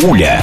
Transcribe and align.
Пуля. 0.00 0.42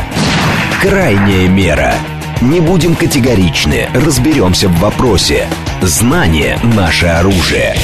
Крайняя 0.82 1.47
мера. 1.47 1.96
Не 2.42 2.59
будем 2.59 2.96
категоричны, 2.96 3.89
разберемся 3.91 4.70
в 4.70 4.79
вопросе. 4.79 5.47
Знание– 5.81 6.60
наше 6.63 7.07
оружие. 7.07 7.75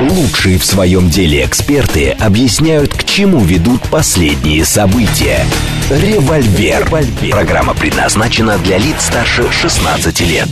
Лучшие 0.00 0.58
в 0.58 0.64
своем 0.64 1.10
деле 1.10 1.44
эксперты 1.44 2.10
объясняют, 2.18 2.94
к 2.94 3.04
чему 3.04 3.40
ведут 3.40 3.82
последние 3.82 4.64
события. 4.64 5.44
Револьвер. 5.88 6.84
Револьвер. 6.84 7.30
Программа 7.30 7.72
предназначена 7.72 8.58
для 8.58 8.76
лиц 8.76 9.02
старше 9.02 9.44
16 9.52 10.20
лет. 10.22 10.48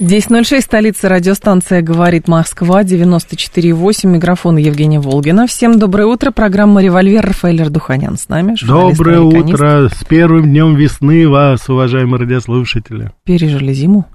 10.06, 0.00 0.62
столица 0.62 1.08
радиостанция 1.08 1.80
«Говорит 1.80 2.26
Москва», 2.26 2.82
94.8, 2.82 4.08
микрофон 4.08 4.56
Евгения 4.56 4.98
Волгина. 4.98 5.46
Всем 5.46 5.78
доброе 5.78 6.06
утро, 6.06 6.32
программа 6.32 6.82
«Револьвер» 6.82 7.24
Рафаэль 7.24 7.62
Ардуханян 7.62 8.18
с 8.18 8.28
нами. 8.28 8.56
Доброе 8.66 9.20
утро, 9.20 9.88
с 9.88 10.04
первым 10.04 10.46
днем 10.46 10.74
весны 10.74 11.28
вас, 11.28 11.68
уважаемые 11.68 12.18
радиослушатели. 12.18 13.12
Пережили 13.22 13.72
зиму? 13.72 14.06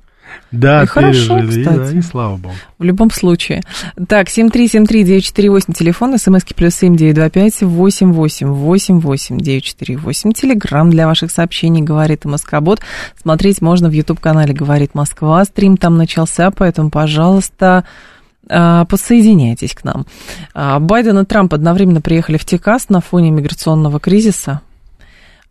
Да, 0.52 0.84
и 0.84 0.86
хорошо, 0.86 1.40
кстати. 1.48 1.64
Да, 1.64 1.92
и 1.92 2.02
слава 2.02 2.38
богу. 2.38 2.56
В 2.80 2.84
любом 2.84 3.12
случае. 3.12 3.62
Так, 4.08 4.28
7373948, 4.28 5.74
телефон, 5.74 6.18
смски 6.18 6.54
плюс 6.54 6.76
7925 6.76 7.62
8888 7.62 9.38
948. 9.38 10.32
Телеграмм 10.32 10.90
для 10.90 11.08
ваших 11.08 11.32
сообщений 11.32 11.82
«Говорит 11.82 12.26
Москобот». 12.26 12.80
Смотреть 13.22 13.62
можно 13.62 13.90
в 13.90 13.92
YouTube-канале 13.92 14.54
«Говорит 14.54 14.96
Москва». 14.96 15.44
Стрим 15.46 15.78
там 15.78 15.98
начался, 15.98 16.52
поэтому, 16.52 16.90
пожалуйста, 16.90 17.84
а, 18.50 18.86
подсоединяйтесь 18.86 19.74
к 19.74 19.84
нам. 19.84 20.06
А, 20.54 20.80
Байден 20.80 21.20
и 21.20 21.26
Трамп 21.26 21.54
одновременно 21.54 22.02
приехали 22.02 22.38
в 22.38 22.46
Техас 22.46 22.90
на 22.90 23.02
фоне 23.02 23.32
миграционного 23.32 24.00
кризиса. 24.00 24.62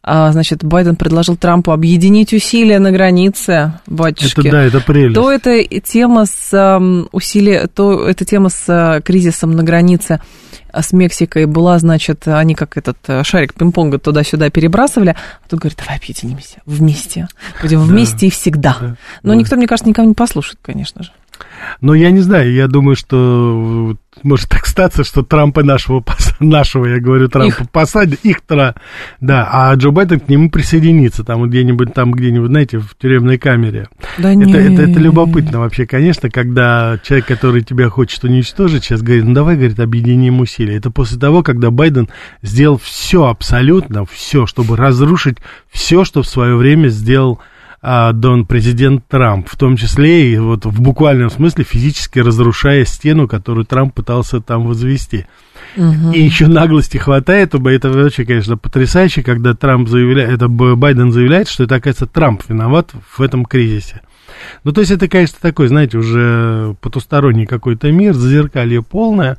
А, 0.03 0.33
значит, 0.33 0.65
Байден 0.65 0.97
предложил 0.97 1.37
Трампу 1.37 1.73
объединить 1.73 2.33
усилия 2.33 2.79
на 2.79 2.93
границе, 2.93 3.81
батюшки. 3.87 4.41
Это 4.41 4.51
да, 4.51 4.63
это 4.63 4.81
прелесть. 4.81 5.15
То 5.15 5.31
это 5.31 5.63
тема 5.81 6.25
с 6.25 6.81
усилия, 7.13 7.67
то 7.67 8.09
эта 8.09 8.25
тема 8.25 8.49
с 8.49 8.65
а, 8.69 9.01
кризисом 9.01 9.53
на 9.53 9.63
границе 9.65 10.21
а, 10.73 10.83
с 10.83 10.93
Мексикой 10.93 11.47
была, 11.47 11.79
значит, 11.79 12.27
они 12.29 12.55
как 12.55 12.77
этот 12.77 12.99
шарик 13.27 13.55
пинг-понга 13.55 13.99
туда-сюда 13.99 14.51
перебрасывали, 14.51 15.11
а 15.11 15.49
тут 15.49 15.61
говорит, 15.61 15.79
давай 15.79 15.97
объединимся 15.97 16.63
вместе, 16.65 17.29
будем 17.61 17.81
вместе 17.81 18.29
и 18.29 18.31
всегда. 18.31 18.77
Да. 18.81 18.97
Но 19.23 19.35
никто, 19.35 19.57
мне 19.57 19.67
кажется, 19.67 19.89
никого 19.89 20.07
не 20.07 20.15
послушает, 20.15 20.59
конечно 20.63 21.03
же. 21.03 21.11
Но 21.81 21.95
я 21.95 22.11
не 22.11 22.21
знаю, 22.21 22.53
я 22.53 22.69
думаю, 22.69 22.97
что 22.97 23.97
может 24.23 24.49
так 24.49 24.67
статься, 24.67 25.05
что 25.05 25.23
Трампа 25.23 25.63
нашего, 25.63 26.05
нашего 26.41 26.87
я 26.87 27.01
говорю, 27.01 27.29
Трампа 27.29 27.63
их. 27.63 27.71
посадят, 27.71 28.21
их 28.25 28.41
тра, 28.41 28.75
да, 29.21 29.49
а 29.51 29.75
Джо 29.75 29.91
Байден 29.91 30.21
к 30.21 30.29
нему 30.29 30.51
присоединится, 30.51 31.25
там 31.25 31.41
вот 31.41 31.49
где-нибудь, 31.49 31.95
там 31.95 32.13
где-нибудь, 32.13 32.49
знаете, 32.49 32.79
в 32.79 32.97
тюремной 32.97 33.39
камере. 33.39 33.89
Да 34.19 34.33
это, 34.33 34.59
это, 34.59 34.83
это 34.83 35.01
любопытно 35.01 35.61
вообще, 35.61 35.87
конечно, 35.87 36.31
когда 36.31 36.99
человек, 37.03 37.27
который 37.27 37.63
тебя 37.63 37.89
хочет 37.89 38.25
уничтожить, 38.25 38.85
сейчас 38.85 39.03
говорит, 39.03 39.25
ну 39.25 39.35
давай, 39.35 39.57
говорит, 39.57 39.79
объединим 39.81 40.41
усилия. 40.41 40.77
Это 40.77 40.91
после 40.91 41.19
того, 41.19 41.43
когда 41.43 41.71
Байден 41.71 42.09
сделал 42.43 42.79
все, 42.79 43.27
абсолютно 43.27 44.05
все, 44.07 44.47
чтобы 44.47 44.77
разрушить 44.77 45.39
все, 45.71 46.05
что 46.05 46.23
в 46.23 46.27
свое 46.27 46.57
время 46.57 46.89
сделал 46.89 47.41
а, 47.81 48.13
Дон 48.13 48.47
президент 48.47 49.07
Трамп, 49.07 49.49
в 49.49 49.57
том 49.57 49.77
числе 49.77 50.33
и 50.33 50.39
вот 50.39 50.67
в 50.67 50.81
буквальном 50.81 51.31
смысле 51.31 51.65
физически 51.65 52.19
разрушая 52.19 52.85
стену, 52.85 53.29
которую 53.29 53.65
Трамп 53.65 53.95
пытался 53.95 54.41
там 54.41 54.67
возвести. 54.67 55.27
Угу. 55.77 56.13
И 56.13 56.21
еще 56.21 56.49
наглости 56.49 56.97
хватает, 56.97 57.55
это 57.55 57.91
вообще, 57.91 58.25
конечно, 58.25 58.57
потрясающе, 58.57 59.23
когда 59.23 59.55
Трамп 59.55 59.89
заявляет, 59.89 60.31
это 60.31 60.49
Байден 60.49 61.13
заявляет, 61.13 61.49
что 61.49 61.65
это, 61.65 61.77
оказывается, 61.77 62.07
Трамп 62.07 62.43
виноват 62.49 62.93
в 63.17 63.23
этом 63.23 63.45
кризисе. 63.45 64.03
Ну, 64.65 64.73
то 64.73 64.81
есть 64.81 64.93
это, 64.93 65.09
конечно, 65.09 65.39
такой, 65.41 65.69
знаете, 65.69 65.99
уже 65.99 66.75
потусторонний 66.81 67.47
какой-то 67.47 67.91
мир, 67.93 68.15
зазеркалье 68.15 68.83
полное. 68.83 69.39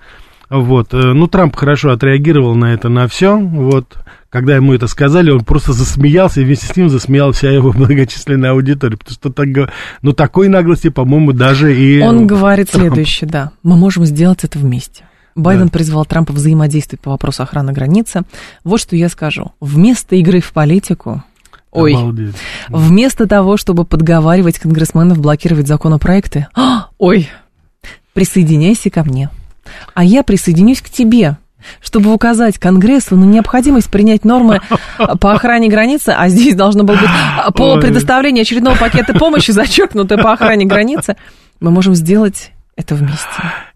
Вот. 0.49 0.93
Э, 0.93 1.13
ну, 1.13 1.27
Трамп 1.27 1.55
хорошо 1.55 1.91
отреагировал 1.91 2.55
на 2.55 2.73
это, 2.73 2.89
на 2.89 3.07
все. 3.07 3.37
Вот. 3.37 3.97
Когда 4.29 4.55
ему 4.55 4.73
это 4.73 4.87
сказали, 4.87 5.31
он 5.31 5.43
просто 5.43 5.73
засмеялся, 5.73 6.41
и 6.41 6.43
вместе 6.43 6.67
с 6.67 6.75
ним 6.75 6.89
засмеялась 6.89 7.37
вся 7.37 7.51
его 7.51 7.71
многочисленная 7.75 8.51
аудитория. 8.51 8.97
Потому 8.97 9.13
что 9.13 9.31
так, 9.31 9.73
ну, 10.01 10.13
такой 10.13 10.47
наглости, 10.49 10.89
по-моему, 10.89 11.33
даже 11.33 11.75
и... 11.75 12.01
Он 12.01 12.27
говорит 12.27 12.69
Трамп. 12.69 12.87
следующее, 12.87 13.29
да. 13.29 13.51
Мы 13.63 13.75
можем 13.75 14.05
сделать 14.05 14.43
это 14.43 14.59
вместе. 14.59 15.03
Байден 15.35 15.65
да. 15.65 15.71
призвал 15.71 16.05
Трампа 16.05 16.33
взаимодействовать 16.33 17.01
по 17.01 17.11
вопросу 17.11 17.43
охраны 17.43 17.71
границы. 17.71 18.21
Вот 18.63 18.79
что 18.79 18.95
я 18.95 19.09
скажу. 19.09 19.51
Вместо 19.59 20.15
игры 20.15 20.41
в 20.41 20.51
политику 20.51 21.23
Ой, 21.71 21.93
Обалдеть. 21.93 22.35
вместо 22.67 23.27
того, 23.27 23.55
чтобы 23.57 23.85
подговаривать 23.85 24.59
конгрессменов 24.59 25.19
блокировать 25.19 25.67
законопроекты, 25.67 26.47
ой, 26.97 27.29
присоединяйся 28.13 28.89
ко 28.89 29.03
мне 29.03 29.29
а 29.93 30.03
я 30.03 30.23
присоединюсь 30.23 30.81
к 30.81 30.89
тебе 30.89 31.37
чтобы 31.81 32.13
указать 32.13 32.57
Конгрессу 32.57 33.15
на 33.15 33.25
необходимость 33.25 33.89
принять 33.89 34.25
нормы 34.25 34.61
по 35.19 35.33
охране 35.33 35.69
границы, 35.69 36.13
а 36.17 36.29
здесь 36.29 36.55
должно 36.55 36.83
было 36.83 36.95
быть 36.95 37.09
по 37.55 37.79
предоставлению 37.79 38.41
очередного 38.41 38.75
пакета 38.75 39.13
помощи, 39.13 39.51
зачеркнутое 39.51 40.17
по 40.17 40.33
охране 40.33 40.65
границы, 40.65 41.15
мы 41.59 41.71
можем 41.71 41.95
сделать 41.95 42.51
это 42.75 42.95
вместе. 42.95 43.27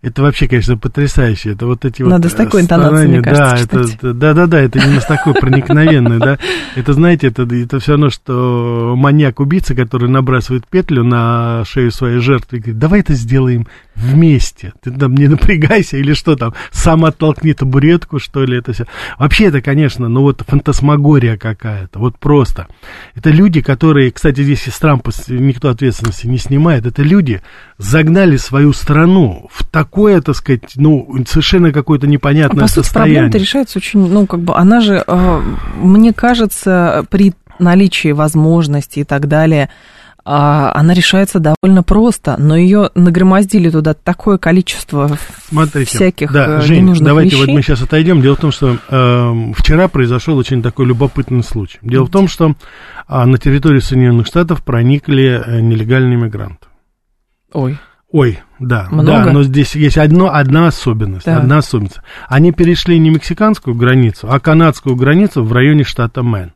Это 0.04 0.22
вообще, 0.22 0.50
конечно, 0.50 0.78
потрясающе. 0.78 1.52
Это 1.52 1.66
вот 1.66 1.86
эти 1.86 2.02
Надо 2.02 2.28
вот 2.28 2.34
с 2.34 2.36
такой 2.36 2.62
интонацией, 2.62 3.08
мне 3.08 3.22
кажется, 3.22 3.68
да, 3.72 3.82
это, 3.82 4.14
да, 4.14 4.34
да, 4.34 4.48
да, 4.48 4.60
это 4.60 4.86
не 4.86 5.00
с 5.00 5.06
такой 5.06 5.34
проникновенной, 5.34 6.20
да. 6.20 6.38
Это, 6.76 6.94
знаете, 6.94 7.28
это, 7.28 7.44
это 7.44 7.80
все 7.80 7.92
равно, 7.92 8.10
что 8.10 8.96
маньяк-убийца, 8.98 9.76
который 9.76 10.10
набрасывает 10.10 10.68
петлю 10.68 11.04
на 11.04 11.64
шею 11.66 11.92
своей 11.92 12.18
жертвы 12.18 12.58
и 12.58 12.60
говорит, 12.60 12.80
давай 12.80 13.00
это 13.02 13.14
сделаем 13.14 13.68
вместе. 13.96 14.74
Ты 14.82 14.92
там 14.92 15.14
не 15.16 15.28
напрягайся 15.28 15.98
или 15.98 16.14
что 16.14 16.36
там, 16.36 16.54
сам 16.72 17.06
оттолкни 17.06 17.54
табуретку, 17.54 18.20
что 18.20 18.44
ли, 18.44 18.58
это 18.58 18.74
все. 18.74 18.88
Вообще 19.20 19.46
это, 19.46 19.62
конечно, 19.62 20.10
ну 20.10 20.22
вот 20.22 20.44
фантасмагория 20.46 21.38
какая-то, 21.38 22.00
вот 22.00 22.18
просто. 22.18 22.68
Это 23.16 23.30
люди, 23.30 23.62
которые, 23.62 24.12
кстати, 24.12 24.42
здесь 24.42 24.68
из 24.68 24.78
Трампа 24.80 25.12
никто 25.30 25.70
ответственности 25.70 26.28
не 26.28 26.40
снимает, 26.40 26.86
это 26.86 27.04
люди 27.04 27.42
загнали 27.78 28.38
свою 28.38 28.74
страну 28.74 29.48
в 29.52 29.64
такое, 29.94 30.22
так 30.22 30.36
сказать, 30.36 30.72
ну, 30.76 31.08
совершенно 31.28 31.72
какое-то 31.72 32.08
непонятное 32.08 32.64
а, 32.64 32.66
по 32.66 32.68
сути, 32.68 32.86
состояние. 32.86 33.16
проблема-то 33.16 33.38
решается 33.38 33.78
очень, 33.78 34.00
ну, 34.08 34.26
как 34.26 34.40
бы, 34.40 34.56
она 34.56 34.82
же, 34.82 35.04
э, 35.06 35.42
мне 35.76 36.14
кажется, 36.14 37.06
при 37.12 37.34
наличии 37.60 38.12
возможностей 38.12 39.02
и 39.02 39.04
так 39.04 39.28
далее, 39.28 39.70
а, 40.26 40.72
она 40.74 40.96
решается 40.96 41.40
довольно 41.40 41.84
просто, 41.84 42.38
но 42.40 42.56
ее 42.56 42.90
нагромоздили 42.96 43.70
туда 43.70 43.94
такое 43.94 44.40
количество 44.40 45.16
Смотрите, 45.50 45.96
всяких 45.96 46.32
да, 46.32 46.58
э, 46.58 46.62
Жень, 46.62 46.96
давайте 47.00 47.36
вещей. 47.36 47.46
вот 47.46 47.54
мы 47.54 47.62
сейчас 47.62 47.84
отойдем. 47.84 48.22
Дело 48.22 48.36
в 48.36 48.40
том, 48.40 48.52
что 48.52 48.78
э, 48.90 49.54
вчера 49.56 49.90
произошел 49.90 50.38
очень 50.38 50.64
такой 50.64 50.88
любопытный 50.88 51.44
случай. 51.44 51.78
Дело 51.84 52.06
в 52.06 52.10
том, 52.10 52.28
что 52.28 52.56
э, 53.08 53.24
на 53.26 53.38
территорию 53.38 53.82
Соединенных 53.82 54.26
Штатов 54.26 54.64
проникли 54.64 55.44
э, 55.46 55.60
нелегальные 55.60 56.18
мигранты. 56.18 56.66
Ой. 57.52 57.78
Ой, 58.14 58.40
да, 58.60 58.88
Много? 58.92 59.26
да, 59.26 59.32
но 59.32 59.42
здесь 59.42 59.76
есть 59.76 59.98
одно, 59.98 60.32
одна 60.32 60.68
особенность, 60.68 61.26
да. 61.26 61.38
одна 61.38 61.58
особенность. 61.58 62.00
Они 62.30 62.52
перешли 62.52 63.00
не 63.00 63.10
мексиканскую 63.10 63.76
границу, 63.76 64.28
а 64.30 64.40
канадскую 64.40 64.96
границу 64.96 65.44
в 65.44 65.52
районе 65.52 65.84
штата 65.84 66.22
Мэн. 66.22 66.54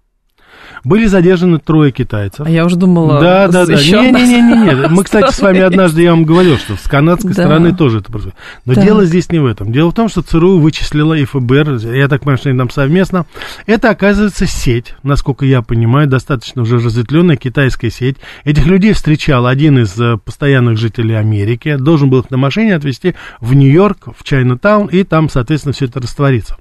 Были 0.83 1.05
задержаны 1.05 1.59
трое 1.59 1.91
китайцев. 1.91 2.45
А 2.45 2.49
я 2.49 2.65
уже 2.65 2.75
думала, 2.75 3.19
да, 3.19 3.47
да, 3.47 3.65
да. 3.65 3.73
Не-не-не, 3.73 4.87
мы, 4.89 5.03
кстати, 5.03 5.31
с 5.31 5.39
вами 5.39 5.59
однажды 5.59 6.01
я 6.03 6.11
вам 6.11 6.23
говорил, 6.23 6.57
что 6.57 6.75
с 6.75 6.87
канадской 6.87 7.33
да. 7.33 7.43
стороны 7.43 7.75
тоже 7.75 7.99
это 7.99 8.11
происходит. 8.11 8.37
Но 8.65 8.73
да. 8.73 8.81
дело 8.81 9.05
здесь 9.05 9.31
не 9.31 9.39
в 9.39 9.45
этом. 9.45 9.71
Дело 9.71 9.91
в 9.91 9.93
том, 9.93 10.09
что 10.09 10.21
ЦРУ 10.21 10.59
вычислила 10.59 11.13
и 11.13 11.25
ФБР, 11.25 11.77
я 11.93 12.07
так 12.07 12.21
понимаю, 12.21 12.37
что 12.37 12.49
они 12.49 12.57
там 12.57 12.69
совместно. 12.69 13.25
Это, 13.65 13.89
оказывается, 13.89 14.45
сеть, 14.45 14.95
насколько 15.03 15.45
я 15.45 15.61
понимаю, 15.61 16.07
достаточно 16.07 16.61
уже 16.61 16.77
разветвленная 16.77 17.35
китайская 17.35 17.89
сеть. 17.89 18.17
Этих 18.43 18.65
людей 18.65 18.93
встречал 18.93 19.45
один 19.45 19.79
из 19.79 19.99
э, 19.99 20.17
постоянных 20.17 20.77
жителей 20.77 21.15
Америки, 21.15 21.75
должен 21.75 22.09
был 22.09 22.19
их 22.19 22.31
на 22.31 22.37
машине 22.37 22.75
отвезти 22.75 23.15
в 23.39 23.53
Нью-Йорк, 23.53 24.09
в 24.17 24.23
Чайна-таун, 24.23 24.87
и 24.87 25.03
там, 25.03 25.29
соответственно, 25.29 25.73
все 25.73 25.85
это 25.85 25.99
растворится. 25.99 26.57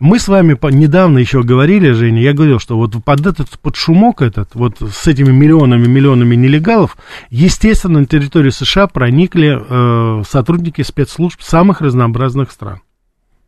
Мы 0.00 0.18
с 0.18 0.28
вами 0.28 0.58
недавно 0.70 1.18
еще 1.18 1.42
говорили, 1.42 1.92
Женя, 1.92 2.22
я 2.22 2.32
говорил, 2.32 2.58
что 2.58 2.76
вот 2.76 2.92
под 3.04 3.26
этот 3.26 3.51
под 3.58 3.76
шумок 3.76 4.22
этот, 4.22 4.54
вот 4.54 4.80
с 4.80 5.06
этими 5.06 5.30
миллионами, 5.30 5.86
миллионами 5.86 6.34
нелегалов, 6.34 6.96
естественно, 7.30 8.00
на 8.00 8.06
территорию 8.06 8.52
США 8.52 8.86
проникли 8.86 9.58
э, 9.58 10.22
сотрудники 10.28 10.82
спецслужб 10.82 11.40
самых 11.42 11.80
разнообразных 11.80 12.50
стран 12.50 12.80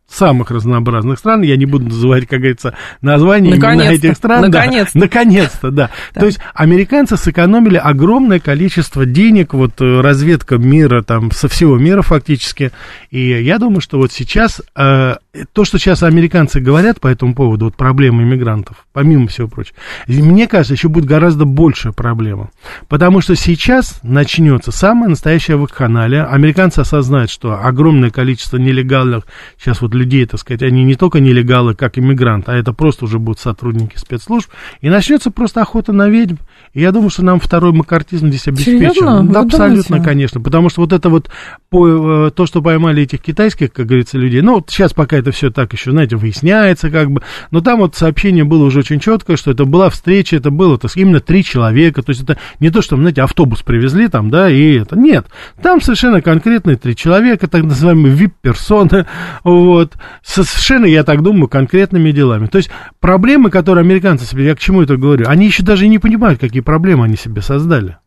самых 0.07 0.51
разнообразных 0.51 1.19
стран. 1.19 1.41
Я 1.41 1.57
не 1.57 1.65
буду 1.65 1.85
называть, 1.85 2.27
как 2.27 2.39
говорится, 2.39 2.75
названия 3.01 3.55
именно 3.55 3.81
этих 3.81 4.15
стран. 4.15 4.41
Наконец-то. 4.41 4.99
Да, 4.99 5.05
наконец-то, 5.05 5.71
да. 5.71 5.89
да. 6.13 6.19
То 6.21 6.25
есть 6.27 6.39
американцы 6.53 7.17
сэкономили 7.17 7.77
огромное 7.77 8.39
количество 8.39 9.05
денег, 9.05 9.53
вот 9.53 9.81
э, 9.81 10.01
разведка 10.01 10.57
мира, 10.57 11.01
там, 11.01 11.31
со 11.31 11.47
всего 11.47 11.77
мира 11.77 12.01
фактически. 12.01 12.71
И 13.09 13.41
я 13.43 13.57
думаю, 13.57 13.81
что 13.81 13.97
вот 13.97 14.11
сейчас 14.11 14.61
э, 14.75 15.15
то, 15.53 15.65
что 15.65 15.77
сейчас 15.77 16.03
американцы 16.03 16.59
говорят 16.59 16.99
по 16.99 17.07
этому 17.07 17.35
поводу, 17.35 17.65
вот 17.65 17.75
проблемы 17.75 18.23
иммигрантов, 18.23 18.85
помимо 18.93 19.27
всего 19.27 19.47
прочего, 19.47 19.75
мне 20.07 20.47
кажется, 20.47 20.73
еще 20.73 20.87
будет 20.87 21.05
гораздо 21.05 21.45
большая 21.45 21.93
проблема. 21.93 22.49
Потому 22.87 23.21
что 23.21 23.35
сейчас 23.35 23.99
начнется 24.03 24.71
самая 24.71 25.09
настоящая 25.09 25.55
вакханалия. 25.55 26.25
Американцы 26.25 26.79
осознают, 26.79 27.29
что 27.29 27.59
огромное 27.59 28.09
количество 28.09 28.57
нелегальных 28.57 29.25
сейчас 29.57 29.81
вот 29.81 29.93
людей, 29.93 30.25
так 30.25 30.39
сказать, 30.39 30.63
они 30.63 30.83
не 30.83 30.95
только 30.95 31.19
нелегалы, 31.19 31.75
как 31.75 31.97
иммигранты, 31.97 32.51
а 32.51 32.55
это 32.55 32.73
просто 32.73 33.05
уже 33.05 33.19
будут 33.19 33.39
сотрудники 33.39 33.97
спецслужб. 33.97 34.49
И 34.81 34.89
начнется 34.89 35.31
просто 35.31 35.61
охота 35.61 35.93
на 35.93 36.09
ведьм. 36.09 36.35
И 36.73 36.81
я 36.81 36.91
думаю, 36.91 37.09
что 37.09 37.23
нам 37.23 37.39
второй 37.39 37.71
макартизм 37.71 38.27
здесь 38.27 38.47
обеспечен. 38.47 38.79
Серьезно? 38.79 39.23
Да, 39.23 39.41
абсолютно, 39.41 39.83
думаете? 39.83 40.05
конечно. 40.05 40.41
Потому 40.41 40.69
что 40.69 40.81
вот 40.81 40.93
это 40.93 41.09
вот 41.09 41.29
по, 41.69 42.27
э, 42.27 42.31
то, 42.31 42.45
что 42.45 42.61
поймали 42.61 43.03
этих 43.03 43.21
китайских, 43.21 43.71
как 43.71 43.87
говорится, 43.87 44.17
людей, 44.17 44.41
ну, 44.41 44.55
вот 44.55 44.69
сейчас 44.69 44.93
пока 44.93 45.17
это 45.25 45.31
все 45.31 45.49
так 45.49 45.73
еще, 45.73 45.91
знаете, 45.91 46.15
выясняется 46.15 46.91
как 46.91 47.09
бы, 47.09 47.21
но 47.49 47.61
там 47.61 47.79
вот 47.79 47.95
сообщение 47.95 48.43
было 48.43 48.65
уже 48.65 48.79
очень 48.79 48.99
четкое, 48.99 49.37
что 49.37 49.51
это 49.51 49.65
была 49.65 49.89
встреча, 49.89 50.35
это 50.35 50.51
было 50.51 50.77
так, 50.77 50.95
именно 50.95 51.19
три 51.19 51.43
человека, 51.43 52.03
то 52.03 52.11
есть 52.11 52.21
это 52.21 52.37
не 52.59 52.69
то, 52.69 52.83
что, 52.83 52.95
знаете, 52.95 53.23
автобус 53.23 53.63
привезли 53.63 54.07
там, 54.07 54.29
да, 54.29 54.49
и 54.49 54.75
это, 54.75 54.97
нет, 54.97 55.25
там 55.61 55.81
совершенно 55.81 56.21
конкретные 56.21 56.77
три 56.77 56.95
человека, 56.95 57.47
так 57.47 57.63
называемые 57.63 58.13
вип-персоны, 58.13 59.07
вот, 59.43 59.93
совершенно, 60.23 60.85
я 60.85 61.03
так 61.03 61.23
думаю, 61.23 61.47
конкретными 61.47 62.11
делами. 62.11 62.45
То 62.45 62.59
есть 62.59 62.69
проблемы, 62.99 63.49
которые 63.49 63.81
американцы 63.81 64.25
себе, 64.25 64.45
я 64.45 64.55
к 64.55 64.59
чему 64.59 64.83
это 64.83 64.95
говорю, 64.95 65.27
они 65.27 65.47
еще 65.47 65.63
даже 65.63 65.87
не 65.87 65.97
понимают, 65.97 66.39
какие 66.39 66.61
проблемы 66.61 67.05
они 67.05 67.15
себе 67.15 67.41
создали. 67.41 67.97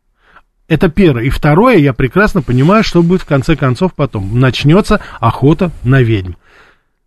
Это 0.69 0.91
первое. 0.91 1.25
И 1.25 1.31
второе, 1.31 1.79
я 1.79 1.95
прекрасно 1.95 2.43
понимаю, 2.43 2.85
что 2.85 3.03
будет 3.03 3.23
в 3.23 3.27
конце 3.27 3.57
концов 3.57 3.95
потом. 3.95 4.39
Начнется 4.39 5.01
охота 5.19 5.71
на 5.83 6.03
ведьм 6.03 6.35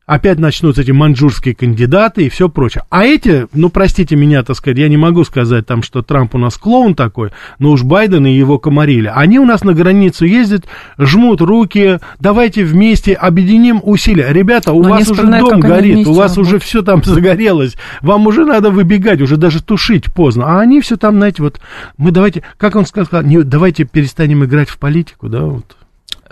опять 0.06 0.40
начнутся 0.40 0.82
эти 0.82 0.92
маньчжурские 0.92 1.56
кандидаты 1.56 2.26
и 2.26 2.30
все 2.30 2.50
прочее. 2.50 2.84
А 2.90 3.06
эти, 3.06 3.48
ну, 3.54 3.70
простите 3.70 4.16
меня, 4.16 4.44
так 4.44 4.56
сказать, 4.56 4.78
я 4.78 4.90
не 4.90 4.98
могу 4.98 5.24
сказать 5.24 5.66
там, 5.66 5.84
что 5.84 6.02
Трамп 6.02 6.36
у 6.36 6.38
нас 6.38 6.58
клоун 6.58 6.96
такой, 6.96 7.32
но 7.60 7.72
уж 7.72 7.84
Байден 7.84 8.26
и 8.26 8.32
его 8.32 8.60
комарили. 8.60 9.12
Они 9.14 9.40
у 9.40 9.46
нас 9.46 9.64
на 9.64 9.74
границу 9.74 10.26
ездят, 10.26 10.66
жмут 10.98 11.42
руки, 11.42 12.00
давайте 12.20 12.64
вместе 12.64 13.14
объединим 13.14 13.80
усилия. 13.84 14.32
Ребята, 14.32 14.74
у 14.74 14.84
но 14.84 14.90
вас 14.90 15.10
уже 15.10 15.24
дом 15.24 15.60
горит, 15.60 16.08
у 16.08 16.14
вас 16.14 16.38
уже 16.38 16.60
все 16.60 16.82
там 16.82 17.04
загорелось, 17.06 17.78
вам 18.02 18.28
уже 18.28 18.46
надо 18.46 18.72
выбегать, 18.72 19.22
уже 19.22 19.38
даже 19.38 19.64
тушить 19.64 20.12
поздно. 20.14 20.58
А 20.58 20.62
они 20.62 20.82
все 20.82 20.98
там, 20.98 21.16
знаете, 21.16 21.44
вот, 21.44 21.62
мы 21.98 22.12
давайте, 22.12 22.44
как 22.58 22.76
он 22.76 22.86
сказал, 22.86 23.24
не, 23.24 23.44
давайте 23.44 23.86
перестанем 23.86 24.44
играть 24.44 24.70
в 24.70 24.78
политику, 24.78 25.30
да, 25.30 25.42
вот. 25.44 25.78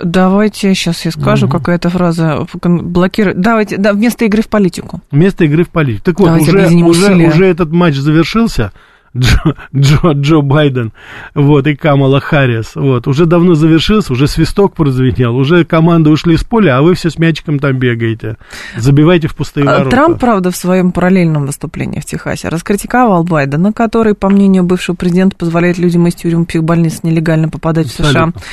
Давайте, 0.04 0.74
сейчас 0.74 1.06
я 1.06 1.12
скажу, 1.12 1.48
угу. 1.48 1.57
какая-то 1.57 1.90
фраза 1.90 2.48
блокирует. 2.63 3.40
Давайте, 3.40 3.78
да, 3.78 3.94
вместо 3.94 4.25
игры 4.25 4.42
в 4.42 4.48
политику. 4.48 5.01
Вместо 5.12 5.46
игры 5.46 5.63
в 5.63 5.69
политику. 5.69 6.04
Так 6.04 6.19
вот, 6.19 6.42
уже, 6.42 6.68
уже, 6.84 7.16
уже 7.16 7.46
этот 7.46 7.72
матч 7.72 7.96
завершился. 7.96 8.72
Джо, 9.18 9.56
Джо, 9.76 10.12
Джо 10.14 10.42
Байден, 10.42 10.94
вот, 11.34 11.68
и 11.68 11.76
Камала 11.76 12.20
Харрис, 12.20 12.76
вот, 12.76 13.08
уже 13.08 13.26
давно 13.26 13.56
завершился, 13.56 14.14
уже 14.14 14.28
свисток 14.28 14.76
прозвенел, 14.76 15.36
уже 15.36 15.66
команды 15.66 16.10
ушли 16.10 16.38
с 16.38 16.44
поля, 16.44 16.78
а 16.78 16.82
вы 16.82 16.94
все 16.94 17.10
с 17.10 17.18
мячиком 17.18 17.60
там 17.60 17.78
бегаете, 17.78 18.38
забивайте 18.78 19.28
в 19.28 19.36
пустые 19.36 19.68
а, 19.68 19.80
ворота. 19.80 19.90
Трамп, 19.90 20.20
правда, 20.20 20.52
в 20.52 20.56
своем 20.56 20.92
параллельном 20.92 21.46
выступлении 21.46 22.00
в 22.00 22.06
Техасе 22.06 22.50
раскритиковал 22.50 23.24
Байдена, 23.24 23.74
который, 23.74 24.14
по 24.14 24.30
мнению 24.30 24.64
бывшего 24.64 24.96
президента, 24.96 25.36
позволяет 25.36 25.78
людям 25.78 26.08
из 26.08 26.16
тюрем 26.16 26.46
психбольниц 26.46 27.04
нелегально 27.04 27.50
попадать 27.50 27.88
Абсолютно. 27.88 28.34
в 28.36 28.40
США. 28.40 28.44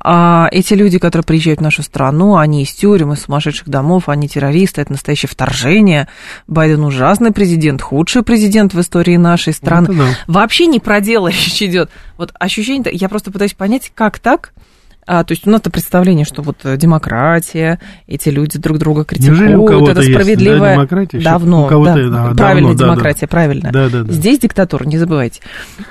А 0.00 0.48
эти 0.52 0.74
люди, 0.74 0.98
которые 0.98 1.24
приезжают 1.24 1.60
в 1.60 1.62
нашу 1.62 1.82
страну, 1.82 2.36
они 2.36 2.62
из 2.62 2.72
тюрем, 2.72 3.12
из 3.12 3.22
сумасшедших 3.22 3.68
домов, 3.68 4.08
они 4.08 4.28
террористы, 4.28 4.80
это 4.80 4.92
настоящее 4.92 5.28
вторжение. 5.28 6.08
Байден 6.46 6.84
ужасный 6.84 7.32
президент, 7.32 7.82
худший 7.82 8.22
президент 8.22 8.74
в 8.74 8.80
истории 8.80 9.16
нашей 9.16 9.52
страны 9.52 9.97
да. 9.98 10.16
Вообще 10.26 10.66
не 10.66 10.80
про 10.80 11.00
дело 11.00 11.28
речь 11.28 11.62
идет. 11.62 11.90
Вот 12.16 12.32
ощущение, 12.38 12.90
я 12.92 13.08
просто 13.08 13.30
пытаюсь 13.30 13.54
понять, 13.54 13.92
как 13.94 14.18
так, 14.18 14.52
а, 15.10 15.24
то 15.24 15.32
есть 15.32 15.46
у 15.46 15.50
нас-то 15.50 15.70
представление, 15.70 16.26
что 16.26 16.42
вот 16.42 16.58
демократия, 16.76 17.80
эти 18.06 18.28
люди 18.28 18.58
друг 18.58 18.76
друга 18.76 19.04
критикуют, 19.04 19.88
это 19.88 20.02
справедливая... 20.02 20.76
Есть, 20.76 20.90
да, 20.90 20.96
демократия 20.96 21.18
давно, 21.20 21.68
да, 21.70 21.94
да, 21.94 22.34
правильная 22.34 22.74
давно, 22.74 22.92
демократия, 22.92 23.20
да, 23.20 23.26
да. 23.26 23.30
правильно. 23.30 23.72
Да, 23.72 23.88
да, 23.88 24.02
да. 24.02 24.12
Здесь 24.12 24.38
диктатура, 24.38 24.84
не 24.84 24.98
забывайте. 24.98 25.40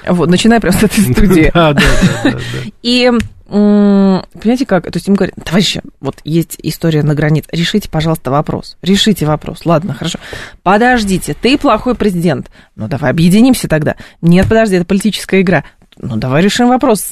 Вот, 0.07 0.30
начиная 0.30 0.59
прямо 0.59 0.77
с 0.77 0.83
этой 0.83 1.01
студии. 1.01 1.51
Да, 1.57 1.74
да, 1.74 1.81
да. 2.24 2.38
И 2.83 3.12
Понимаете 3.47 4.65
как? 4.65 4.83
То 4.85 4.97
есть 4.97 5.07
им 5.07 5.15
говорят, 5.15 5.35
товарищи, 5.44 5.81
вот 6.01 6.17
есть 6.23 6.57
история 6.63 7.01
на 7.03 7.15
границе, 7.15 7.47
решите, 7.51 7.89
пожалуйста, 7.89 8.29
вопрос. 8.29 8.77
Решите 8.81 9.25
вопрос. 9.25 9.65
Ладно, 9.65 9.94
хорошо. 9.94 10.19
Подождите, 10.63 11.33
ты 11.33 11.57
плохой 11.57 11.95
президент. 11.95 12.51
Ну, 12.75 12.88
давай 12.88 13.11
объединимся 13.11 13.67
тогда. 13.67 13.95
Нет, 14.21 14.47
подожди, 14.49 14.75
это 14.75 14.85
политическая 14.85 15.41
игра. 15.41 15.63
Ну, 15.99 16.17
давай 16.17 16.44
решим 16.44 16.67
вопрос, 16.67 17.11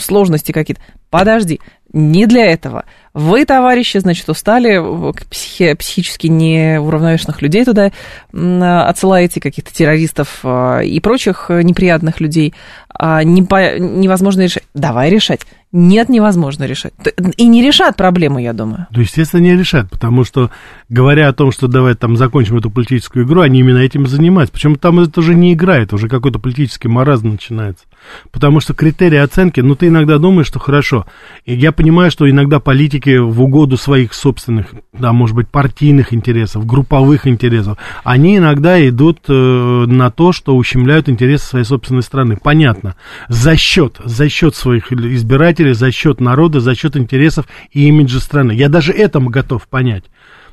сложности 0.00 0.52
какие-то. 0.52 0.80
Подожди, 1.10 1.60
не 1.92 2.26
для 2.26 2.46
этого. 2.46 2.86
Вы, 3.12 3.44
товарищи, 3.44 3.98
значит, 3.98 4.28
устали, 4.28 4.80
психи, 5.30 5.74
психически 5.74 6.26
неуравновешенных 6.26 7.40
людей 7.42 7.64
туда 7.64 7.92
отсылаете, 8.32 9.40
каких-то 9.40 9.72
террористов 9.72 10.40
а, 10.42 10.80
и 10.80 10.98
прочих 10.98 11.50
неприятных 11.50 12.20
людей. 12.20 12.54
А, 12.96 13.24
не 13.24 13.42
по, 13.42 13.78
невозможно 13.78 14.42
решать. 14.42 14.64
Давай 14.74 15.10
решать. 15.10 15.40
Нет, 15.76 16.08
невозможно 16.08 16.64
решать. 16.64 16.92
И 17.36 17.48
не 17.48 17.60
решат 17.60 17.96
проблему, 17.96 18.38
я 18.38 18.52
думаю. 18.52 18.86
Ну, 18.90 19.00
естественно, 19.00 19.40
не 19.40 19.56
решат, 19.56 19.90
потому 19.90 20.22
что, 20.24 20.52
говоря 20.88 21.28
о 21.28 21.32
том, 21.32 21.50
что 21.50 21.66
давай 21.66 21.94
там 21.96 22.16
закончим 22.16 22.58
эту 22.58 22.70
политическую 22.70 23.26
игру, 23.26 23.40
они 23.40 23.58
именно 23.58 23.78
этим 23.78 24.06
занимаются. 24.06 24.52
Причем 24.52 24.76
там 24.76 25.00
это 25.00 25.18
уже 25.18 25.34
не 25.34 25.52
игра, 25.52 25.78
это 25.78 25.96
уже 25.96 26.08
какой-то 26.08 26.38
политический 26.38 26.86
маразм 26.86 27.30
начинается. 27.30 27.86
Потому 28.30 28.60
что 28.60 28.72
критерии 28.72 29.18
оценки, 29.18 29.58
ну, 29.58 29.74
ты 29.74 29.88
иногда 29.88 30.18
думаешь, 30.18 30.46
что 30.46 30.60
хорошо. 30.60 31.06
И 31.44 31.54
я 31.54 31.72
понимаю, 31.72 32.12
что 32.12 32.30
иногда 32.30 32.60
политики 32.60 33.16
в 33.16 33.42
угоду 33.42 33.76
своих 33.76 34.14
собственных, 34.14 34.66
да, 34.92 35.12
может 35.12 35.34
быть, 35.34 35.48
партийных 35.48 36.14
интересов, 36.14 36.66
групповых 36.66 37.26
интересов, 37.26 37.78
они 38.04 38.36
иногда 38.36 38.86
идут 38.88 39.20
э, 39.28 39.32
на 39.32 40.12
то, 40.12 40.32
что 40.32 40.56
ущемляют 40.56 41.08
интересы 41.08 41.46
своей 41.46 41.64
собственной 41.64 42.02
страны. 42.02 42.38
Понятно. 42.40 42.83
За 43.28 43.56
счет, 43.56 43.98
за 44.04 44.28
счет 44.28 44.54
своих 44.54 44.92
избирателей, 44.92 45.72
за 45.72 45.90
счет 45.90 46.20
народа, 46.20 46.60
за 46.60 46.74
счет 46.74 46.96
интересов 46.96 47.46
и 47.72 47.86
имиджа 47.88 48.20
страны. 48.20 48.52
Я 48.52 48.68
даже 48.68 48.92
этому 48.92 49.30
готов 49.30 49.66
понять. 49.68 50.04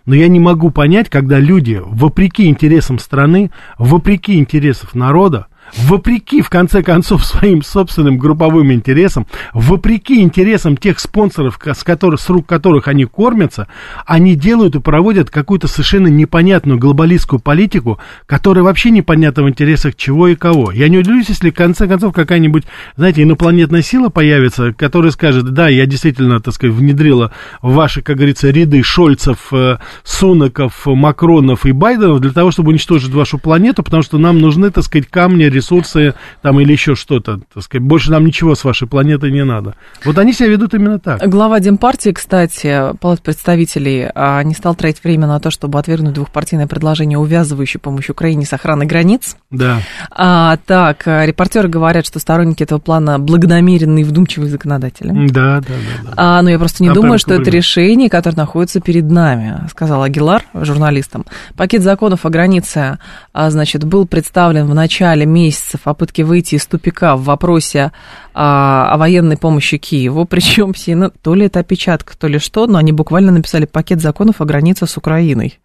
Но 0.06 0.16
я 0.16 0.28
не 0.28 0.40
могу 0.40 0.72
понять, 0.72 1.10
когда 1.10 1.40
люди, 1.40 1.80
вопреки 1.84 2.48
интересам 2.48 2.98
страны, 2.98 3.52
вопреки 3.78 4.40
интересам 4.40 4.90
народа, 4.94 5.48
вопреки, 5.78 6.42
в 6.42 6.50
конце 6.50 6.84
концов, 6.84 7.26
своим 7.32 7.62
собственным 7.62 8.18
групповым 8.18 8.72
интересам, 8.72 9.28
вопреки 9.54 10.22
интересам 10.22 10.78
тех 10.78 11.00
спонсоров, 11.00 11.60
с, 11.64 11.84
которых, 11.84 12.20
с 12.20 12.30
рук 12.30 12.48
которых 12.48 12.88
они 12.88 13.06
кормятся, 13.06 13.68
они 14.06 14.36
делают 14.36 14.76
и 14.76 14.80
проводят 14.80 15.30
какую-то 15.30 15.68
совершенно 15.68 16.08
непонятную 16.08 16.80
глобалистскую 16.80 17.40
политику, 17.40 18.00
которая 18.26 18.64
вообще 18.64 18.92
непонятна 18.92 19.44
в 19.44 19.50
интересах 19.50 19.96
чего 19.96 20.28
и 20.28 20.36
кого. 20.36 20.72
Я 20.72 20.90
не 20.90 20.98
удивлюсь, 20.98 21.30
если 21.30 21.50
в 21.50 21.56
конце 21.56 21.88
концов 21.88 22.14
какая-нибудь, 22.14 22.64
знаете, 22.96 23.24
инопланетная 23.24 23.82
сила 23.82 24.10
появится, 24.10 24.74
которая 24.74 25.12
скажет, 25.12 25.46
да, 25.54 25.68
я 25.68 25.86
действительно, 25.86 26.40
так 26.40 26.54
сказать, 26.54 26.76
внедрила 26.76 27.32
в 27.62 27.74
ваши, 27.74 28.02
как 28.02 28.18
говорится, 28.18 28.50
ряды 28.50 28.84
Шольцев, 28.84 29.48
э, 29.52 29.78
Сунаков, 30.04 30.86
Макронов 30.86 31.66
и 31.66 31.72
Байденов 31.72 32.20
для 32.20 32.32
того, 32.32 32.52
чтобы 32.52 32.70
уничтожить 32.70 33.12
вашу 33.12 33.38
планету, 33.38 33.84
потому 33.84 34.04
что 34.04 34.18
нам 34.18 34.40
нужны, 34.40 34.72
так 34.72 34.84
сказать, 34.84 35.08
камни, 35.08 35.44
ресурсы 35.62 36.16
там 36.42 36.60
или 36.60 36.72
еще 36.72 36.96
что-то, 36.96 37.40
так 37.54 37.64
сказать, 37.64 37.84
больше 37.88 38.12
нам 38.12 38.26
ничего 38.26 38.56
с 38.56 38.64
вашей 38.64 38.88
планетой 38.88 39.32
не 39.32 39.46
надо. 39.46 39.76
Вот 40.04 40.18
они 40.18 40.34
себя 40.34 40.50
ведут 40.50 40.74
именно 40.74 41.00
так. 41.00 41.22
Глава 41.30 41.60
Демпартии, 41.60 42.10
кстати, 42.10 42.98
Палат 43.00 43.22
представителей, 43.22 44.10
а, 44.14 44.42
не 44.44 44.54
стал 44.54 44.76
тратить 44.76 45.04
время 45.04 45.28
на 45.28 45.40
то, 45.40 45.52
чтобы 45.52 45.80
отвергнуть 45.80 46.14
двухпартийное 46.14 46.68
предложение, 46.68 47.18
увязывающее 47.18 47.80
помощь 47.80 48.10
Украине 48.10 48.46
с 48.46 48.54
охраной 48.54 48.86
границ. 48.86 49.38
Да. 49.52 49.80
А, 50.10 50.58
так, 50.66 51.04
репортеры 51.06 51.70
говорят, 51.70 52.06
что 52.06 52.20
сторонники 52.20 52.64
этого 52.64 52.80
плана 52.80 53.20
благонамеренные 53.20 54.04
и 54.04 54.08
вдумчивые 54.08 54.50
законодатели. 54.50 55.12
Да, 55.30 55.62
да, 55.62 55.68
да. 55.68 55.74
да. 56.04 56.14
А, 56.18 56.42
но 56.42 56.50
я 56.50 56.58
просто 56.58 56.84
не 56.84 56.90
а 56.90 56.94
думаю, 56.94 57.20
что 57.20 57.34
это 57.34 57.50
решение, 57.50 58.10
которое 58.10 58.38
находится 58.38 58.82
перед 58.82 59.10
нами, 59.10 59.60
сказал 59.70 60.02
Агилар 60.04 60.44
журналистам. 60.54 61.26
Пакет 61.56 61.84
законов 61.84 62.26
о 62.26 62.30
границе, 62.30 62.98
а, 63.34 63.50
значит, 63.50 63.84
был 63.84 64.08
представлен 64.08 64.66
в 64.66 64.74
начале 64.74 65.26
месяца 65.26 65.41
месяцев 65.46 65.82
попытки 65.82 66.22
выйти 66.22 66.56
из 66.56 66.66
тупика 66.66 67.16
в 67.16 67.24
вопросе 67.24 67.92
а, 68.34 68.92
о 68.92 68.98
военной 68.98 69.38
помощи 69.38 69.78
Киеву, 69.78 70.26
причем 70.30 70.74
все, 70.74 70.96
ну, 70.96 71.12
то 71.22 71.34
ли 71.34 71.46
это 71.46 71.60
опечатка, 71.60 72.18
то 72.18 72.28
ли 72.28 72.40
что, 72.40 72.68
но 72.68 72.78
они 72.78 72.92
буквально 72.92 73.32
написали 73.32 73.66
пакет 73.66 74.02
законов 74.02 74.42
о 74.42 74.46
границе 74.46 74.88
с 74.88 74.98
Украиной. 74.98 75.60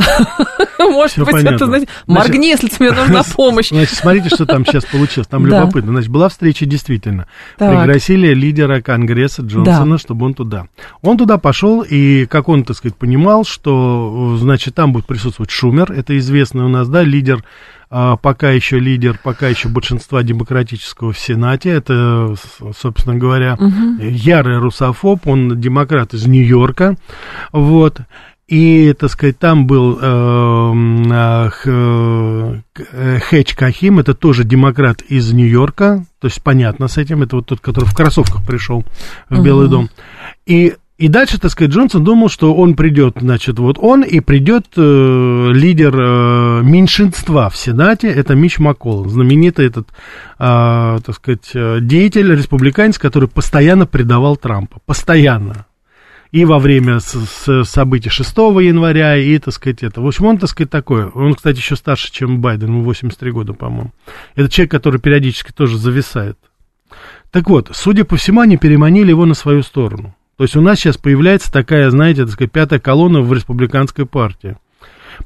Может 0.78 1.18
быть, 1.18 1.44
это, 1.44 1.66
знаете, 1.66 1.88
моргни, 2.06 2.48
если 2.48 2.68
тебе 2.68 2.92
нужна 2.92 3.22
помощь. 3.22 3.68
Значит, 3.68 3.96
смотрите, 3.96 4.28
что 4.28 4.46
там 4.46 4.64
сейчас 4.64 4.84
получилось. 4.84 5.28
Там 5.28 5.46
любопытно. 5.46 5.92
Значит, 5.92 6.10
была 6.10 6.28
встреча 6.28 6.66
действительно. 6.66 7.26
Пригласили 7.58 8.34
лидера 8.34 8.80
Конгресса 8.80 9.42
Джонсона, 9.42 9.98
чтобы 9.98 10.26
он 10.26 10.34
туда. 10.34 10.66
Он 11.02 11.18
туда 11.18 11.38
пошел, 11.38 11.82
и, 11.82 12.26
как 12.26 12.48
он, 12.48 12.64
так 12.64 12.76
сказать, 12.76 12.96
понимал, 12.96 13.44
что, 13.44 14.36
значит, 14.38 14.74
там 14.74 14.92
будет 14.92 15.06
присутствовать 15.06 15.50
Шумер, 15.50 15.92
это 15.92 16.16
известный 16.18 16.64
у 16.64 16.68
нас, 16.68 16.88
да, 16.88 17.02
лидер 17.02 17.44
пока 17.90 18.50
еще 18.50 18.78
лидер, 18.78 19.18
пока 19.22 19.48
еще 19.48 19.68
большинства 19.68 20.22
демократического 20.22 21.12
в 21.12 21.18
Сенате. 21.18 21.70
Это, 21.70 22.34
собственно 22.78 23.16
говоря, 23.16 23.54
угу. 23.54 24.00
ярый 24.00 24.58
русофоб, 24.58 25.26
он 25.26 25.60
демократ 25.60 26.14
из 26.14 26.26
Нью-Йорка. 26.26 26.96
Вот. 27.52 28.00
И, 28.50 28.94
так 28.98 29.10
сказать, 29.12 29.38
там 29.38 29.68
был 29.68 29.96
э, 30.02 31.50
э, 31.64 33.18
Хэтч 33.20 33.54
Кахим, 33.54 34.00
это 34.00 34.12
тоже 34.12 34.42
демократ 34.42 35.02
из 35.02 35.32
Нью-Йорка, 35.32 36.04
то 36.18 36.26
есть 36.26 36.42
понятно 36.42 36.88
с 36.88 36.98
этим, 36.98 37.22
это 37.22 37.36
вот 37.36 37.46
тот, 37.46 37.60
который 37.60 37.84
в 37.84 37.94
кроссовках 37.94 38.44
пришел 38.44 38.84
в 39.28 39.40
Белый 39.40 39.68
дом. 39.68 39.88
И 40.46 40.74
и 41.00 41.08
дальше, 41.08 41.40
так 41.40 41.50
сказать, 41.50 41.72
Джонсон 41.72 42.04
думал, 42.04 42.28
что 42.28 42.54
он 42.54 42.74
придет, 42.74 43.16
значит, 43.18 43.58
вот 43.58 43.78
он 43.78 44.02
и 44.02 44.20
придет 44.20 44.66
э, 44.76 45.50
лидер 45.50 45.98
э, 45.98 46.60
меньшинства 46.62 47.48
в 47.48 47.56
Сенате, 47.56 48.08
это 48.08 48.34
Мич 48.34 48.58
Макколл, 48.58 49.08
знаменитый 49.08 49.66
этот, 49.66 49.88
э, 49.88 49.92
так 50.38 51.14
сказать, 51.14 51.52
э, 51.54 51.78
деятель, 51.80 52.30
республиканец, 52.30 52.98
который 52.98 53.30
постоянно 53.30 53.86
предавал 53.86 54.36
Трампа, 54.36 54.80
постоянно. 54.84 55.64
И 56.32 56.44
во 56.44 56.58
время 56.58 57.00
с, 57.00 57.14
с 57.14 57.64
событий 57.64 58.10
6 58.10 58.36
января, 58.60 59.16
и, 59.16 59.38
так 59.38 59.54
сказать, 59.54 59.82
это. 59.82 60.02
В 60.02 60.06
общем, 60.06 60.26
он, 60.26 60.36
так 60.36 60.50
сказать, 60.50 60.70
такой. 60.70 61.06
Он, 61.06 61.32
кстати, 61.34 61.56
еще 61.56 61.76
старше, 61.76 62.12
чем 62.12 62.42
Байден, 62.42 62.68
ему 62.68 62.82
83 62.82 63.30
года, 63.30 63.54
по-моему. 63.54 63.92
Это 64.34 64.50
человек, 64.50 64.70
который 64.70 65.00
периодически 65.00 65.50
тоже 65.50 65.78
зависает. 65.78 66.36
Так 67.30 67.48
вот, 67.48 67.70
судя 67.72 68.04
по 68.04 68.16
всему, 68.16 68.42
они 68.42 68.58
переманили 68.58 69.08
его 69.08 69.24
на 69.24 69.32
свою 69.32 69.62
сторону. 69.62 70.14
То 70.40 70.44
есть 70.44 70.56
у 70.56 70.62
нас 70.62 70.78
сейчас 70.78 70.96
появляется 70.96 71.52
такая, 71.52 71.90
знаете, 71.90 72.22
так 72.22 72.32
сказать, 72.32 72.50
пятая 72.50 72.80
колонна 72.80 73.20
в 73.20 73.30
республиканской 73.30 74.06
партии. 74.06 74.56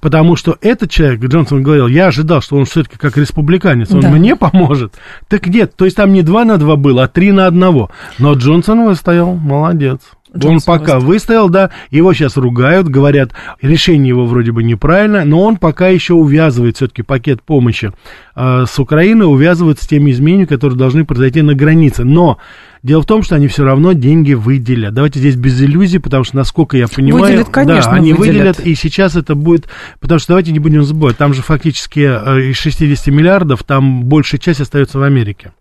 Потому 0.01 0.35
что 0.35 0.59
этот 0.61 0.91
человек, 0.91 1.21
Джонсон 1.21 1.63
говорил, 1.63 1.87
я 1.87 2.09
ожидал, 2.09 2.43
что 2.43 2.57
он 2.57 2.65
все-таки 2.65 2.97
как 2.99 3.17
республиканец, 3.17 3.93
он 3.93 4.01
да. 4.01 4.11
мне 4.11 4.35
поможет. 4.35 4.95
Так 5.29 5.47
нет, 5.47 5.77
то 5.77 5.85
есть 5.85 5.97
там 5.97 6.13
не 6.13 6.23
два 6.23 6.45
на 6.45 6.59
два 6.59 6.75
было, 6.75 7.05
а 7.05 7.07
три 7.07 7.31
на 7.31 7.47
одного. 7.47 7.93
Но 8.19 8.35
Джонсон 8.35 8.87
выстоял, 8.87 9.37
молодец. 9.37 10.01
Он 10.43 10.61
пока 10.61 10.99
выстоял, 10.99 11.49
да, 11.49 11.71
его 11.91 12.13
сейчас 12.13 12.37
ругают, 12.37 12.89
говорят, 12.89 13.33
решение 13.63 14.09
его 14.09 14.27
вроде 14.27 14.53
бы 14.53 14.63
неправильно, 14.63 15.25
но 15.25 15.43
он 15.43 15.57
пока 15.57 15.89
еще 15.89 16.15
увязывает 16.15 16.77
все-таки 16.77 17.03
пакет 17.03 17.43
помощи 17.43 17.93
э, 18.35 18.65
с 18.69 18.79
Украиной, 18.79 19.27
увязывает 19.27 19.81
с 19.81 19.87
теми 19.87 20.11
изменениями, 20.11 20.47
которые 20.47 20.79
должны 20.79 21.05
произойти 21.05 21.43
на 21.43 21.55
границе. 21.55 22.05
Но 22.05 22.39
дело 22.83 23.03
в 23.03 23.07
том, 23.07 23.23
что 23.23 23.37
они 23.37 23.47
все 23.47 23.65
равно 23.65 23.93
деньги 23.93 24.35
выделят. 24.35 24.95
Давайте 24.95 25.21
здесь 25.21 25.37
без 25.37 25.61
иллюзий, 25.63 25.99
потому 25.99 26.25
что, 26.25 26.37
насколько 26.37 26.77
я 26.77 26.89
понимаю, 26.89 27.25
выделят, 27.25 27.49
конечно, 27.51 27.93
да, 27.93 27.97
они 27.97 28.13
выделят. 28.13 28.59
выделят, 28.59 28.61
и 28.61 28.75
сейчас 28.75 29.17
это 29.17 29.35
будет, 29.35 29.69
потому 30.01 30.19
что 30.19 30.29
давайте 30.29 30.53
не 30.53 30.59
будем 30.59 30.83
забывать, 30.85 31.17
там 31.17 31.33
же 31.33 31.43
фактически 31.43 32.01
э, 32.01 32.51
из 32.51 32.57
60 32.57 33.07
миллиардов, 33.09 33.63
там 33.63 34.05
большая 34.05 34.41
часть 34.41 34.61
остается 34.61 34.99
в 34.99 35.03
Америке. 35.03 35.53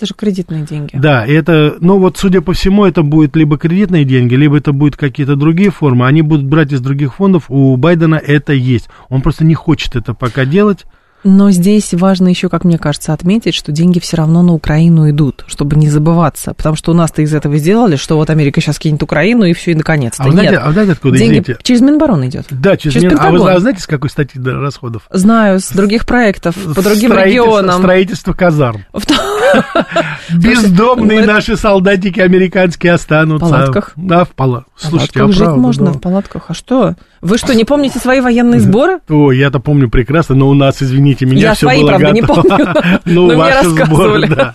Это 0.00 0.06
же 0.06 0.14
кредитные 0.14 0.62
деньги. 0.64 0.96
Да, 0.96 1.26
это, 1.26 1.76
ну 1.80 1.98
вот, 1.98 2.16
судя 2.16 2.40
по 2.40 2.54
всему, 2.54 2.86
это 2.86 3.02
будет 3.02 3.36
либо 3.36 3.58
кредитные 3.58 4.06
деньги, 4.06 4.34
либо 4.34 4.56
это 4.56 4.72
будут 4.72 4.96
какие-то 4.96 5.36
другие 5.36 5.70
формы. 5.70 6.06
Они 6.06 6.22
будут 6.22 6.46
брать 6.46 6.72
из 6.72 6.80
других 6.80 7.16
фондов. 7.16 7.50
У 7.50 7.76
Байдена 7.76 8.14
это 8.14 8.54
есть. 8.54 8.88
Он 9.10 9.20
просто 9.20 9.44
не 9.44 9.52
хочет 9.52 9.96
это 9.96 10.14
пока 10.14 10.46
делать. 10.46 10.86
Но 11.24 11.50
здесь 11.50 11.92
важно 11.92 12.28
еще, 12.28 12.48
как 12.48 12.64
мне 12.64 12.78
кажется, 12.78 13.12
отметить, 13.12 13.54
что 13.54 13.72
деньги 13.72 13.98
все 13.98 14.16
равно 14.16 14.42
на 14.42 14.52
Украину 14.52 15.10
идут, 15.10 15.44
чтобы 15.46 15.76
не 15.76 15.88
забываться. 15.88 16.54
Потому 16.54 16.76
что 16.76 16.92
у 16.92 16.94
нас-то 16.94 17.22
из 17.22 17.34
этого 17.34 17.56
сделали, 17.58 17.96
что 17.96 18.16
вот 18.16 18.30
Америка 18.30 18.60
сейчас 18.60 18.78
кинет 18.78 19.02
Украину, 19.02 19.44
и 19.44 19.52
все, 19.52 19.72
и 19.72 19.74
наконец-то. 19.74 20.24
А 20.24 20.30
знаете, 20.30 20.52
Нет. 20.52 20.62
А 20.64 20.72
знаете, 20.72 20.92
откуда, 20.92 21.18
Деньги 21.18 21.40
извините? 21.40 21.58
через 21.62 21.80
Минобороны 21.80 22.28
идет. 22.28 22.46
Да, 22.50 22.76
через, 22.76 22.94
через 22.94 23.12
Мин... 23.12 23.18
А 23.20 23.30
вы, 23.30 23.52
а 23.52 23.58
знаете, 23.60 23.80
с 23.80 23.86
какой 23.86 24.10
статьи 24.10 24.40
расходов? 24.42 25.02
Знаю, 25.10 25.60
с 25.60 25.70
других 25.70 26.06
проектов, 26.06 26.54
по 26.74 26.82
другим 26.82 27.12
регионам. 27.12 27.80
Строительство 27.80 28.32
казарм. 28.32 28.84
Бездомные 30.34 31.24
наши 31.26 31.56
солдатики 31.56 32.20
американские 32.20 32.92
останутся. 32.92 33.46
В 33.46 33.50
палатках? 33.50 33.92
Да, 33.96 34.24
в 34.24 34.30
палатках. 34.30 34.72
Слушайте, 34.76 35.22
а 35.22 35.32
жить 35.32 35.48
можно 35.48 35.92
в 35.92 36.00
палатках. 36.00 36.44
А 36.48 36.54
что? 36.54 36.94
Вы 37.20 37.38
что, 37.38 37.54
не 37.54 37.64
помните 37.64 37.98
свои 37.98 38.20
военные 38.20 38.60
сборы? 38.60 39.00
О, 39.08 39.30
я-то 39.32 39.60
помню 39.60 39.90
прекрасно, 39.90 40.34
но 40.34 40.48
у 40.48 40.54
нас, 40.54 40.82
извините 40.82 41.09
меня, 41.24 41.40
я 41.40 41.54
все 41.54 41.66
свои, 41.66 41.80
было 41.80 41.88
правда, 41.88 42.12
готово. 42.12 42.42
не 42.42 42.48
помню. 42.48 42.74
Ну, 43.04 43.36
ваши 43.36 43.68
сборы, 43.70 44.28
да. 44.28 44.54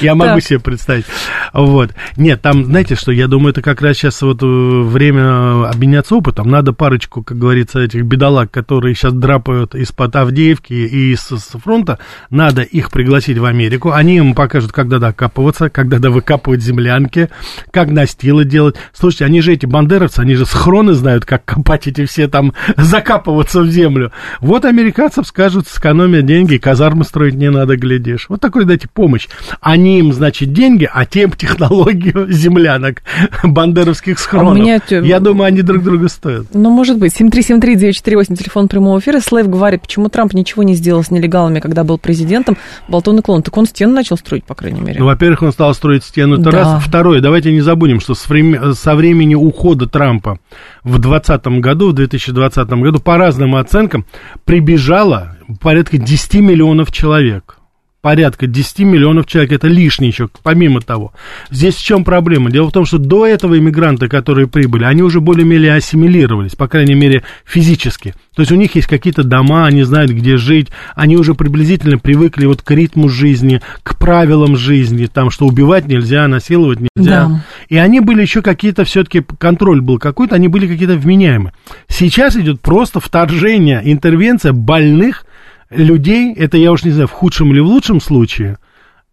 Я 0.00 0.14
могу 0.14 0.40
себе 0.40 0.60
представить. 0.60 1.04
Вот. 1.52 1.90
Нет, 2.16 2.40
там, 2.42 2.64
знаете 2.64 2.94
что, 2.94 3.12
я 3.12 3.26
думаю, 3.26 3.50
это 3.50 3.62
как 3.62 3.82
раз 3.82 3.96
сейчас 3.96 4.20
вот 4.22 4.42
э, 4.42 4.46
время 4.46 5.68
обменяться 5.68 6.14
опытом. 6.14 6.48
Надо 6.48 6.72
парочку, 6.72 7.22
как 7.22 7.38
говорится, 7.38 7.80
этих 7.80 8.04
бедолаг, 8.04 8.50
которые 8.50 8.94
сейчас 8.94 9.12
драпают 9.12 9.74
из-под 9.74 10.14
Авдеевки 10.16 10.72
и 10.72 11.14
с 11.16 11.28
фронта, 11.62 11.98
надо 12.30 12.62
их 12.62 12.90
пригласить 12.90 13.38
в 13.38 13.44
Америку. 13.44 13.92
Они 13.92 14.16
им 14.16 14.34
покажут, 14.34 14.72
как 14.72 14.86
надо 14.86 15.08
окапываться, 15.08 15.70
как 15.70 15.86
надо 15.86 16.10
выкапывать 16.10 16.62
землянки, 16.62 17.28
как 17.70 17.90
настилы 17.90 18.44
делать. 18.44 18.76
Слушайте, 18.92 19.24
они 19.24 19.40
же 19.40 19.52
эти 19.52 19.66
бандеровцы, 19.66 20.20
они 20.20 20.34
же 20.34 20.46
схроны 20.46 20.92
знают, 20.94 21.24
как 21.24 21.44
копать 21.44 21.86
эти 21.86 22.04
все 22.06 22.28
там, 22.28 22.52
закапываться 22.76 23.60
в 23.60 23.68
землю. 23.68 24.12
Вот 24.40 24.64
американцам 24.64 25.24
скажут, 25.24 25.68
сэкономят 25.88 26.26
деньги, 26.26 26.56
казармы 26.56 27.04
строить 27.04 27.34
не 27.34 27.50
надо, 27.50 27.76
глядишь. 27.76 28.26
Вот 28.28 28.40
такой 28.40 28.64
дайте 28.64 28.88
помощь. 28.92 29.28
Они 29.60 29.98
им, 30.00 30.12
значит, 30.12 30.52
деньги, 30.52 30.88
а 30.92 31.04
тем 31.06 31.30
технологию 31.30 32.30
землянок, 32.30 33.02
бандеровских 33.42 34.18
схронов. 34.18 34.54
А 34.54 34.58
меня... 34.58 34.80
Я 34.88 35.20
думаю, 35.20 35.48
они 35.48 35.62
друг 35.62 35.82
друга 35.82 36.08
стоят. 36.08 36.46
Ну, 36.52 36.70
может 36.70 36.98
быть. 36.98 37.18
7373948, 37.18 38.36
телефон 38.36 38.68
прямого 38.68 38.98
эфира. 38.98 39.20
Слейв 39.20 39.48
говорит, 39.48 39.82
почему 39.82 40.08
Трамп 40.08 40.34
ничего 40.34 40.62
не 40.62 40.74
сделал 40.74 41.02
с 41.02 41.10
нелегалами, 41.10 41.60
когда 41.60 41.84
был 41.84 41.98
президентом. 41.98 42.56
Болтон 42.88 43.18
и 43.18 43.22
клон. 43.22 43.42
Так 43.42 43.56
он 43.56 43.66
стену 43.66 43.94
начал 43.94 44.16
строить, 44.16 44.44
по 44.44 44.54
крайней 44.54 44.80
мере. 44.80 45.00
Ну, 45.00 45.06
во-первых, 45.06 45.42
он 45.42 45.52
стал 45.52 45.74
строить 45.74 46.04
стену. 46.04 46.34
Это 46.34 46.50
да. 46.50 46.50
раз. 46.50 46.82
Второе, 46.84 47.20
давайте 47.20 47.52
не 47.52 47.60
забудем, 47.60 48.00
что 48.00 48.14
со 48.14 48.94
времени 48.94 49.34
ухода 49.34 49.86
Трампа 49.86 50.38
в 50.84 50.98
2020 50.98 51.46
году, 51.60 51.88
в 51.90 51.92
2020 51.94 52.68
году, 52.68 53.00
по 53.00 53.16
разным 53.16 53.56
оценкам, 53.56 54.04
прибежало 54.44 55.37
порядка 55.60 55.98
10 55.98 56.34
миллионов 56.34 56.92
человек 56.92 57.58
порядка 58.00 58.46
10 58.46 58.80
миллионов 58.80 59.26
человек, 59.26 59.52
это 59.52 59.66
лишнее 59.66 60.08
еще, 60.08 60.28
помимо 60.42 60.80
того. 60.80 61.12
Здесь 61.50 61.74
в 61.74 61.84
чем 61.84 62.04
проблема? 62.04 62.50
Дело 62.50 62.68
в 62.68 62.72
том, 62.72 62.86
что 62.86 62.98
до 62.98 63.26
этого 63.26 63.58
иммигранты, 63.58 64.08
которые 64.08 64.46
прибыли, 64.46 64.84
они 64.84 65.02
уже 65.02 65.20
более-менее 65.20 65.74
ассимилировались, 65.74 66.54
по 66.54 66.68
крайней 66.68 66.94
мере, 66.94 67.24
физически. 67.44 68.14
То 68.34 68.42
есть 68.42 68.52
у 68.52 68.54
них 68.54 68.74
есть 68.76 68.86
какие-то 68.86 69.24
дома, 69.24 69.66
они 69.66 69.82
знают, 69.82 70.12
где 70.12 70.36
жить, 70.36 70.68
они 70.94 71.16
уже 71.16 71.34
приблизительно 71.34 71.98
привыкли 71.98 72.46
вот 72.46 72.62
к 72.62 72.70
ритму 72.70 73.08
жизни, 73.08 73.60
к 73.82 73.98
правилам 73.98 74.56
жизни, 74.56 75.06
там, 75.06 75.30
что 75.30 75.46
убивать 75.46 75.86
нельзя, 75.86 76.28
насиловать 76.28 76.78
нельзя. 76.80 77.26
Да. 77.26 77.44
И 77.68 77.76
они 77.76 78.00
были 78.00 78.22
еще 78.22 78.42
какие-то, 78.42 78.84
все-таки 78.84 79.24
контроль 79.38 79.80
был 79.80 79.98
какой-то, 79.98 80.36
они 80.36 80.46
были 80.46 80.68
какие-то 80.68 80.96
вменяемые. 80.96 81.52
Сейчас 81.88 82.36
идет 82.36 82.60
просто 82.60 83.00
вторжение, 83.00 83.82
интервенция 83.84 84.52
больных 84.52 85.24
людей, 85.70 86.34
это 86.34 86.56
я 86.56 86.72
уж 86.72 86.84
не 86.84 86.90
знаю, 86.90 87.08
в 87.08 87.12
худшем 87.12 87.52
или 87.52 87.60
в 87.60 87.66
лучшем 87.66 88.00
случае, 88.00 88.58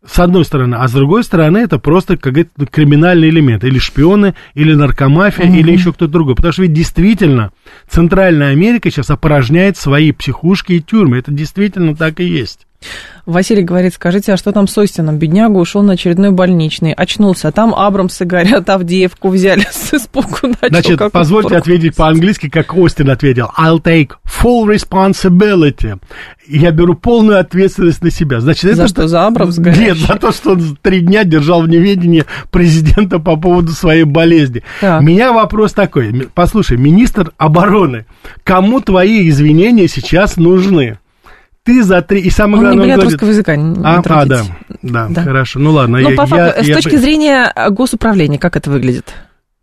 с 0.06 0.20
одной 0.20 0.46
стороны, 0.46 0.76
а 0.76 0.88
с 0.88 0.92
другой 0.92 1.24
стороны, 1.24 1.58
это 1.58 1.80
просто 1.80 2.16
какой-то 2.16 2.68
криминальный 2.68 3.30
элемент, 3.30 3.64
или 3.64 3.80
шпионы, 3.80 4.36
или 4.54 4.74
наркомафия, 4.74 5.46
mm-hmm. 5.46 5.60
или 5.60 5.72
еще 5.72 5.94
кто-то 5.94 6.12
другой. 6.12 6.36
Потому 6.36 6.52
что 6.54 6.62
ведь 6.62 6.74
действительно 6.74 7.52
Центральная 7.90 8.52
Америка 8.52 8.92
сейчас 8.92 9.10
опорожняет 9.10 9.78
свои 9.78 10.12
психушки 10.12 10.74
и 10.74 10.80
тюрьмы. 10.80 11.18
Это 11.18 11.32
действительно 11.32 11.96
так 11.96 12.20
и 12.20 12.26
есть. 12.26 12.64
Василий 13.25 13.63
говорит, 13.63 13.96
скажите, 13.96 14.34
а 14.34 14.38
что 14.38 14.51
там 14.51 14.67
с 14.67 14.77
Остином? 14.77 15.17
Бедняга 15.17 15.58
ушел 15.58 15.82
на 15.82 15.94
очередной 15.94 16.29
больничный, 16.29 16.94
очнулся, 16.94 17.48
а 17.48 17.51
там 17.51 17.74
Абрамсы, 17.74 18.24
говорят, 18.24 18.70
Авдеевку 18.70 19.29
взяли 19.29 19.65
с 19.72 19.96
испугу. 19.96 20.38
Начал, 20.44 20.70
Значит, 20.70 21.12
позвольте 21.12 21.58
ответить 21.58 21.96
по-английски, 21.96 22.50
как 22.50 22.75
Остин 22.75 23.10
ответил. 23.10 23.50
I'll 23.58 23.82
take 23.82 24.12
full 24.25 24.67
responsibility. 24.67 26.00
Я 26.48 26.70
беру 26.70 26.94
полную 26.94 27.39
ответственность 27.39 28.03
на 28.03 28.12
себя. 28.12 28.41
Значит, 28.41 28.75
за 28.75 28.84
это... 28.84 28.88
что, 28.88 29.08
за 29.08 29.25
Абрамс 29.25 29.58
горящий? 29.58 29.86
Нет, 29.86 29.98
за 29.98 30.15
то, 30.17 30.32
что 30.32 30.51
он 30.51 30.77
три 30.79 31.00
дня 31.00 31.24
держал 31.24 31.63
в 31.63 31.67
неведении 31.67 32.25
президента 32.51 33.17
по 33.17 33.38
поводу 33.38 33.72
своей 33.72 34.03
болезни. 34.03 34.62
Так. 34.82 35.01
Меня 35.01 35.34
вопрос 35.34 35.74
такой. 35.74 36.29
Послушай, 36.36 36.77
министр 36.77 37.32
обороны, 37.38 38.05
кому 38.44 38.82
твои 38.82 39.27
извинения 39.27 39.88
сейчас 39.88 40.38
нужны? 40.38 41.00
Ты 41.65 41.84
за 41.84 42.01
три... 42.01 42.22
И 42.22 42.29
самое 42.29 42.57
он 42.57 42.63
главное, 42.63 42.86
не 42.86 42.91
он 42.91 42.95
говорит... 43.00 43.13
русского 43.13 43.29
языка, 43.29 43.55
не 43.55 43.84
а, 43.84 44.01
а, 44.05 44.25
да, 44.25 44.43
да, 44.84 45.07
да, 45.10 45.24
хорошо, 45.24 45.60
ну 45.60 45.72
ладно. 45.72 46.00
Ну, 46.00 46.12
я, 46.12 46.15
по 46.15 46.27
факту, 46.27 46.60
я, 46.60 46.63
с 46.63 46.67
я... 46.67 46.75
точки 46.75 46.95
зрения 46.95 47.51
госуправления, 47.72 48.38
как 48.38 48.55
это 48.55 48.69
выглядит? 48.69 49.13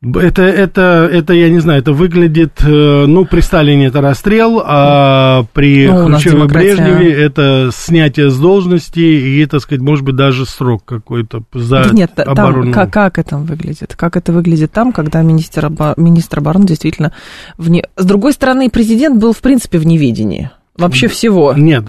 Это, 0.05 0.43
это, 0.43 1.09
это, 1.13 1.33
я 1.33 1.49
не 1.49 1.61
знаю, 1.61 1.81
это 1.81 1.93
выглядит, 1.93 2.61
э, 2.65 3.05
ну, 3.07 3.25
при 3.25 3.39
Сталине 3.39 3.87
это 3.87 4.01
расстрел, 4.01 4.61
а 4.65 5.45
при 5.53 5.87
ну, 5.87 6.07
Хрущеве 6.07 6.45
Брежневе 6.47 7.13
это 7.13 7.71
снятие 7.73 8.31
с 8.31 8.37
должности 8.37 8.99
и, 8.99 9.47
так 9.47 9.61
сказать, 9.61 9.81
может 9.81 10.05
быть, 10.05 10.17
даже 10.17 10.45
срок 10.45 10.85
какой-то 10.85 11.45
за 11.55 11.89
Нет, 11.93 12.19
оборону. 12.19 12.73
Там, 12.73 12.91
как, 12.91 12.93
как 12.93 13.19
это 13.21 13.37
выглядит? 13.37 13.95
Как 13.95 14.17
это 14.17 14.33
выглядит 14.33 14.73
там, 14.73 14.91
когда 14.91 15.23
министр, 15.23 15.71
министр 15.97 16.41
обороны 16.41 16.67
действительно 16.67 17.13
вне... 17.57 17.85
С 17.97 18.05
другой 18.05 18.33
стороны, 18.33 18.71
президент 18.71 19.21
был, 19.21 19.33
в 19.33 19.41
принципе, 19.41 19.79
в 19.79 19.87
неведении. 19.87 20.51
Вообще 20.77 21.07
всего. 21.07 21.53
Нет, 21.55 21.85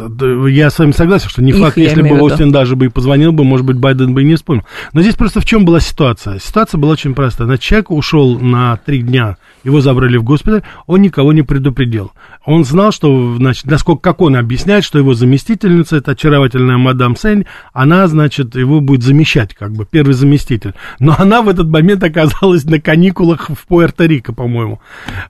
я 0.50 0.70
с 0.70 0.78
вами 0.78 0.92
согласен, 0.92 1.30
что 1.30 1.42
не 1.42 1.52
Их, 1.52 1.58
факт, 1.58 1.78
если 1.78 2.02
бы 2.02 2.20
Остин 2.20 2.52
даже 2.52 2.76
бы 2.76 2.88
и 2.88 2.90
позвонил 2.90 3.32
бы, 3.32 3.46
может 3.46 3.66
быть, 3.66 3.78
Байден 3.78 4.14
бы 4.14 4.24
и 4.24 4.26
не 4.26 4.36
вспомнил. 4.36 4.64
Но 4.92 5.02
здесь 5.02 5.16
просто 5.16 5.40
в 5.40 5.46
чем 5.46 5.64
была 5.64 5.80
ситуация? 5.80 6.38
Ситуация 6.40 6.78
была 6.78 6.92
очень 6.92 7.14
простая. 7.14 7.48
Значит, 7.48 7.64
человек 7.64 7.92
ушел 7.92 8.38
на 8.38 8.76
три 8.76 9.02
дня, 9.02 9.38
его 9.64 9.80
забрали 9.80 10.18
в 10.18 10.24
госпиталь, 10.24 10.64
он 10.86 11.02
никого 11.02 11.32
не 11.32 11.44
предупредил. 11.44 12.12
Он 12.46 12.66
знал, 12.66 12.92
что, 12.92 13.36
значит, 13.38 13.68
насколько, 13.68 14.02
как 14.02 14.20
он 14.20 14.36
объясняет, 14.36 14.84
что 14.84 15.00
его 15.00 15.14
заместительница, 15.14 15.96
это 15.96 16.12
очаровательная 16.12 16.78
мадам 16.78 17.16
Сень, 17.16 17.46
она, 17.72 18.06
значит, 18.08 18.56
его 18.56 18.82
будет 18.82 19.04
замещать, 19.04 19.54
как 19.54 19.72
бы, 19.72 19.86
первый 19.90 20.12
заместитель. 20.12 20.74
Но 21.00 21.16
она 21.18 21.42
в 21.42 21.48
этот 21.48 21.68
момент 21.68 22.04
оказалась 22.04 22.66
на 22.66 22.82
каникулах 22.82 23.50
в 23.50 23.66
Пуэрто-Рико, 23.70 24.34
по-моему, 24.34 24.82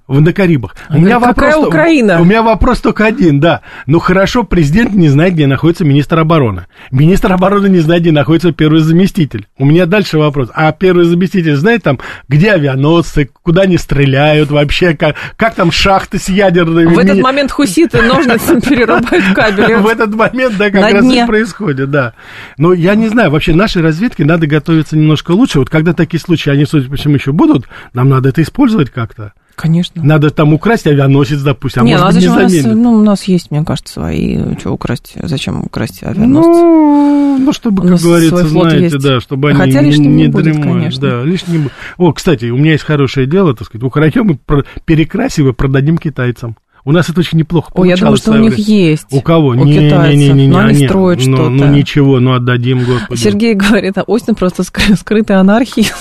на 0.08 0.34
Карибах. 0.34 0.76
У 0.90 0.98
меня 0.98 1.20
Какая 1.20 1.56
вопрос, 1.56 1.68
Украина? 1.68 2.20
У 2.20 2.24
меня 2.24 2.42
вопрос 2.42 2.80
только 2.80 3.06
один, 3.06 3.43
да. 3.44 3.62
Ну 3.88 4.00
хорошо, 4.00 4.44
президент 4.44 4.94
не 4.94 5.10
знает, 5.10 5.34
где 5.34 5.48
находится 5.48 5.84
министр 5.84 6.20
обороны. 6.20 6.66
Министр 6.92 7.34
обороны 7.34 7.68
не 7.68 7.80
знает, 7.80 8.04
где 8.04 8.14
находится 8.14 8.54
первый 8.54 8.80
заместитель. 8.80 9.48
У 9.58 9.66
меня 9.66 9.86
дальше 9.86 10.18
вопрос. 10.18 10.48
А 10.54 10.72
первый 10.72 11.04
заместитель 11.04 11.58
знает 11.58 11.84
там, 11.84 12.00
где 12.30 12.52
авианосцы, 12.52 13.30
куда 13.44 13.64
они 13.64 13.78
стреляют 13.78 14.50
вообще, 14.50 14.96
как, 14.96 15.18
как 15.36 15.56
там 15.56 15.74
шахты 15.74 16.20
с 16.20 16.30
ядерными... 16.30 16.94
В 16.94 16.98
этот 16.98 17.20
момент 17.20 17.52
хуситы 17.52 18.02
ножницами 18.02 18.60
перерубают 18.70 19.36
кабели. 19.36 19.74
В 19.74 19.88
этот 19.88 20.16
момент, 20.16 20.56
да, 20.58 20.70
как 20.72 20.94
раз 20.94 21.04
и 21.04 21.26
происходит, 21.26 21.92
да. 21.92 22.14
Но 22.58 22.72
я 22.72 22.96
не 22.96 23.10
знаю, 23.10 23.30
вообще 23.30 23.54
нашей 23.54 23.82
разведке 23.82 24.24
надо 24.24 24.48
готовиться 24.48 24.96
немножко 24.96 25.32
лучше. 25.32 25.60
Вот 25.60 25.70
когда 25.70 25.92
такие 25.92 26.22
случаи, 26.22 26.50
они, 26.50 26.64
судя 26.64 26.90
по 26.90 26.96
всему, 26.96 27.16
еще 27.16 27.34
будут, 27.34 27.66
нам 27.92 28.08
надо 28.08 28.30
это 28.30 28.42
использовать 28.42 28.90
как-то. 28.90 29.34
Конечно. 29.56 30.04
Надо 30.04 30.30
там 30.32 30.54
украсть 30.54 30.88
авианосец, 30.88 31.42
допустим, 31.42 31.84
а 31.84 31.86
не, 31.86 31.98
может 31.98 32.24
ну, 32.24 32.34
а 32.34 32.36
быть, 32.36 32.52
не 32.52 32.62
заменят. 32.62 32.78
ну, 32.78 32.94
у 32.94 33.04
нас 33.04 33.24
есть, 33.26 33.52
мне 33.52 33.64
кажется, 33.64 33.94
свои, 33.94 34.38
что 34.60 34.72
украсть, 34.72 35.14
зачем 35.22 35.64
украсть 35.64 36.04
авианосцы? 36.04 36.50
Ну, 36.50 37.38
ну 37.38 37.54
чтобы, 37.54 37.88
как 37.88 38.00
говорится, 38.00 38.48
знаете, 38.48 38.84
есть. 38.86 39.00
да, 39.00 39.20
чтобы 39.20 39.50
они 39.50 39.60
Хотя 39.60 39.82
не, 39.82 39.98
не 39.98 40.28
будет, 40.28 40.46
дремали. 40.46 40.80
Конечно. 40.80 41.02
Да, 41.02 41.24
лишним. 41.24 41.70
О, 41.98 42.12
кстати, 42.14 42.46
у 42.46 42.58
меня 42.58 42.72
есть 42.72 42.84
хорошее 42.84 43.28
дело, 43.28 43.56
так 43.56 43.68
сказать, 43.68 43.84
украдем 43.84 44.32
и 44.32 44.38
перекрасим 44.86 45.50
и 45.50 45.54
продадим 45.54 45.98
китайцам. 45.98 46.56
У 46.86 46.92
нас 46.92 47.10
это 47.10 47.22
очень 47.22 47.38
неплохо 47.38 47.72
О, 47.74 47.86
я 47.86 47.96
думаю, 47.96 48.18
что 48.18 48.34
у 48.34 48.38
них 48.38 48.58
есть. 48.58 49.08
У 49.12 49.22
кого? 49.22 49.50
У 49.50 49.54
не, 49.54 49.74
китайцев. 49.74 50.20
Не, 50.20 50.28
не, 50.28 50.34
не, 50.34 50.48
не, 50.48 50.52
но 50.52 50.60
они, 50.60 50.70
они 50.76 50.88
строят 50.88 51.20
ну, 51.26 51.36
что-то. 51.36 51.50
Ну, 51.50 51.68
ничего, 51.68 52.20
ну, 52.20 52.34
отдадим, 52.34 52.84
Господи. 52.84 53.20
Сергей 53.20 53.54
говорит, 53.54 53.98
а 53.98 54.04
Остин 54.04 54.36
просто 54.36 54.64
скрытый 54.64 55.38
анархист. 55.38 55.96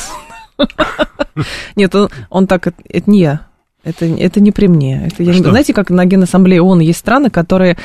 Нет, 1.77 1.95
он 2.31 2.47
так, 2.47 2.67
это 2.67 3.11
не 3.11 3.21
я. 3.21 3.53
Это, 3.85 4.05
это 4.05 4.41
не 4.41 4.53
при 4.53 4.69
мне. 4.69 5.09
Это, 5.09 5.25
я, 5.25 5.33
знаете, 5.33 5.75
как 5.75 5.91
на 5.91 6.05
Генассамблее 6.05 6.63
ООН 6.63 6.81
есть 6.81 7.01
страны, 7.01 7.31
которые 7.31 7.77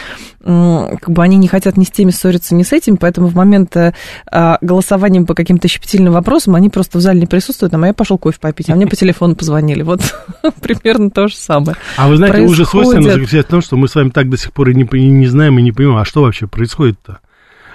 как 0.44 1.10
бы 1.10 1.24
они 1.24 1.38
не 1.38 1.48
хотят 1.48 1.76
ни 1.76 1.84
с 1.84 1.90
теми 1.90 2.12
ссориться, 2.12 2.54
ни 2.54 2.62
с 2.62 2.72
этим, 2.72 2.98
поэтому 2.98 3.28
в 3.28 3.36
момент 3.36 3.76
э, 3.76 3.94
а, 4.32 4.60
голосования 4.62 5.22
по 5.24 5.34
каким-то 5.34 5.68
щепетильным 5.68 6.14
вопросам 6.14 6.56
они 6.56 6.70
просто 6.70 7.00
в 7.00 7.02
зале 7.02 7.20
не 7.20 7.26
присутствуют, 7.26 7.74
а 7.74 7.86
я 7.86 7.94
пошел 7.94 8.18
кофе 8.18 8.38
попить, 8.40 8.70
а 8.70 8.76
мне 8.76 8.86
по 8.86 8.96
телефону 8.96 9.36
позвонили. 9.36 9.82
Вот 9.82 10.02
примерно 10.62 11.10
то 11.10 11.28
же 11.28 11.36
самое. 11.36 11.76
А 11.98 12.08
вы 12.08 12.18
знаете, 12.18 12.42
ужас 12.42 12.74
Остина 12.74 13.02
заключается 13.02 13.48
в 13.48 13.52
том, 13.52 13.62
что 13.62 13.76
мы 13.76 13.88
с 13.88 13.96
вами 13.96 14.10
так 14.10 14.30
до 14.30 14.38
сих 14.38 14.54
пор 14.54 14.70
и 14.70 14.76
не, 14.76 14.84
не 15.10 15.28
знаем 15.28 15.58
и 15.58 15.64
не 15.64 15.72
понимаем, 15.72 16.00
а 16.00 16.06
что 16.06 16.22
вообще 16.22 16.48
происходит-то? 16.48 17.20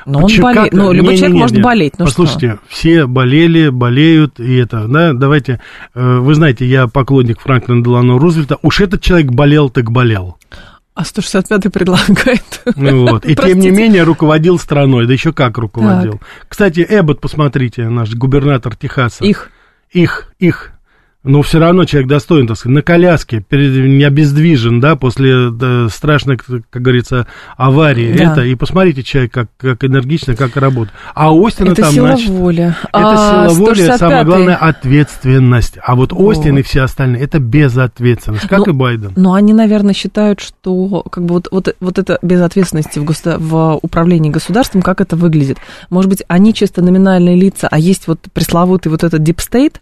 Но 0.06 0.24
он 0.24 0.30
болеет. 0.40 0.72
Ну, 0.72 0.92
любой 0.92 1.14
не, 1.14 1.18
человек 1.18 1.32
не, 1.32 1.38
не, 1.38 1.40
может 1.40 1.56
не. 1.56 1.62
болеть. 1.62 1.94
Ну 1.98 2.04
Послушайте, 2.04 2.58
что? 2.62 2.74
все 2.74 3.06
болели, 3.06 3.68
болеют, 3.68 4.40
и 4.40 4.56
это, 4.56 4.86
да, 4.88 5.12
давайте, 5.12 5.60
э, 5.94 6.18
вы 6.18 6.34
знаете, 6.34 6.66
я 6.66 6.86
поклонник 6.86 7.40
Франклина 7.40 7.82
Делано 7.82 8.18
Рузвельта, 8.18 8.58
уж 8.62 8.80
этот 8.80 9.02
человек 9.02 9.30
болел, 9.30 9.70
так 9.70 9.90
болел. 9.90 10.36
А 10.94 11.02
165-й 11.02 11.70
предлагает. 11.70 12.62
Ну 12.76 13.06
вот. 13.06 13.24
И 13.24 13.34
тем 13.34 13.58
не 13.60 13.70
менее 13.70 14.02
руководил 14.02 14.58
страной, 14.58 15.06
да 15.06 15.12
еще 15.12 15.32
как 15.32 15.56
руководил. 15.56 16.12
Так. 16.12 16.22
Кстати, 16.48 16.86
Эббот, 16.88 17.20
посмотрите, 17.20 17.88
наш 17.88 18.12
губернатор 18.14 18.76
Техаса. 18.76 19.24
Их. 19.24 19.50
Их, 19.90 20.32
их 20.38 20.71
но 21.24 21.42
все 21.42 21.58
равно 21.58 21.84
человек 21.84 22.08
достоин, 22.08 22.48
так 22.48 22.56
сказать, 22.56 22.74
на 22.74 22.82
коляске, 22.82 23.44
не 23.50 24.04
обездвижен, 24.04 24.80
да, 24.80 24.96
после 24.96 25.50
да, 25.50 25.88
страшной, 25.88 26.36
как 26.36 26.82
говорится, 26.82 27.26
аварии. 27.56 28.12
Да. 28.16 28.32
Это, 28.32 28.40
и 28.42 28.54
посмотрите, 28.56 29.04
человек 29.04 29.32
как, 29.32 29.48
как 29.56 29.84
энергично, 29.84 30.34
как 30.34 30.56
работает. 30.56 30.94
А 31.14 31.32
Остина 31.32 31.72
это 31.72 31.82
там, 31.82 31.92
сила 31.92 32.08
значит... 32.08 32.28
воля. 32.30 32.76
Это 32.82 32.90
а, 32.92 33.48
сила 33.48 33.66
воли, 33.66 33.96
самое 33.96 34.24
главное, 34.24 34.56
ответственность. 34.56 35.78
А 35.82 35.94
вот 35.94 36.12
Остин 36.12 36.52
вот. 36.52 36.60
и 36.60 36.62
все 36.62 36.82
остальные, 36.82 37.22
это 37.22 37.38
безответственность, 37.38 38.48
как 38.48 38.66
но, 38.66 38.72
и 38.72 38.74
Байден. 38.74 39.12
Но 39.14 39.34
они, 39.34 39.52
наверное, 39.52 39.94
считают, 39.94 40.40
что 40.40 41.02
как 41.02 41.24
бы 41.24 41.34
вот, 41.34 41.48
вот, 41.52 41.74
вот 41.78 41.98
это 41.98 42.18
безответственность 42.22 42.96
в, 42.96 43.04
государ... 43.04 43.38
в 43.38 43.78
управлении 43.80 44.30
государством, 44.30 44.82
как 44.82 45.00
это 45.00 45.14
выглядит. 45.14 45.58
Может 45.88 46.10
быть, 46.10 46.22
они 46.26 46.52
чисто 46.52 46.82
номинальные 46.82 47.36
лица, 47.36 47.68
а 47.70 47.78
есть 47.78 48.08
вот 48.08 48.18
пресловутый 48.32 48.90
вот 48.90 49.04
этот 49.04 49.20
deep 49.20 49.36
state, 49.36 49.76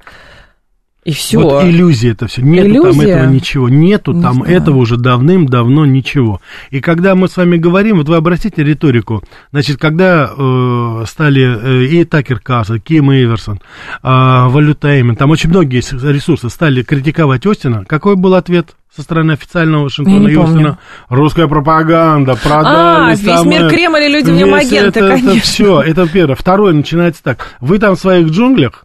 и 1.10 1.12
все. 1.12 1.38
Вот 1.38 1.64
иллюзия 1.64 2.12
это 2.12 2.28
все. 2.28 2.40
Нету 2.40 2.68
иллюзия? 2.68 2.90
там 2.90 3.00
этого 3.00 3.26
ничего. 3.26 3.68
Нету 3.68 4.12
Не 4.12 4.22
там 4.22 4.34
знаю. 4.34 4.56
этого 4.56 4.76
уже 4.78 4.96
давным-давно 4.96 5.84
ничего. 5.84 6.40
И 6.70 6.80
когда 6.80 7.16
мы 7.16 7.28
с 7.28 7.36
вами 7.36 7.56
говорим, 7.56 7.96
вот 7.98 8.08
вы 8.08 8.16
обратите 8.16 8.62
риторику, 8.62 9.24
значит, 9.50 9.78
когда 9.78 10.30
э, 10.36 11.04
стали 11.08 11.42
э, 11.42 11.84
и 11.86 12.04
Такер 12.04 12.38
Касса, 12.38 12.78
Ким 12.78 13.10
Эйверсон, 13.10 13.56
э, 13.56 13.58
Валютеймен, 14.02 15.16
там 15.16 15.30
очень 15.30 15.50
многие 15.50 15.78
ресурсы 15.78 16.48
стали 16.48 16.82
критиковать 16.82 17.44
Остина, 17.44 17.84
какой 17.84 18.16
был 18.16 18.34
ответ? 18.34 18.76
со 18.94 19.02
стороны 19.02 19.32
официального 19.32 19.84
Вашингтона 19.84 20.26
и 20.26 20.34
Остина. 20.36 20.78
Русская 21.08 21.46
пропаганда, 21.46 22.34
продали. 22.34 22.74
А, 22.76 23.10
весь 23.10 23.24
самое, 23.24 23.60
мир 23.60 23.70
Кремль 23.70 24.00
и 24.00 24.08
люди 24.08 24.30
в 24.32 24.34
нем 24.34 24.52
агенты, 24.52 24.98
это, 24.98 25.08
конечно. 25.10 25.30
Это 25.30 25.40
все, 25.40 25.80
это 25.80 26.08
первое. 26.08 26.34
Второе 26.34 26.72
начинается 26.72 27.22
так. 27.22 27.46
Вы 27.60 27.78
там 27.78 27.94
в 27.94 28.00
своих 28.00 28.30
джунглях, 28.30 28.84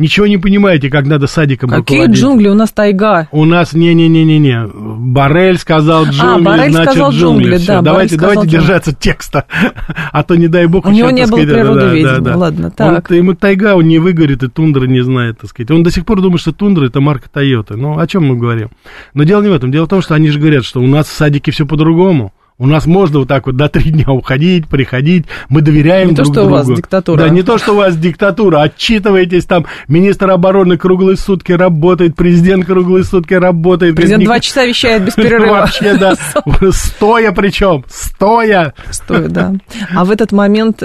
Ничего 0.00 0.26
не 0.26 0.38
понимаете, 0.38 0.88
как 0.88 1.04
надо 1.04 1.26
садиком 1.26 1.68
Какие 1.68 1.98
руководить. 1.98 2.22
джунгли? 2.22 2.48
У 2.48 2.54
нас 2.54 2.72
тайга. 2.72 3.28
У 3.32 3.44
нас 3.44 3.74
не-не-не-не-не. 3.74 4.66
Барель 4.72 5.58
сказал 5.58 6.04
а, 6.04 6.06
джунгли, 6.06 6.22
а, 6.22 6.38
Барель 6.38 6.72
значит 6.72 6.92
сказал 6.92 7.12
джунгли. 7.12 7.50
джунгли. 7.50 7.66
Да, 7.66 7.82
давайте 7.82 8.16
давайте 8.16 8.40
джунгли. 8.44 8.56
держаться 8.56 8.94
текста, 8.94 9.44
а 10.12 10.22
то 10.22 10.36
не 10.36 10.48
дай 10.48 10.64
бог. 10.66 10.86
У 10.86 10.90
него 10.90 11.10
не 11.10 11.26
было 11.26 11.36
природоведения, 11.36 12.14
да, 12.14 12.20
да, 12.20 12.30
да. 12.30 12.36
ладно, 12.38 12.70
так. 12.70 13.10
Он, 13.10 13.16
ему 13.16 13.34
тайга, 13.34 13.74
он 13.74 13.88
не 13.88 13.98
выгорит, 13.98 14.42
и 14.42 14.48
тундра 14.48 14.86
не 14.86 15.02
знает, 15.02 15.40
так 15.40 15.50
сказать. 15.50 15.70
Он 15.70 15.82
до 15.82 15.90
сих 15.90 16.06
пор 16.06 16.22
думает, 16.22 16.40
что 16.40 16.52
тундра 16.52 16.86
это 16.86 17.00
марка 17.00 17.28
Тойоты. 17.28 17.76
Ну, 17.76 17.98
о 17.98 18.06
чем 18.06 18.24
мы 18.24 18.38
говорим? 18.38 18.70
Но 19.12 19.24
дело 19.24 19.42
не 19.42 19.50
в 19.50 19.52
этом. 19.52 19.70
Дело 19.70 19.84
в 19.84 19.88
том, 19.88 20.00
что 20.00 20.14
они 20.14 20.30
же 20.30 20.38
говорят, 20.38 20.64
что 20.64 20.80
у 20.80 20.86
нас 20.86 21.08
в 21.08 21.12
садике 21.12 21.50
все 21.50 21.66
по-другому. 21.66 22.32
У 22.60 22.66
нас 22.66 22.84
можно 22.84 23.20
вот 23.20 23.28
так 23.28 23.46
вот 23.46 23.56
до 23.56 23.70
три 23.70 23.90
дня 23.90 24.10
уходить, 24.10 24.68
приходить, 24.68 25.24
мы 25.48 25.62
доверяем 25.62 26.10
не 26.10 26.14
друг 26.14 26.30
другу. 26.30 26.50
Не 26.50 26.56
то, 26.56 26.58
что 26.58 26.66
другу. 26.66 26.66
у 26.66 26.68
вас 26.68 26.76
диктатура. 26.76 27.18
Да, 27.20 27.28
не 27.30 27.42
то, 27.42 27.56
что 27.56 27.72
у 27.72 27.76
вас 27.76 27.96
диктатура. 27.96 28.60
Отчитываетесь 28.60 29.46
там, 29.46 29.64
министр 29.88 30.30
обороны 30.30 30.76
круглые 30.76 31.16
сутки 31.16 31.52
работает, 31.52 32.16
президент 32.16 32.66
круглые 32.66 33.04
сутки 33.04 33.32
работает. 33.32 33.96
Президент 33.96 34.24
два 34.24 34.40
часа 34.40 34.66
вещает 34.66 35.06
без 35.06 35.14
перерыва. 35.14 35.52
Вообще, 35.60 35.96
да. 35.96 36.16
Стоя 36.70 37.32
причем, 37.32 37.82
стоя. 37.88 38.74
Стоя, 38.90 39.28
да. 39.28 39.54
А 39.94 40.04
в 40.04 40.10
этот 40.10 40.30
момент 40.32 40.82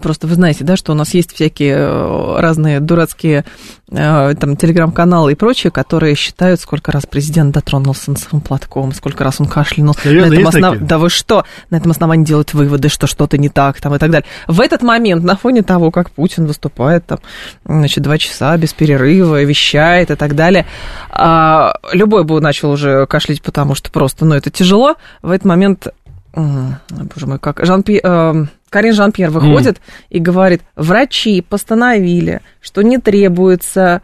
Просто 0.00 0.26
вы 0.26 0.34
знаете, 0.34 0.64
да, 0.64 0.76
что 0.76 0.92
у 0.92 0.94
нас 0.94 1.14
есть 1.14 1.32
всякие 1.32 1.76
э, 1.76 2.40
разные 2.40 2.80
дурацкие 2.80 3.44
э, 3.90 4.34
там 4.34 4.56
телеграм-каналы 4.56 5.32
и 5.32 5.34
прочее, 5.34 5.70
которые 5.70 6.14
считают, 6.14 6.60
сколько 6.60 6.92
раз 6.92 7.06
президент 7.06 7.54
дотронулся 7.54 8.10
носовым 8.10 8.40
платком, 8.40 8.92
сколько 8.92 9.24
раз 9.24 9.40
он 9.40 9.46
кашлянул. 9.46 9.94
Серьезно, 10.02 10.30
на 10.30 10.34
этом 10.34 10.48
основ... 10.48 10.78
Да 10.80 10.98
вы 10.98 11.10
что? 11.10 11.44
На 11.70 11.76
этом 11.76 11.90
основании 11.90 12.24
делают 12.24 12.54
выводы, 12.54 12.88
что 12.88 13.06
что-то 13.06 13.38
не 13.38 13.48
так 13.48 13.80
там 13.80 13.94
и 13.94 13.98
так 13.98 14.10
далее. 14.10 14.26
В 14.46 14.60
этот 14.60 14.82
момент, 14.82 15.22
на 15.22 15.36
фоне 15.36 15.62
того, 15.62 15.90
как 15.90 16.10
Путин 16.10 16.46
выступает 16.46 17.06
там, 17.06 17.18
значит, 17.64 18.02
два 18.02 18.18
часа 18.18 18.56
без 18.56 18.72
перерыва, 18.72 19.42
вещает 19.42 20.10
и 20.10 20.16
так 20.16 20.34
далее, 20.34 20.66
а, 21.10 21.74
любой 21.92 22.24
бы 22.24 22.40
начал 22.40 22.70
уже 22.70 23.06
кашлять, 23.06 23.42
потому 23.42 23.74
что 23.74 23.90
просто, 23.90 24.24
ну, 24.24 24.34
это 24.34 24.50
тяжело. 24.50 24.96
В 25.22 25.30
этот 25.30 25.44
момент 25.44 25.88
боже 26.34 27.26
мой, 27.26 27.38
как 27.38 27.64
Жан 27.64 27.82
Пи, 27.82 28.00
э, 28.02 28.44
Карин 28.70 28.94
Жан-Пьер 28.94 29.30
выходит 29.30 29.76
mm. 29.76 29.80
и 30.10 30.18
говорит, 30.20 30.62
врачи 30.76 31.42
постановили, 31.42 32.40
что 32.60 32.82
не 32.82 32.98
требуется 32.98 34.02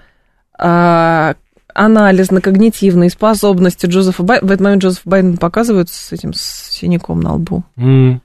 э, 0.58 1.34
анализ 1.72 2.30
на 2.30 2.40
когнитивные 2.40 3.10
способности 3.10 3.86
Джозефа 3.86 4.22
Байдена. 4.22 4.48
В 4.48 4.52
этот 4.52 4.64
момент 4.64 4.82
Джозеф 4.82 5.02
Байден 5.04 5.36
показывает 5.36 5.88
с 5.88 6.12
этим 6.12 6.34
с 6.34 6.70
синяком 6.70 7.20
на 7.20 7.34
лбу. 7.34 7.64
Mm. 7.76 8.20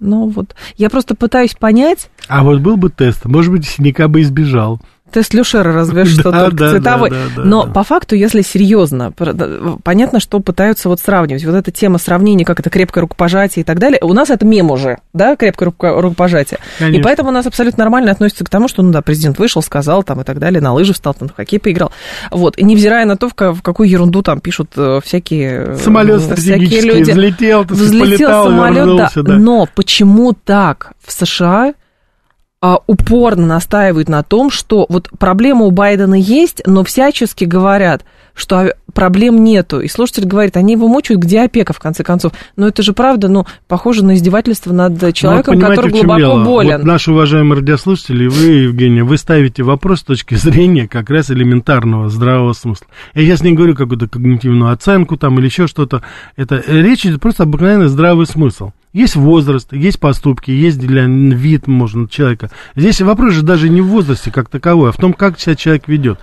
Ну 0.00 0.28
вот, 0.28 0.54
я 0.76 0.90
просто 0.90 1.14
пытаюсь 1.14 1.54
понять. 1.54 2.10
А 2.28 2.44
вот 2.44 2.60
был 2.60 2.76
бы 2.76 2.90
тест, 2.90 3.24
может 3.24 3.50
быть, 3.50 3.66
синяка 3.66 4.08
бы 4.08 4.20
избежал. 4.20 4.80
Тест 5.14 5.32
Люшера, 5.32 5.72
разве 5.72 6.04
что 6.04 6.30
да, 6.32 6.44
только 6.44 6.56
да, 6.56 6.70
цветовой. 6.72 7.10
Да, 7.10 7.16
да, 7.36 7.42
Но 7.44 7.64
да. 7.64 7.72
по 7.72 7.84
факту, 7.84 8.16
если 8.16 8.42
серьезно, 8.42 9.12
понятно, 9.82 10.18
что 10.18 10.40
пытаются 10.40 10.88
вот 10.88 11.00
сравнивать. 11.00 11.44
Вот 11.44 11.54
эта 11.54 11.70
тема 11.70 11.98
сравнения, 11.98 12.44
как 12.44 12.58
это 12.58 12.68
крепкое 12.68 13.02
рукопожатие 13.02 13.62
и 13.62 13.64
так 13.64 13.78
далее. 13.78 14.00
У 14.02 14.12
нас 14.12 14.30
это 14.30 14.44
мем 14.44 14.72
уже, 14.72 14.98
да, 15.12 15.36
крепкое 15.36 15.72
рукопожатие. 15.72 16.58
Конечно. 16.78 17.00
И 17.00 17.02
поэтому 17.02 17.28
у 17.28 17.32
нас 17.32 17.46
абсолютно 17.46 17.84
нормально 17.84 18.10
относится 18.10 18.44
к 18.44 18.48
тому, 18.48 18.66
что, 18.66 18.82
ну 18.82 18.90
да, 18.90 19.02
президент 19.02 19.38
вышел, 19.38 19.62
сказал 19.62 20.02
там 20.02 20.20
и 20.20 20.24
так 20.24 20.40
далее, 20.40 20.60
на 20.60 20.72
лыжи 20.72 20.92
встал, 20.92 21.14
там 21.14 21.28
в 21.28 21.36
хоккей 21.36 21.60
поиграл. 21.60 21.92
Вот. 22.32 22.58
И 22.58 22.64
невзирая 22.64 23.06
на 23.06 23.16
то, 23.16 23.28
в, 23.28 23.34
какую 23.34 23.88
ерунду 23.88 24.22
там 24.22 24.40
пишут 24.40 24.72
э, 24.76 25.00
всякие... 25.04 25.76
Самолет 25.76 26.22
всякие 26.22 26.80
люди. 26.80 27.12
взлетел, 27.12 27.62
взлетел 27.62 28.44
самолет, 28.44 28.96
да. 28.96 29.10
да. 29.14 29.36
Но 29.36 29.68
почему 29.72 30.32
так 30.32 30.92
в 31.04 31.12
США 31.12 31.74
упорно 32.86 33.46
настаивают 33.46 34.08
на 34.08 34.22
том, 34.22 34.50
что 34.50 34.86
вот 34.88 35.10
проблема 35.18 35.66
у 35.66 35.70
Байдена 35.70 36.14
есть, 36.14 36.62
но 36.66 36.84
всячески 36.84 37.44
говорят, 37.44 38.04
что 38.34 38.74
проблем 38.92 39.44
нету. 39.44 39.80
И 39.80 39.88
слушатель 39.88 40.24
говорит, 40.24 40.56
они 40.56 40.72
его 40.72 40.88
мучают, 40.88 41.22
где 41.22 41.42
опека, 41.42 41.72
в 41.72 41.78
конце 41.78 42.02
концов. 42.02 42.32
Но 42.56 42.66
это 42.68 42.82
же 42.82 42.92
правда, 42.92 43.28
ну, 43.28 43.46
похоже 43.68 44.04
на 44.04 44.14
издевательство 44.14 44.72
над 44.72 45.14
человеком, 45.14 45.58
ну, 45.58 45.66
который 45.66 45.90
глубоко 45.90 46.18
дело? 46.18 46.44
болен. 46.44 46.78
Вот 46.78 46.86
наши 46.86 47.12
уважаемые 47.12 47.60
радиослушатели, 47.60 48.26
вы, 48.26 48.44
Евгения, 48.44 49.04
вы 49.04 49.18
ставите 49.18 49.62
вопрос 49.62 50.00
с 50.00 50.04
точки 50.04 50.34
зрения 50.34 50.88
как 50.88 51.10
раз 51.10 51.30
элементарного 51.30 52.08
здравого 52.08 52.52
смысла. 52.52 52.86
Я 53.14 53.22
сейчас 53.22 53.42
не 53.42 53.52
говорю 53.52 53.74
какую-то 53.74 54.08
когнитивную 54.08 54.72
оценку 54.72 55.16
там 55.16 55.38
или 55.38 55.46
еще 55.46 55.66
что-то. 55.66 56.02
Это 56.36 56.62
речь 56.66 57.04
идет 57.06 57.20
просто 57.20 57.44
обыкновенный 57.44 57.88
здравый 57.88 58.26
смысл. 58.26 58.70
Есть 58.94 59.16
возраст, 59.16 59.72
есть 59.72 59.98
поступки, 59.98 60.52
есть 60.52 60.78
для 60.78 61.04
вид, 61.06 61.66
можно, 61.66 62.08
человека. 62.08 62.50
Здесь 62.76 63.00
вопрос 63.00 63.34
же 63.34 63.42
даже 63.42 63.68
не 63.68 63.80
в 63.80 63.88
возрасте 63.88 64.30
как 64.30 64.48
таковой, 64.48 64.90
а 64.90 64.92
в 64.92 64.96
том, 64.96 65.12
как 65.12 65.38
себя 65.38 65.56
человек 65.56 65.88
ведет 65.88 66.20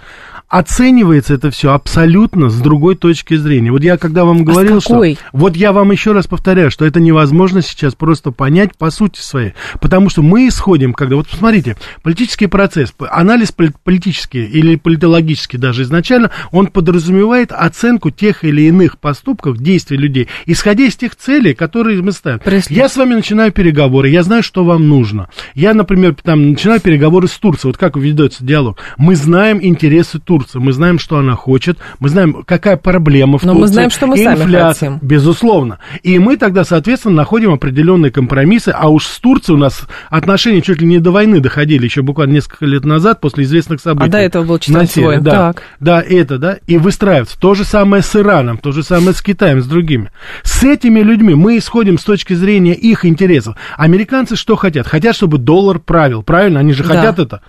оценивается 0.51 1.33
это 1.33 1.49
все 1.49 1.71
абсолютно 1.71 2.49
с 2.49 2.59
другой 2.59 2.95
точки 2.95 3.35
зрения. 3.35 3.71
Вот 3.71 3.83
я 3.83 3.97
когда 3.97 4.25
вам 4.25 4.43
говорил, 4.43 4.77
а 4.77 4.81
что... 4.81 5.03
Вот 5.31 5.55
я 5.55 5.71
вам 5.71 5.91
еще 5.91 6.11
раз 6.11 6.27
повторяю, 6.27 6.69
что 6.69 6.85
это 6.85 6.99
невозможно 6.99 7.61
сейчас 7.61 7.95
просто 7.95 8.31
понять 8.31 8.77
по 8.77 8.91
сути 8.91 9.21
своей. 9.21 9.53
Потому 9.79 10.09
что 10.09 10.21
мы 10.21 10.49
исходим, 10.49 10.93
когда... 10.93 11.15
Вот 11.15 11.29
посмотрите, 11.29 11.77
политический 12.03 12.47
процесс, 12.47 12.93
анализ 12.99 13.53
политический 13.53 14.43
или 14.43 14.75
политологический 14.75 15.57
даже 15.57 15.83
изначально, 15.83 16.31
он 16.51 16.67
подразумевает 16.67 17.53
оценку 17.53 18.11
тех 18.11 18.43
или 18.43 18.63
иных 18.63 18.97
поступков, 18.97 19.57
действий 19.57 19.97
людей, 19.97 20.27
исходя 20.45 20.83
из 20.83 20.97
тех 20.97 21.15
целей, 21.15 21.53
которые 21.53 22.01
мы 22.01 22.11
ставим. 22.11 22.39
Преслед. 22.39 22.77
Я 22.77 22.89
с 22.89 22.97
вами 22.97 23.13
начинаю 23.13 23.53
переговоры, 23.53 24.09
я 24.09 24.21
знаю, 24.21 24.43
что 24.43 24.65
вам 24.65 24.89
нужно. 24.89 25.29
Я, 25.55 25.73
например, 25.73 26.13
там 26.21 26.51
начинаю 26.51 26.81
переговоры 26.81 27.29
с 27.29 27.37
Турцией. 27.37 27.69
Вот 27.69 27.77
как 27.77 27.95
ведется 27.95 28.43
диалог. 28.43 28.77
Мы 28.97 29.15
знаем 29.15 29.59
интересы 29.61 30.19
Турции 30.19 30.40
Турции. 30.41 30.59
Мы 30.59 30.73
знаем, 30.73 30.99
что 30.99 31.17
она 31.17 31.35
хочет, 31.35 31.77
мы 31.99 32.09
знаем, 32.09 32.43
какая 32.45 32.77
проблема 32.77 33.37
в 33.37 33.43
Но 33.43 33.53
Турции. 33.53 33.61
мы 33.61 33.67
знаем, 33.67 33.89
что 33.89 34.07
мы 34.07 34.17
Инфляция, 34.17 34.47
сами 34.47 34.73
хотим. 34.73 34.99
Безусловно. 35.01 35.79
И 36.03 36.17
мы 36.19 36.37
тогда, 36.37 36.63
соответственно, 36.63 37.15
находим 37.15 37.51
определенные 37.53 38.11
компромиссы, 38.11 38.69
а 38.69 38.89
уж 38.89 39.05
с 39.05 39.19
Турцией 39.19 39.55
у 39.55 39.59
нас 39.59 39.87
отношения 40.09 40.61
чуть 40.61 40.81
ли 40.81 40.87
не 40.87 40.99
до 40.99 41.11
войны 41.11 41.39
доходили, 41.39 41.85
еще 41.85 42.01
буквально 42.01 42.33
несколько 42.33 42.65
лет 42.65 42.85
назад, 42.85 43.21
после 43.21 43.43
известных 43.43 43.81
событий. 43.81 44.09
А 44.09 44.11
до 44.11 44.17
этого 44.17 44.43
был 44.43 44.59
читатель 44.59 45.03
войн. 45.03 45.23
Да, 45.23 45.31
так. 45.31 45.63
да, 45.79 46.01
это, 46.01 46.37
да, 46.37 46.57
и 46.67 46.77
выстраивается. 46.77 47.39
То 47.39 47.53
же 47.53 47.63
самое 47.63 48.01
с 48.01 48.15
Ираном, 48.15 48.57
то 48.57 48.71
же 48.71 48.83
самое 48.83 49.13
с 49.13 49.21
Китаем, 49.21 49.61
с 49.61 49.65
другими. 49.65 50.11
С 50.43 50.63
этими 50.63 51.01
людьми 51.01 51.35
мы 51.35 51.57
исходим 51.57 51.97
с 51.97 52.03
точки 52.03 52.33
зрения 52.33 52.73
их 52.73 53.05
интересов. 53.05 53.55
Американцы 53.77 54.35
что 54.35 54.55
хотят? 54.55 54.87
Хотят, 54.87 55.15
чтобы 55.15 55.37
доллар 55.37 55.79
правил, 55.79 56.23
правильно? 56.23 56.59
Они 56.59 56.73
же 56.73 56.83
да. 56.83 56.95
хотят 56.95 57.19
это. 57.19 57.41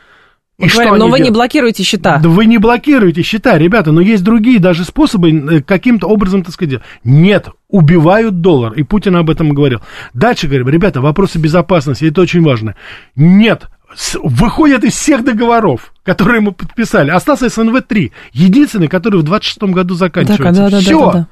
И 0.67 0.69
что 0.69 0.83
говорим, 0.83 0.99
но 0.99 1.05
вы 1.07 1.19
делают? 1.19 1.25
не 1.25 1.31
блокируете 1.35 1.83
счета. 1.83 2.19
Да 2.19 2.29
вы 2.29 2.47
не 2.47 2.59
блокируете 2.59 3.23
счета, 3.23 3.59
ребята, 3.59 3.93
но 3.93 4.01
есть 4.01 4.23
другие 4.23 4.59
даже 4.59 4.85
способы 4.85 5.31
э, 5.31 5.61
каким-то 5.63 6.07
образом, 6.07 6.45
так 6.45 6.55
сказать, 6.55 6.81
нет, 7.05 7.49
убивают 7.69 8.41
доллар, 8.41 8.73
и 8.75 8.83
Путин 8.83 9.17
об 9.17 9.31
этом 9.31 9.51
говорил. 9.51 9.81
Дальше 10.15 10.47
говорим, 10.47 10.69
ребята, 10.69 11.01
вопросы 11.01 11.39
безопасности, 11.39 12.05
это 12.05 12.21
очень 12.21 12.43
важно. 12.43 12.77
Нет, 13.17 13.69
выходят 14.23 14.85
из 14.85 14.95
всех 14.95 15.25
договоров, 15.25 15.93
которые 16.05 16.41
мы 16.41 16.53
подписали. 16.53 17.11
Остался 17.11 17.47
СНВ-3, 17.47 18.13
единственный, 18.33 18.89
который 18.89 19.21
в 19.21 19.25
26 19.25 19.63
году 19.75 19.95
заканчивается. 19.95 20.63
Да, 20.63 20.71
да, 20.71 20.81
Все. 20.81 20.99
Да, 20.99 21.13
да, 21.13 21.19
да. 21.19 21.29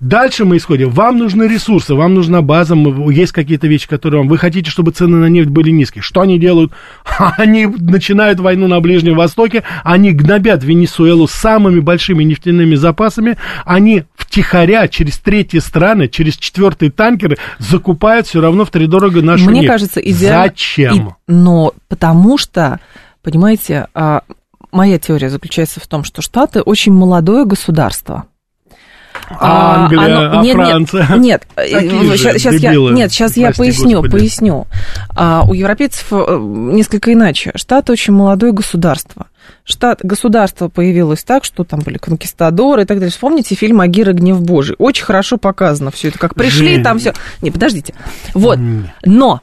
Дальше 0.00 0.44
мы 0.44 0.56
исходим. 0.56 0.90
Вам 0.90 1.18
нужны 1.18 1.44
ресурсы, 1.44 1.94
вам 1.94 2.14
нужна 2.14 2.42
база, 2.42 2.74
есть 3.10 3.32
какие-то 3.32 3.66
вещи, 3.66 3.88
которые 3.88 4.20
вам... 4.20 4.28
Вы 4.28 4.38
хотите, 4.38 4.70
чтобы 4.70 4.92
цены 4.92 5.18
на 5.18 5.26
нефть 5.26 5.48
были 5.48 5.70
низкие. 5.70 6.02
Что 6.02 6.22
они 6.22 6.38
делают? 6.38 6.72
Они 7.36 7.66
начинают 7.66 8.40
войну 8.40 8.68
на 8.68 8.80
Ближнем 8.80 9.16
Востоке, 9.16 9.64
они 9.84 10.12
гнобят 10.12 10.62
Венесуэлу 10.62 11.26
самыми 11.26 11.80
большими 11.80 12.22
нефтяными 12.24 12.74
запасами, 12.74 13.36
они 13.64 14.04
втихаря 14.14 14.88
через 14.88 15.18
третьи 15.18 15.58
страны, 15.58 16.08
через 16.08 16.36
четвертые 16.36 16.90
танкеры 16.90 17.38
закупают 17.58 18.26
все 18.26 18.40
равно 18.40 18.64
в 18.64 18.68
втридорого 18.68 19.22
нашу 19.22 19.50
Мне 19.50 19.60
нефть. 19.60 19.72
кажется, 19.72 20.00
идеально... 20.00 20.44
Зачем? 20.44 21.08
И... 21.08 21.12
Но 21.32 21.74
потому 21.88 22.38
что, 22.38 22.80
понимаете, 23.22 23.88
а, 23.94 24.22
моя 24.72 24.98
теория 24.98 25.30
заключается 25.30 25.80
в 25.80 25.86
том, 25.86 26.04
что 26.04 26.22
Штаты 26.22 26.60
очень 26.60 26.92
молодое 26.92 27.44
государство. 27.44 28.26
А, 29.30 29.84
Англия, 29.84 30.04
оно, 30.04 30.40
а 30.40 30.42
нет, 30.42 30.56
Франция? 30.56 31.16
Нет, 31.16 31.46
нет 31.56 32.18
сейчас, 32.18 32.36
сейчас 32.36 32.54
я, 32.54 32.74
нет, 32.74 33.12
сейчас 33.12 33.32
Прости, 33.32 33.40
я 33.40 33.52
поясню, 33.52 33.96
Господи. 34.00 34.12
поясню. 34.12 34.66
А, 35.14 35.44
у 35.46 35.52
европейцев 35.52 36.06
э, 36.10 36.38
несколько 36.40 37.12
иначе. 37.12 37.52
Штат 37.54 37.90
очень 37.90 38.14
молодое 38.14 38.52
государство. 38.52 39.26
Штат, 39.64 40.00
государство 40.02 40.68
появилось 40.68 41.24
так, 41.24 41.44
что 41.44 41.64
там 41.64 41.80
были 41.80 41.98
конкистадоры 41.98 42.82
и 42.82 42.84
так 42.84 42.98
далее. 42.98 43.10
Вспомните 43.10 43.54
фильм 43.54 43.80
«Агира. 43.80 44.12
Гнев 44.12 44.40
Божий». 44.40 44.76
Очень 44.78 45.04
хорошо 45.04 45.36
показано 45.36 45.90
все 45.90 46.08
это, 46.08 46.18
как 46.18 46.34
пришли, 46.34 46.74
Жень. 46.74 46.84
там 46.84 46.98
все. 46.98 47.12
Не, 47.42 47.50
подождите. 47.50 47.94
Вот. 48.34 48.58
Но 49.04 49.40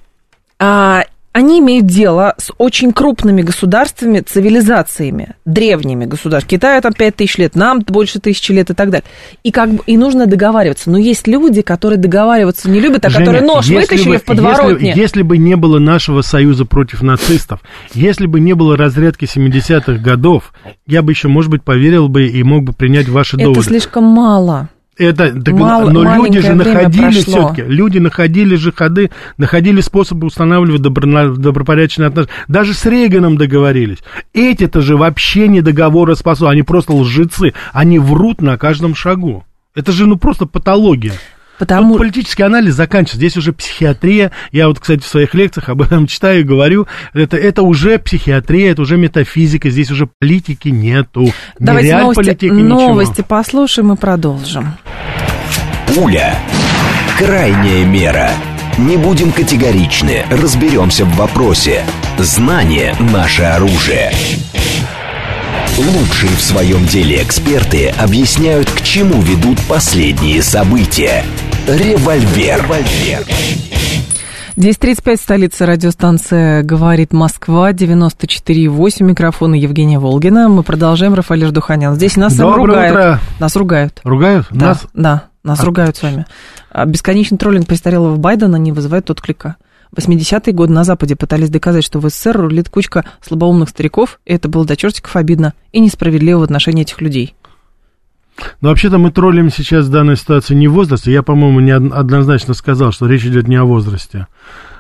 а, 0.60 1.04
они 1.36 1.60
имеют 1.60 1.86
дело 1.86 2.34
с 2.38 2.50
очень 2.58 2.94
крупными 2.94 3.42
государствами, 3.42 4.22
цивилизациями, 4.22 5.36
древними 5.44 6.06
государствами. 6.06 6.58
Китаю 6.58 6.82
там 6.82 6.94
5 6.94 7.14
тысяч 7.14 7.38
лет, 7.38 7.56
нам 7.56 7.82
больше 7.82 8.22
тысячи 8.22 8.54
лет 8.54 8.70
и 8.70 8.74
так 8.74 8.90
далее. 8.90 9.04
И, 9.44 9.52
как 9.52 9.70
бы, 9.70 9.84
и 9.86 9.98
нужно 9.98 10.28
договариваться. 10.28 10.90
Но 10.90 10.98
есть 10.98 11.28
люди, 11.28 11.62
которые 11.62 12.00
договариваться 12.00 12.70
не 12.70 12.80
любят, 12.80 13.04
а 13.04 13.10
Женя, 13.10 13.26
которые 13.26 13.44
нож 13.44 13.68
вытащили 13.68 14.12
бы, 14.12 14.18
в 14.20 14.24
подворотне. 14.24 14.88
Если, 14.88 15.02
если 15.02 15.22
бы 15.24 15.38
не 15.38 15.58
было 15.58 15.78
нашего 15.78 16.22
союза 16.22 16.64
против 16.64 17.02
нацистов, 17.02 17.60
если 17.94 18.28
бы 18.28 18.40
не 18.40 18.54
было 18.54 18.78
разрядки 18.78 19.26
70-х 19.26 19.96
годов, 19.96 20.54
я 20.88 21.02
бы 21.02 21.12
еще, 21.12 21.28
может 21.28 21.52
быть, 21.52 21.64
поверил 21.64 22.08
бы 22.08 22.28
и 22.28 22.44
мог 22.44 22.64
бы 22.64 22.72
принять 22.72 23.10
ваши 23.10 23.36
доводы. 23.36 23.60
Это 23.60 23.68
слишком 23.68 24.06
мало. 24.06 24.70
Это, 24.98 25.42
так, 25.42 25.54
Мал, 25.56 25.90
но 25.90 26.16
люди 26.16 26.40
же 26.40 26.54
находили 26.54 27.22
все-таки, 27.22 27.64
люди 27.64 27.98
находили 27.98 28.56
же 28.56 28.72
ходы, 28.72 29.12
находили 29.38 29.82
способы 29.82 30.28
устанавливать 30.28 30.82
добро, 30.82 31.36
добропорядочные 31.36 32.08
отношения. 32.08 32.34
Даже 32.48 32.74
с 32.74 32.86
Рейганом 32.86 33.38
договорились. 33.38 34.00
Эти-то 34.34 34.82
же 34.82 34.96
вообще 34.96 35.50
не 35.50 35.60
договороспособны, 35.62 36.52
они 36.52 36.64
просто 36.64 36.94
лжецы, 36.94 37.54
они 37.74 38.00
врут 38.00 38.42
на 38.42 38.58
каждом 38.58 38.96
шагу. 38.96 39.44
Это 39.76 39.92
же 39.92 40.06
ну 40.06 40.16
просто 40.16 40.46
патология. 40.46 41.14
Потому... 41.58 41.94
Тут 41.94 42.00
политический 42.00 42.44
анализ 42.44 42.74
заканчивается. 42.74 43.18
Здесь 43.18 43.38
уже 43.38 43.54
психиатрия. 43.54 44.32
Я 44.52 44.68
вот, 44.68 44.80
кстати, 44.80 45.02
в 45.02 45.08
своих 45.08 45.34
лекциях 45.34 45.70
об 45.70 45.82
этом 45.82 46.08
читаю 46.08 46.42
и 46.42 46.44
говорю. 46.44 46.88
Это, 47.14 47.38
это 47.38 47.64
уже 47.64 48.00
психиатрия, 48.00 48.72
это 48.72 48.82
уже 48.82 48.98
метафизика. 48.98 49.70
Здесь 49.70 49.92
уже 49.92 50.10
политики 50.20 50.70
нету. 50.70 51.32
Давайте 51.60 51.90
Нереаль 51.90 52.02
новости, 52.02 52.22
политики, 52.22 52.52
новости 52.52 53.12
ничего. 53.12 53.26
послушаем 53.28 53.94
и 53.94 53.96
продолжим. 53.96 54.74
Пуля. 55.88 56.36
Крайняя 57.18 57.86
мера. 57.86 58.32
Не 58.78 58.98
будем 58.98 59.32
категоричны. 59.32 60.26
Разберемся 60.30 61.06
в 61.06 61.16
вопросе. 61.16 61.86
Знание– 62.18 62.94
наше 63.00 63.44
оружие. 63.44 64.12
Лучшие 65.78 66.32
в 66.32 66.42
своем 66.42 66.86
деле 66.86 67.22
эксперты 67.22 67.90
объясняют, 67.90 68.72
к 68.72 68.82
чему 68.82 69.22
ведут 69.22 69.60
последние 69.68 70.42
события. 70.42 71.26
Револьвер. 71.68 72.64
Револьвер. 72.64 73.26
10.35, 74.56 75.18
столица 75.18 75.66
радиостанция 75.66 76.64
«Говорит 76.64 77.12
Москва», 77.12 77.74
94.8, 77.74 79.04
микрофон 79.04 79.52
Евгения 79.52 80.00
Волгина. 80.00 80.48
Мы 80.48 80.64
продолжаем, 80.64 81.14
Рафаэль 81.14 81.46
Ждуханян. 81.48 81.96
Здесь 81.96 82.16
нас 82.16 82.36
Доброе 82.36 82.68
ругают. 82.68 82.92
Утро. 82.96 83.20
Нас 83.42 83.56
ругают. 83.58 84.00
Ругают? 84.06 84.48
Да, 84.52 84.66
нас? 84.68 84.88
Да, 84.94 85.24
нас 85.44 85.60
а... 85.60 85.66
ругают 85.66 85.98
с 85.98 86.04
вами. 86.04 86.26
А 86.72 86.86
бесконечный 86.86 87.38
троллинг 87.38 87.68
престарелого 87.68 88.16
Байдена 88.16 88.56
не 88.56 88.72
вызывает 88.72 89.10
отклика. 89.10 89.58
80-е 89.96 90.54
годы 90.54 90.74
на 90.74 90.84
Западе 90.84 91.16
пытались 91.16 91.50
доказать, 91.50 91.84
что 91.84 92.00
в 92.00 92.10
СССР 92.10 92.38
рулит 92.38 92.70
кучка 92.70 93.06
слабоумных 93.22 93.70
стариков, 93.70 94.20
и 94.26 94.34
это 94.34 94.50
было 94.50 94.66
до 94.66 94.76
чертиков 94.76 95.16
обидно 95.16 95.54
и 95.72 95.80
несправедливо 95.80 96.40
в 96.40 96.44
отношении 96.44 96.84
этих 96.84 97.02
людей. 97.02 97.36
Но 98.62 98.70
вообще-то 98.70 98.98
мы 98.98 99.12
троллим 99.12 99.50
сейчас 99.50 99.86
в 99.86 99.92
данной 99.92 100.18
ситуации 100.18 100.56
не 100.56 100.68
в 100.68 100.74
возрасте. 100.74 101.12
Я, 101.12 101.24
по-моему, 101.24 101.60
не 101.62 101.72
однозначно 101.72 102.54
сказал, 102.54 102.92
что 102.92 103.08
речь 103.08 103.26
идет 103.26 103.48
не 103.48 103.56
о 103.56 103.64
возрасте. 103.64 104.28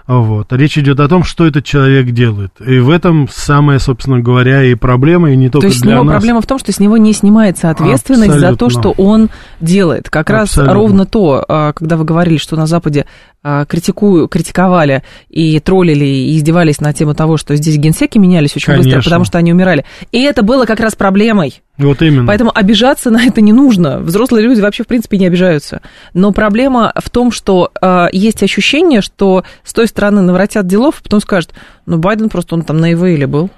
Вот. 0.07 0.53
Речь 0.53 0.77
идет 0.77 0.99
о 0.99 1.07
том, 1.07 1.23
что 1.23 1.47
этот 1.47 1.65
человек 1.65 2.11
делает. 2.11 2.51
И 2.65 2.77
в 2.77 2.91
этом 2.91 3.27
самая, 3.31 3.79
собственно 3.79 4.19
говоря, 4.19 4.63
и 4.63 4.75
проблема, 4.75 5.31
и 5.31 5.35
не 5.35 5.49
только 5.49 5.67
то 5.67 5.71
есть 5.71 5.81
для 5.81 5.93
него 5.93 6.03
нас. 6.03 6.13
проблема 6.13 6.41
в 6.41 6.45
том, 6.45 6.59
что 6.59 6.71
с 6.71 6.79
него 6.79 6.97
не 6.97 7.11
снимается 7.11 7.71
ответственность 7.71 8.35
Абсолютно. 8.35 8.51
за 8.51 8.57
то, 8.57 8.69
что 8.69 8.91
он 8.91 9.29
делает. 9.61 10.09
Как 10.11 10.29
Абсолютно. 10.29 10.63
раз 10.63 10.75
ровно 10.75 11.05
то, 11.07 11.43
а, 11.47 11.73
когда 11.73 11.97
вы 11.97 12.05
говорили, 12.05 12.37
что 12.37 12.55
на 12.55 12.67
Западе 12.67 13.07
а, 13.34 13.34
критикую, 13.67 14.27
критиковали 14.27 15.03
и 15.29 15.59
троллили, 15.59 16.05
и 16.05 16.37
издевались 16.37 16.81
на 16.81 16.93
тему 16.93 17.13
того, 17.13 17.37
что 17.37 17.55
здесь 17.55 17.77
генсеки 17.77 18.17
менялись 18.17 18.55
очень 18.55 18.73
быстро, 18.73 18.91
Конечно. 18.91 19.09
потому 19.09 19.25
что 19.25 19.37
они 19.37 19.53
умирали. 19.53 19.85
И 20.11 20.21
это 20.21 20.41
было 20.41 20.65
как 20.65 20.79
раз 20.79 20.95
проблемой. 20.95 21.61
Вот 21.77 22.01
именно. 22.01 22.25
Поэтому 22.25 22.51
обижаться 22.53 23.11
на 23.11 23.23
это 23.23 23.41
не 23.41 23.53
нужно. 23.53 23.99
Взрослые 23.99 24.45
люди 24.45 24.61
вообще, 24.61 24.83
в 24.83 24.87
принципе, 24.87 25.17
не 25.17 25.27
обижаются. 25.27 25.81
Но 26.13 26.31
проблема 26.31 26.93
в 26.95 27.09
том, 27.09 27.31
что 27.31 27.71
э, 27.81 28.07
есть 28.13 28.41
ощущение, 28.41 29.01
что 29.01 29.43
с 29.63 29.73
той 29.73 29.87
стороны 29.87 30.21
наворотят 30.21 30.65
делов, 30.65 30.95
а 30.99 31.03
потом 31.03 31.19
скажут, 31.19 31.51
ну, 31.85 31.97
Байден 31.97 32.29
просто, 32.29 32.55
он 32.55 32.63
там 32.63 32.79
на 32.79 32.93
ИВЛе 32.93 33.27
был. 33.27 33.49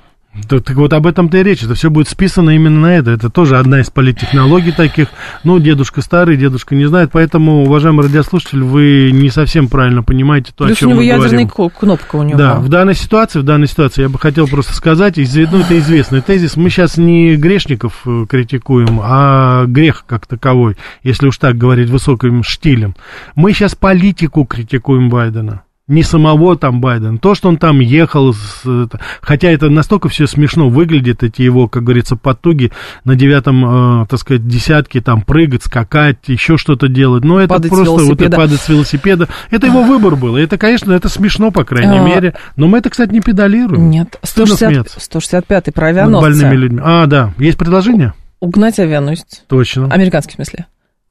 Так, 0.47 0.63
так 0.63 0.76
вот 0.78 0.93
об 0.93 1.08
этом-то 1.08 1.38
и 1.38 1.43
речь. 1.43 1.63
Это 1.63 1.76
все 1.76 1.89
будет 1.89 2.08
списано 2.08 2.52
именно 2.52 2.80
на 2.80 2.95
это. 2.97 3.12
Это 3.12 3.30
тоже 3.30 3.58
одна 3.58 3.80
из 3.82 3.89
политтехнологий 3.89 4.71
таких. 4.71 5.08
Ну, 5.43 5.60
дедушка 5.60 6.02
старый, 6.02 6.38
дедушка 6.38 6.76
не 6.76 6.86
знает. 6.86 7.10
Поэтому, 7.12 7.63
уважаемый 7.63 8.04
радиослушатель, 8.06 8.62
вы 8.63 9.12
не 9.13 9.30
совсем 9.30 9.67
правильно 9.67 10.04
понимаете 10.04 10.52
то, 10.56 10.65
Плюс 10.65 10.78
о 10.78 10.80
чем 10.80 10.89
у 10.89 10.91
него 10.91 11.00
мы 11.02 11.06
ядерная 11.06 11.45
говорим. 11.45 11.69
кнопка 11.78 12.15
у 12.15 12.23
него. 12.23 12.38
Да, 12.38 12.56
в 12.56 12.69
данной 12.69 12.95
ситуации, 12.95 13.39
в 13.39 13.43
данной 13.43 13.67
ситуации 13.67 14.04
я 14.04 14.10
бы 14.10 14.19
хотел 14.19 14.47
просто 14.47 14.73
сказать, 14.73 15.17
из- 15.17 15.36
ну, 15.36 15.60
это 15.60 15.78
известный 15.80 16.21
тезис, 16.21 16.56
мы 16.56 16.69
сейчас 16.69 16.97
не 16.97 17.36
грешников 17.36 18.02
э, 18.06 18.26
критикуем, 18.30 19.00
а 19.02 19.65
грех 19.65 20.06
как 20.08 20.26
таковой, 20.28 20.78
если 21.04 21.28
уж 21.28 21.38
так 21.38 21.58
говорить 21.58 21.89
высоким 21.89 22.43
штилем. 22.43 22.95
Мы 23.36 23.54
сейчас 23.54 23.76
политику 23.76 24.45
критикуем 24.45 25.10
Байдена. 25.10 25.62
Не 25.88 26.04
самого 26.04 26.58
там 26.58 26.82
Байдена, 26.82 27.17
то, 27.17 27.34
что 27.34 27.47
он 27.47 27.56
там 27.56 27.80
ехал, 27.80 28.34
с, 28.34 28.65
это- 28.65 29.00
хотя 29.21 29.50
это 29.50 29.69
настолько 29.69 30.10
все 30.10 30.28
смешно 30.28 30.67
выглядит, 30.69 31.23
эти 31.23 31.41
его, 31.43 31.69
как 31.69 31.84
говорится, 31.86 32.17
потуги 32.17 32.73
на 33.06 33.15
девятом, 33.15 34.02
э, 34.02 34.06
так 34.08 34.19
сказать, 34.19 34.45
десятке, 34.45 35.00
там 35.00 35.21
прыгать, 35.21 35.63
скакать, 35.63 36.17
еще 36.28 36.58
что-то 36.58 36.89
делать, 36.89 37.23
но 37.23 37.39
это 37.39 37.54
Падать 37.54 37.69
просто 37.71 37.91
вот 37.91 38.02
велосипеда. 38.02 38.36
падать 38.36 38.60
с 38.60 38.67
велосипеда, 38.67 39.30
это 39.50 39.67
его 39.67 39.82
выбор 39.84 40.17
был, 40.17 40.36
и 40.36 40.41
это, 40.41 40.58
конечно, 40.58 40.91
это 40.91 41.08
смешно, 41.08 41.52
по 41.52 41.63
крайней 41.63 42.00
А. 42.00 42.04
мере, 42.04 42.36
но 42.58 42.67
мы 42.67 42.80
это, 42.80 42.89
кстати, 42.89 43.13
не 43.13 43.21
педалируем. 43.21 43.89
Нет, 43.89 44.19
Стыдно 44.23 44.56
160, 44.58 44.89
смеяться 44.89 45.00
165-й 45.00 45.71
про 45.71 45.88
над 45.88 45.97
авианосцы. 45.97 46.21
больными 46.21 46.56
людьми. 46.58 46.82
А, 46.84 47.06
да, 47.06 47.34
есть 47.38 47.58
предложение? 47.58 48.13
Угнать 48.41 48.78
авианосец. 48.78 49.43
Точно. 49.47 49.86
Американский 49.89 50.34
в 50.34 50.36
смысле. 50.36 50.65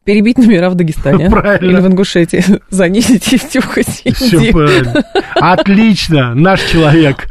Перебить 0.07 0.39
номера 0.39 0.71
в 0.71 0.77
Дагестане. 0.77 1.29
Правильно. 1.31 1.73
Или 1.79 1.81
в 1.81 1.87
Ингушетии. 1.89 2.43
Занизить 2.71 3.33
и 3.33 3.39
тюхать. 3.39 4.03
Все 4.15 4.53
правильно. 4.53 5.03
Отлично, 5.35 6.33
наш 6.35 6.63
человек. 6.63 7.27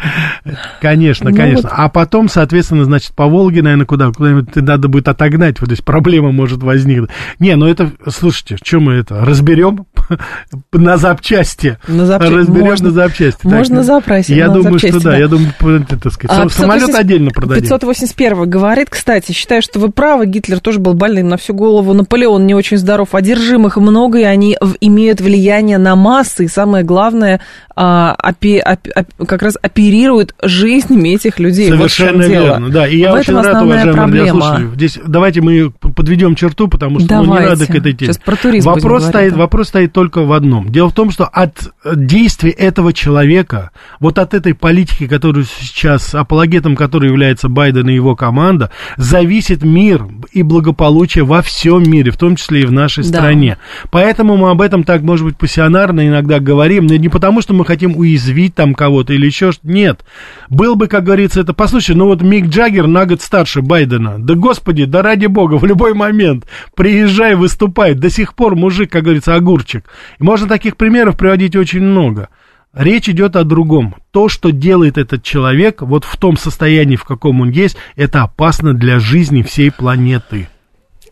Конечно, 0.81 1.29
Ну 1.31 1.35
конечно. 1.37 1.69
А 1.71 1.87
потом, 1.89 2.27
соответственно, 2.29 2.83
значит, 2.83 3.13
по 3.13 3.27
Волге, 3.27 3.61
наверное, 3.61 3.85
куда? 3.85 4.11
Куда-нибудь 4.11 4.55
надо 4.57 4.89
будет 4.89 5.07
отогнать, 5.07 5.59
вот, 5.61 5.67
то 5.67 5.71
есть 5.73 5.85
проблема 5.85 6.31
может 6.33 6.61
возникнуть. 6.63 7.09
Не, 7.39 7.55
ну 7.55 7.65
это, 7.67 7.91
слушайте, 8.09 8.57
что 8.61 8.79
мы 8.81 8.93
это, 8.95 9.23
разберем 9.23 9.85
на 10.73 10.97
запчасти? 10.97 11.77
На 11.87 12.01
запча- 12.01 12.29
Разберем 12.29 12.65
можно- 12.65 12.87
на 12.89 12.93
запчасти. 12.93 13.41
Так, 13.41 13.51
можно 13.53 13.75
ну, 13.77 13.83
запросить 13.83 14.35
Я 14.35 14.47
на 14.47 14.53
думаю, 14.55 14.79
что 14.79 14.87
запчасти, 14.87 15.03
да, 15.05 15.11
да. 15.11 15.17
я 15.17 15.27
думаю, 15.29 15.53
так 15.87 16.11
сказать, 16.11 16.31
А, 16.37 16.41
сам- 16.41 16.49
самолет 16.49 16.87
580 16.87 16.99
отдельно 16.99 17.31
продадим. 17.31 17.63
581 17.63 18.49
говорит, 18.49 18.89
кстати, 18.89 19.31
считаю, 19.31 19.61
что 19.61 19.79
вы 19.79 19.89
правы, 19.91 20.25
Гитлер 20.25 20.59
тоже 20.59 20.79
был 20.79 20.93
больным 20.93 21.29
на 21.29 21.37
всю 21.37 21.53
голову, 21.53 21.93
Наполеон 21.93 22.45
не 22.45 22.53
очень 22.53 22.64
здоров, 22.73 23.13
одержимых 23.13 23.77
много, 23.77 24.19
и 24.19 24.23
они 24.23 24.57
имеют 24.81 25.21
влияние 25.21 25.77
на 25.77 25.95
массы, 25.95 26.45
и 26.45 26.47
самое 26.47 26.83
главное, 26.83 27.39
а, 27.75 28.15
опе- 28.23 28.61
оп- 28.61 28.87
оп- 28.95 29.27
как 29.27 29.41
раз 29.43 29.57
оперируют 29.61 30.33
жизнями 30.41 31.09
этих 31.09 31.39
людей. 31.39 31.69
Вот 31.71 31.91
Совершенно 31.91 32.27
дело. 32.27 32.43
верно, 32.45 32.69
да. 32.69 32.87
И 32.87 32.97
я 32.97 33.11
В 33.11 33.15
очень 33.19 33.33
рад, 33.33 33.45
уважаемые 33.63 33.93
проблема. 33.93 34.61
Здесь 34.75 34.97
давайте 35.05 35.41
мы 35.41 35.71
подведем 35.71 36.35
черту, 36.35 36.67
потому 36.67 36.99
что 36.99 37.13
ну, 37.15 37.21
не 37.21 37.27
Давайте. 37.27 37.49
надо 37.49 37.65
к 37.67 37.75
этой 37.75 37.93
теме. 37.93 38.13
Сейчас 38.13 38.17
про 38.23 38.35
туризм 38.35 38.67
вопрос, 38.69 39.03
говорить, 39.03 39.07
стоит, 39.09 39.33
да. 39.33 39.39
вопрос 39.39 39.67
стоит 39.67 39.93
только 39.93 40.23
в 40.23 40.33
одном. 40.33 40.69
Дело 40.71 40.89
в 40.89 40.93
том, 40.93 41.11
что 41.11 41.25
от 41.25 41.73
действий 41.93 42.51
этого 42.51 42.93
человека, 42.93 43.71
вот 43.99 44.17
от 44.19 44.33
этой 44.33 44.53
политики, 44.53 45.07
которую 45.07 45.45
сейчас, 45.45 46.15
апологетом 46.15 46.75
которой 46.75 47.09
является 47.09 47.49
Байден 47.49 47.89
и 47.89 47.93
его 47.93 48.15
команда, 48.15 48.71
зависит 48.97 49.63
мир 49.63 50.05
и 50.31 50.43
благополучие 50.43 51.23
во 51.23 51.41
всем 51.41 51.83
мире, 51.83 52.11
в 52.11 52.17
том 52.17 52.35
числе 52.35 52.54
и 52.57 52.65
в 52.65 52.71
нашей 52.71 53.03
Да. 53.03 53.09
стране. 53.09 53.57
Поэтому 53.91 54.37
мы 54.37 54.49
об 54.49 54.61
этом 54.61 54.83
так, 54.83 55.01
может 55.01 55.25
быть, 55.25 55.37
пассионарно 55.37 56.07
иногда 56.07 56.39
говорим, 56.39 56.87
но 56.87 56.95
не 56.95 57.09
потому, 57.09 57.41
что 57.41 57.53
мы 57.53 57.65
хотим 57.65 57.97
уязвить 57.97 58.55
там 58.55 58.73
кого-то 58.73 59.13
или 59.13 59.25
еще 59.25 59.51
что 59.51 59.67
Нет. 59.67 60.05
Был 60.49 60.75
бы, 60.75 60.87
как 60.87 61.03
говорится, 61.03 61.41
это... 61.41 61.53
Послушай, 61.53 61.95
ну 61.95 62.05
вот 62.05 62.21
Мик 62.21 62.47
Джаггер 62.47 62.87
на 62.87 63.05
год 63.05 63.21
старше 63.21 63.61
Байдена. 63.61 64.15
Да 64.19 64.35
господи, 64.35 64.85
да 64.85 65.01
ради 65.01 65.25
бога, 65.25 65.55
в 65.55 65.65
любой 65.65 65.93
момент 65.93 66.45
приезжай, 66.75 67.35
выступай. 67.35 67.93
До 67.93 68.09
сих 68.09 68.35
пор 68.35 68.55
мужик, 68.55 68.91
как 68.91 69.03
говорится, 69.03 69.35
огурчик. 69.35 69.85
И 70.19 70.23
можно 70.23 70.47
таких 70.47 70.77
примеров 70.77 71.17
приводить 71.17 71.55
очень 71.55 71.81
много. 71.81 72.29
Речь 72.73 73.07
идет 73.07 73.37
о 73.37 73.45
другом. 73.45 73.95
То, 74.11 74.27
что 74.27 74.51
делает 74.51 74.97
этот 74.97 75.23
человек, 75.23 75.81
вот 75.81 76.03
в 76.03 76.17
том 76.17 76.37
состоянии, 76.37 76.97
в 76.97 77.05
каком 77.05 77.39
он 77.41 77.49
есть, 77.49 77.77
это 77.95 78.23
опасно 78.23 78.73
для 78.73 78.99
жизни 78.99 79.43
всей 79.43 79.71
планеты. 79.71 80.49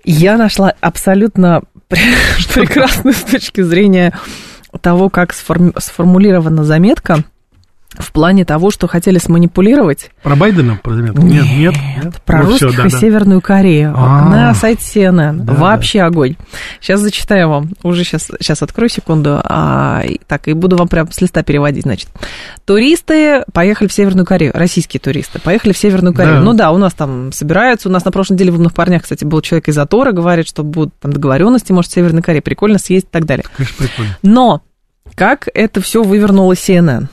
Я 0.03 0.37
нашла 0.37 0.73
абсолютно 0.81 1.63
прекрасную 2.53 3.13
с 3.13 3.21
точки 3.21 3.61
зрения 3.61 4.13
того, 4.81 5.09
как 5.09 5.33
сформулирована 5.33 6.63
заметка 6.63 7.23
в 7.97 8.11
плане 8.11 8.45
того, 8.45 8.71
что 8.71 8.87
хотели 8.87 9.17
сманипулировать 9.17 10.09
Про 10.23 10.35
Байдена, 10.35 10.79
про 10.81 10.93
заметку? 10.95 11.21
Нет, 11.21 11.45
нет, 11.57 11.75
нет. 12.03 12.21
про 12.25 12.43
Ну, 12.43 12.55
всё, 12.55 12.67
русских 12.67 12.81
да, 12.83 12.87
и 12.87 12.91
да. 12.91 12.97
Северную 12.99 13.41
Корею 13.41 13.93
А. 13.95 14.29
на 14.29 14.53
сайте 14.55 14.81
CNN. 14.83 15.37
Да, 15.43 15.53
Вообще 15.53 16.01
огонь. 16.01 16.35
Сейчас 16.81 16.99
зачитаю 17.01 17.49
вам. 17.49 17.69
Уже 17.83 18.03
сейчас, 18.03 18.31
сейчас 18.39 18.61
открою 18.61 18.89
секунду. 18.89 19.39
А, 19.43 20.01
и- 20.05 20.19
так, 20.27 20.47
и 20.47 20.53
буду 20.53 20.75
вам 20.77 20.87
прям 20.87 21.11
с 21.11 21.21
листа 21.21 21.43
переводить, 21.43 21.83
значит. 21.83 22.09
Туристы 22.65 23.43
поехали 23.53 23.87
в 23.87 23.93
Северную 23.93 24.25
Корею. 24.25 24.51
Российские 24.55 24.99
туристы 25.01 25.39
поехали 25.39 25.73
в 25.73 25.77
Северную 25.77 26.13
Корею. 26.13 26.37
Да. 26.37 26.41
Ну 26.41 26.53
да, 26.53 26.71
у 26.71 26.77
нас 26.77 26.93
там 26.93 27.31
собираются. 27.31 27.89
У 27.89 27.91
нас 27.91 28.05
на 28.05 28.11
прошлой 28.11 28.33
неделе 28.35 28.51
в 28.51 28.55
«Умных 28.55 28.73
парнях», 28.73 29.03
кстати, 29.03 29.23
был 29.25 29.41
человек 29.41 29.67
из 29.67 29.77
Атора, 29.77 30.11
говорит, 30.11 30.47
что 30.47 30.63
будут 30.63 30.93
там 30.99 31.11
договоренности, 31.13 31.71
может, 31.71 31.91
в 31.91 31.93
Северной 31.93 32.21
Корее. 32.21 32.41
Прикольно 32.41 32.79
съездить 32.79 33.09
и 33.09 33.11
так 33.13 33.25
далее. 33.25 33.45
Конечно, 33.55 33.75
прикольно. 33.77 34.17
Но 34.23 34.61
как 35.15 35.49
это 35.53 35.81
все 35.81 36.03
вывернуло 36.03 36.53
CNN? 36.53 37.07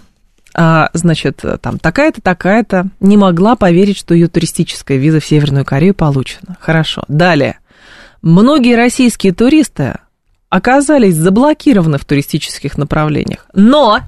А, 0.55 0.91
значит, 0.93 1.43
там 1.63 1.79
такая-то, 1.79 2.21
такая-то 2.21 2.87
не 3.01 3.17
могла 3.17 3.57
поверить, 3.57 3.97
что 3.99 4.15
ее 4.15 4.29
туристическая 4.29 4.99
виза 4.99 5.21
в 5.21 5.25
Северную 5.25 5.65
Корею 5.65 5.95
получена. 5.95 6.57
Хорошо. 6.61 7.05
Далее. 7.09 7.59
Многие 8.23 8.77
российские 8.77 9.33
туристы 9.33 9.95
оказались 10.49 11.15
заблокированы 11.15 11.99
в 11.99 12.05
туристических 12.05 12.77
направлениях. 12.77 13.47
Но 13.55 14.01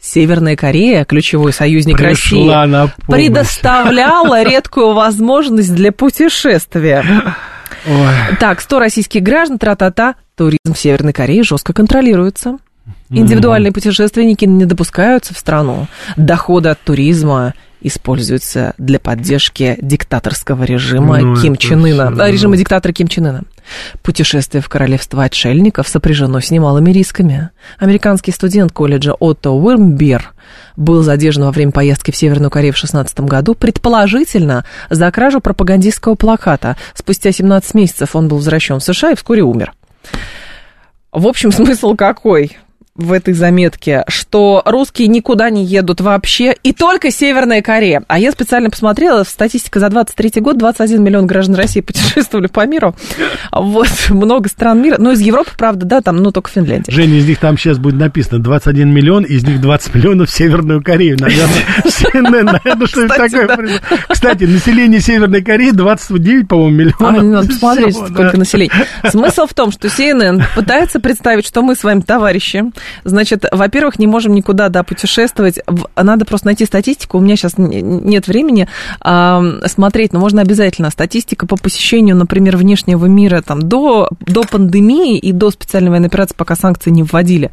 Северная 0.00 0.56
Корея, 0.56 1.04
ключевой 1.04 1.52
союзник 1.52 1.98
России, 1.98 2.42
Пришла 2.42 2.66
на 2.66 2.88
помощь. 2.88 3.24
предоставляла 3.26 4.42
редкую 4.42 4.92
возможность 4.94 5.74
для 5.74 5.92
путешествия. 5.92 7.04
Ой. 7.86 8.36
Так, 8.40 8.60
100 8.60 8.78
российских 8.78 9.22
граждан, 9.22 9.58
тра-та-та, 9.58 10.14
туризм 10.36 10.74
в 10.74 10.78
Северной 10.78 11.12
Корее 11.12 11.42
жестко 11.42 11.72
контролируется. 11.72 12.58
Индивидуальные 13.14 13.72
путешественники 13.72 14.44
не 14.44 14.64
допускаются 14.64 15.34
в 15.34 15.38
страну. 15.38 15.86
Доходы 16.16 16.68
от 16.70 16.80
туризма 16.80 17.54
используются 17.84 18.74
для 18.78 18.98
поддержки 18.98 19.76
диктаторского 19.80 20.64
режима 20.64 21.18
Ну, 21.18 21.36
Ким 21.36 21.56
Чен 21.56 21.84
Ына, 21.84 22.10
всё, 22.10 22.22
а, 22.22 22.30
режима 22.30 22.52
да. 22.54 22.58
диктатора 22.58 22.92
Ким 22.92 23.06
Чен 23.06 23.26
Ына. 23.26 23.42
Путешествие 24.02 24.62
в 24.62 24.68
королевство 24.68 25.22
отшельников 25.22 25.86
сопряжено 25.86 26.40
с 26.40 26.50
немалыми 26.50 26.90
рисками. 26.90 27.50
Американский 27.78 28.32
студент 28.32 28.72
колледжа 28.72 29.12
Отто 29.12 29.50
Уирмбер 29.50 30.32
был 30.76 31.02
задержан 31.02 31.44
во 31.44 31.52
время 31.52 31.72
поездки 31.72 32.10
в 32.10 32.16
Северную 32.16 32.50
Корею 32.50 32.72
в 32.72 32.76
2016 32.76 33.20
году, 33.20 33.54
предположительно, 33.54 34.64
за 34.88 35.10
кражу 35.10 35.40
пропагандистского 35.40 36.14
плаката. 36.14 36.76
Спустя 36.94 37.32
17 37.32 37.74
месяцев 37.74 38.16
он 38.16 38.28
был 38.28 38.38
возвращен 38.38 38.80
в 38.80 38.82
США 38.82 39.12
и 39.12 39.14
вскоре 39.14 39.42
умер. 39.42 39.72
В 41.12 41.26
общем, 41.26 41.52
смысл 41.52 41.94
какой? 41.94 42.56
В 42.96 43.10
этой 43.12 43.34
заметке, 43.34 44.04
что 44.06 44.62
русские 44.64 45.08
никуда 45.08 45.50
не 45.50 45.64
едут 45.64 46.00
вообще, 46.00 46.54
и 46.62 46.72
только 46.72 47.10
Северная 47.10 47.60
Корея. 47.60 48.04
А 48.06 48.18
я 48.20 48.30
специально 48.30 48.70
посмотрела, 48.70 49.24
статистика 49.24 49.80
за 49.80 49.88
23 49.88 50.40
год, 50.40 50.58
21 50.58 51.02
миллион 51.02 51.26
граждан 51.26 51.56
России 51.56 51.80
путешествовали 51.80 52.46
по 52.46 52.64
миру. 52.66 52.94
Вот, 53.52 53.88
много 54.10 54.48
стран 54.48 54.80
мира. 54.80 54.96
Ну, 54.98 55.10
из 55.12 55.20
Европы, 55.20 55.50
правда, 55.58 55.86
да, 55.86 56.00
там, 56.02 56.18
ну, 56.18 56.30
только 56.30 56.50
Финляндия. 56.50 56.92
Женя, 56.92 57.18
из 57.18 57.26
них 57.26 57.38
там 57.38 57.58
сейчас 57.58 57.78
будет 57.78 57.96
написано 57.96 58.38
21 58.40 58.88
миллион, 58.92 59.24
из 59.24 59.42
них 59.44 59.60
20 59.60 59.94
миллионов 59.94 60.30
в 60.30 60.32
Северную 60.32 60.82
Корею. 60.82 61.16
Наверное, 61.18 61.62
CNN, 61.84 62.42
наверное, 62.44 62.86
что 62.86 63.02
это 63.04 63.14
такое. 63.16 63.80
Кстати, 64.08 64.44
население 64.44 65.00
Северной 65.00 65.42
Кореи 65.42 65.70
29, 65.70 66.46
по-моему, 66.46 66.92
А, 67.00 67.10
миллионов. 67.10 67.22
надо 67.24 67.46
посмотреть, 67.48 67.96
сколько 67.96 68.36
населения. 68.36 68.72
Смысл 69.08 69.46
в 69.46 69.54
том, 69.54 69.72
что 69.72 69.88
CNN 69.88 70.42
пытается 70.54 71.00
представить, 71.00 71.44
что 71.44 71.62
мы 71.62 71.74
с 71.74 71.82
вами 71.82 72.00
товарищи, 72.00 72.62
Значит, 73.04 73.44
во-первых, 73.50 73.98
не 73.98 74.06
можем 74.06 74.34
никуда, 74.34 74.68
да, 74.68 74.82
путешествовать. 74.82 75.60
Надо 75.96 76.24
просто 76.24 76.46
найти 76.46 76.64
статистику. 76.64 77.18
У 77.18 77.20
меня 77.20 77.36
сейчас 77.36 77.54
нет 77.58 78.26
времени 78.26 78.68
а, 79.00 79.42
смотреть, 79.66 80.12
но 80.12 80.20
можно 80.20 80.42
обязательно. 80.42 80.90
Статистика 80.90 81.46
по 81.46 81.56
посещению, 81.56 82.16
например, 82.16 82.56
внешнего 82.56 83.06
мира 83.06 83.42
там 83.42 83.62
до, 83.62 84.08
до 84.20 84.42
пандемии 84.42 85.18
и 85.18 85.32
до 85.32 85.50
специальной 85.50 85.90
военной 85.90 86.08
операции, 86.08 86.34
пока 86.36 86.56
санкции 86.56 86.90
не 86.90 87.02
вводили. 87.02 87.50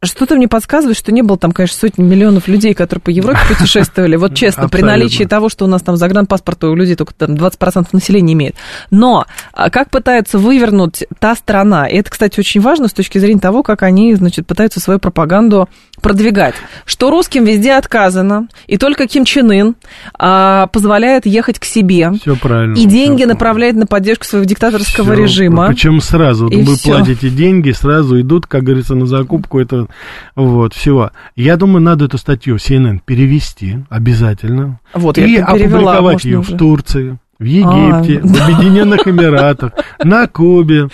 Что-то 0.00 0.36
мне 0.36 0.46
подсказывает, 0.46 0.96
что 0.96 1.10
не 1.10 1.22
было 1.22 1.36
там, 1.36 1.50
конечно, 1.50 1.76
сотни 1.76 2.02
миллионов 2.04 2.46
людей, 2.46 2.72
которые 2.72 3.02
по 3.02 3.10
Европе 3.10 3.40
путешествовали. 3.48 4.14
Вот 4.14 4.34
честно, 4.34 4.68
при 4.68 4.82
наличии 4.82 5.24
того, 5.24 5.48
что 5.48 5.64
у 5.64 5.68
нас 5.68 5.82
там 5.82 5.96
загранпаспорт 5.96 6.62
у 6.64 6.74
людей 6.74 6.94
только 6.94 7.14
там 7.14 7.34
20% 7.34 7.88
населения 7.92 8.34
имеет. 8.34 8.54
Но 8.90 9.26
а, 9.52 9.70
как 9.70 9.90
пытаются 9.90 10.38
вывернуть 10.38 11.04
та 11.18 11.34
страна, 11.34 11.88
и 11.88 11.96
это, 11.96 12.10
кстати, 12.10 12.38
очень 12.38 12.60
важно 12.60 12.86
с 12.86 12.92
точки 12.92 13.18
зрения 13.18 13.40
того, 13.40 13.64
как 13.64 13.82
они, 13.82 14.14
значит, 14.14 14.46
пытаются 14.46 14.78
свою 14.78 15.00
пропаганду 15.00 15.68
продвигать, 16.00 16.54
что 16.84 17.10
русским 17.10 17.44
везде 17.44 17.74
отказано, 17.74 18.48
и 18.66 18.76
только 18.76 19.06
Ким 19.06 19.24
Чен 19.24 19.50
Ын 19.50 19.74
а, 20.18 20.66
позволяет 20.68 21.26
ехать 21.26 21.58
к 21.58 21.64
себе. 21.64 22.12
Все 22.20 22.36
правильно. 22.36 22.76
И 22.76 22.86
деньги 22.86 23.24
направляет 23.24 23.76
на 23.76 23.86
поддержку 23.86 24.24
своего 24.24 24.46
диктаторского 24.46 25.12
все, 25.12 25.22
режима. 25.22 25.68
Причем 25.68 26.00
сразу. 26.00 26.48
И 26.48 26.62
вы 26.62 26.76
все. 26.76 26.92
платите 26.92 27.30
деньги, 27.30 27.70
сразу 27.72 28.20
идут, 28.20 28.46
как 28.46 28.62
говорится, 28.62 28.94
на 28.94 29.06
закупку 29.06 29.60
этого 29.60 29.88
вот, 30.34 30.74
всего. 30.74 31.10
Я 31.36 31.56
думаю, 31.56 31.82
надо 31.82 32.06
эту 32.06 32.18
статью 32.18 32.56
CNN 32.56 33.00
перевести 33.04 33.78
обязательно. 33.88 34.80
Вот, 34.94 35.18
и 35.18 35.36
опубликовать 35.36 36.24
ее 36.24 36.40
в 36.40 36.56
Турции, 36.56 37.18
в 37.38 37.44
Египте, 37.44 38.20
а. 38.22 38.26
в 38.26 38.42
Объединенных 38.42 39.06
Эмиратах, 39.06 39.72
на 40.02 40.26
Кубе, 40.26 40.88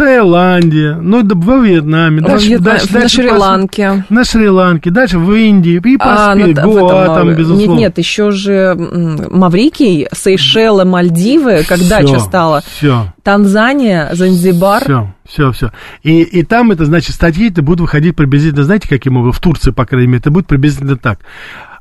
Таиланде, 0.00 0.96
ну, 0.98 1.22
во 1.22 1.58
Вьетнаме, 1.58 2.22
дальше, 2.22 2.48
Вьетнам, 2.48 2.64
дальше, 2.64 2.94
на 2.94 3.08
Шри-Ланке. 3.08 4.04
На 4.08 4.24
Шри-Ланке, 4.24 4.90
дальше 4.90 5.18
в 5.18 5.30
Индии, 5.30 5.74
и 5.74 5.96
по 5.98 6.30
а, 6.30 6.34
ну, 6.34 6.54
Гоа 6.54 7.04
там, 7.14 7.34
безусловно. 7.34 7.72
Нет, 7.72 7.78
нет, 7.78 7.98
еще 7.98 8.30
же 8.30 8.74
Маврикий, 9.30 10.08
Сейшелы, 10.10 10.86
Мальдивы, 10.86 11.64
когда 11.68 11.98
все, 11.98 12.06
дача 12.06 12.20
стала. 12.20 12.62
Все. 12.78 13.12
Танзания, 13.22 14.08
Занзибар. 14.14 14.84
Все, 14.84 15.14
все, 15.28 15.52
все. 15.52 15.70
И, 16.02 16.22
и 16.22 16.44
там 16.44 16.70
это, 16.70 16.86
значит, 16.86 17.14
статьи 17.14 17.50
это 17.50 17.60
будут 17.60 17.80
выходить 17.80 18.16
приблизительно, 18.16 18.64
знаете, 18.64 18.88
каким 18.88 19.18
образом? 19.18 19.32
В 19.34 19.40
Турции, 19.40 19.70
по 19.70 19.84
крайней 19.84 20.06
мере, 20.06 20.20
это 20.20 20.30
будет 20.30 20.46
приблизительно 20.46 20.96
так 20.96 21.18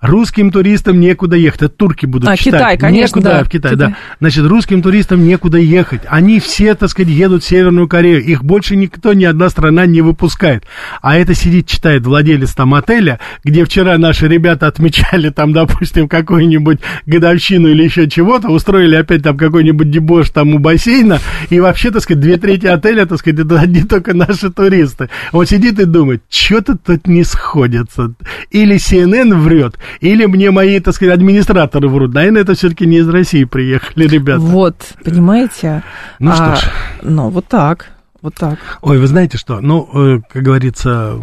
русским 0.01 0.51
туристам 0.51 0.99
некуда 0.99 1.35
ехать. 1.35 1.61
Это 1.61 1.69
турки 1.69 2.05
будут 2.05 2.29
а, 2.29 2.37
читать. 2.37 2.61
Китай, 2.61 2.77
конечно, 2.77 3.17
некуда, 3.17 3.35
да. 3.35 3.43
в 3.43 3.49
Китай, 3.49 3.71
Китай, 3.73 3.89
да. 3.89 3.97
Значит, 4.19 4.45
русским 4.45 4.81
туристам 4.81 5.25
некуда 5.25 5.57
ехать. 5.57 6.01
Они 6.07 6.39
все, 6.39 6.75
так 6.75 6.89
сказать, 6.89 7.11
едут 7.11 7.43
в 7.43 7.47
Северную 7.47 7.87
Корею. 7.87 8.23
Их 8.23 8.43
больше 8.43 8.75
никто, 8.75 9.13
ни 9.13 9.25
одна 9.25 9.49
страна 9.49 9.85
не 9.85 10.01
выпускает. 10.01 10.63
А 11.01 11.17
это 11.17 11.33
сидит, 11.33 11.67
читает 11.67 12.05
владелец 12.05 12.53
там 12.53 12.73
отеля, 12.73 13.19
где 13.43 13.65
вчера 13.65 13.97
наши 13.97 14.27
ребята 14.27 14.67
отмечали 14.67 15.29
там, 15.29 15.53
допустим, 15.53 16.07
какую-нибудь 16.07 16.79
годовщину 17.05 17.67
или 17.67 17.83
еще 17.83 18.09
чего-то, 18.09 18.49
устроили 18.49 18.95
опять 18.95 19.23
там 19.23 19.37
какой-нибудь 19.37 19.89
дебош 19.89 20.29
там 20.29 20.55
у 20.55 20.59
бассейна, 20.59 21.19
и 21.49 21.59
вообще, 21.59 21.91
так 21.91 22.01
сказать, 22.03 22.21
две 22.21 22.37
трети 22.37 22.67
отеля, 22.67 23.05
так 23.05 23.19
сказать, 23.19 23.39
это 23.39 23.59
одни 23.59 23.83
только 23.83 24.13
наши 24.13 24.51
туристы. 24.51 25.09
Он 25.31 25.45
сидит 25.45 25.79
и 25.79 25.85
думает, 25.85 26.23
что-то 26.29 26.77
тут 26.77 27.07
не 27.07 27.23
сходится. 27.23 28.13
Или 28.51 28.75
CNN 28.77 29.33
врет, 29.35 29.77
или 29.99 30.25
мне 30.25 30.51
мои, 30.51 30.79
так 30.79 30.93
сказать, 30.93 31.15
администраторы 31.15 31.87
врут. 31.87 32.13
Наверное, 32.13 32.41
это 32.41 32.53
все-таки 32.53 32.85
не 32.85 32.97
из 32.97 33.09
России 33.09 33.43
приехали 33.43 34.07
ребята. 34.07 34.39
Вот, 34.39 34.75
понимаете? 35.03 35.83
Ну 36.19 36.31
а, 36.31 36.35
что 36.35 36.55
ж. 36.55 36.71
Ну, 37.01 37.29
вот 37.29 37.45
так. 37.47 37.87
Вот 38.21 38.35
так. 38.35 38.59
Ой, 38.81 38.97
вы 38.97 39.07
знаете 39.07 39.37
что? 39.37 39.61
Ну, 39.61 39.89
э, 39.93 40.19
как 40.29 40.43
говорится, 40.43 41.17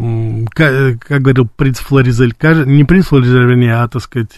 как, 0.49 0.99
как 0.99 1.21
говорил 1.21 1.47
принц 1.47 1.79
Флоризель, 1.79 2.33
не 2.65 2.83
принц 2.85 3.07
Флоризель, 3.07 3.43
вернее, 3.43 3.75
а, 3.75 3.87
так 3.87 4.01
сказать, 4.01 4.31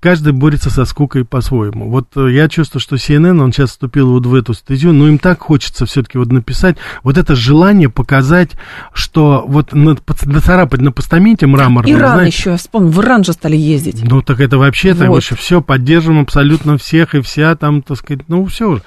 каждый 0.00 0.34
борется 0.34 0.68
со 0.68 0.84
скукой 0.84 1.24
по-своему. 1.24 1.88
Вот 1.88 2.08
э, 2.16 2.30
я 2.32 2.48
чувствую, 2.48 2.82
что 2.82 2.96
CNN, 2.96 3.40
он 3.40 3.52
сейчас 3.52 3.70
вступил 3.70 4.12
вот 4.12 4.26
в 4.26 4.34
эту 4.34 4.52
статью, 4.52 4.92
но 4.92 5.08
им 5.08 5.18
так 5.18 5.40
хочется 5.40 5.86
все-таки 5.86 6.18
вот 6.18 6.30
написать, 6.30 6.76
вот 7.02 7.16
это 7.16 7.34
желание 7.34 7.88
показать, 7.88 8.50
что 8.92 9.44
вот 9.48 9.72
нацарапать 9.72 10.82
на 10.82 10.92
постаменте 10.92 11.46
мраморном. 11.46 11.90
Иран 11.90 12.12
знаете, 12.16 12.36
еще, 12.36 12.50
я 12.50 12.56
вспомнил, 12.58 12.90
в 12.90 13.00
Иран 13.00 13.24
же 13.24 13.32
стали 13.32 13.56
ездить. 13.56 14.04
Ну, 14.04 14.20
так 14.20 14.40
это 14.40 14.58
вообще-то 14.58 15.06
вот. 15.06 15.22
все, 15.22 15.62
поддерживаем 15.62 16.22
абсолютно 16.22 16.76
всех 16.76 17.14
и 17.14 17.22
вся 17.22 17.56
там, 17.56 17.80
так 17.80 17.96
сказать, 17.96 18.24
ну, 18.28 18.44
все. 18.44 18.80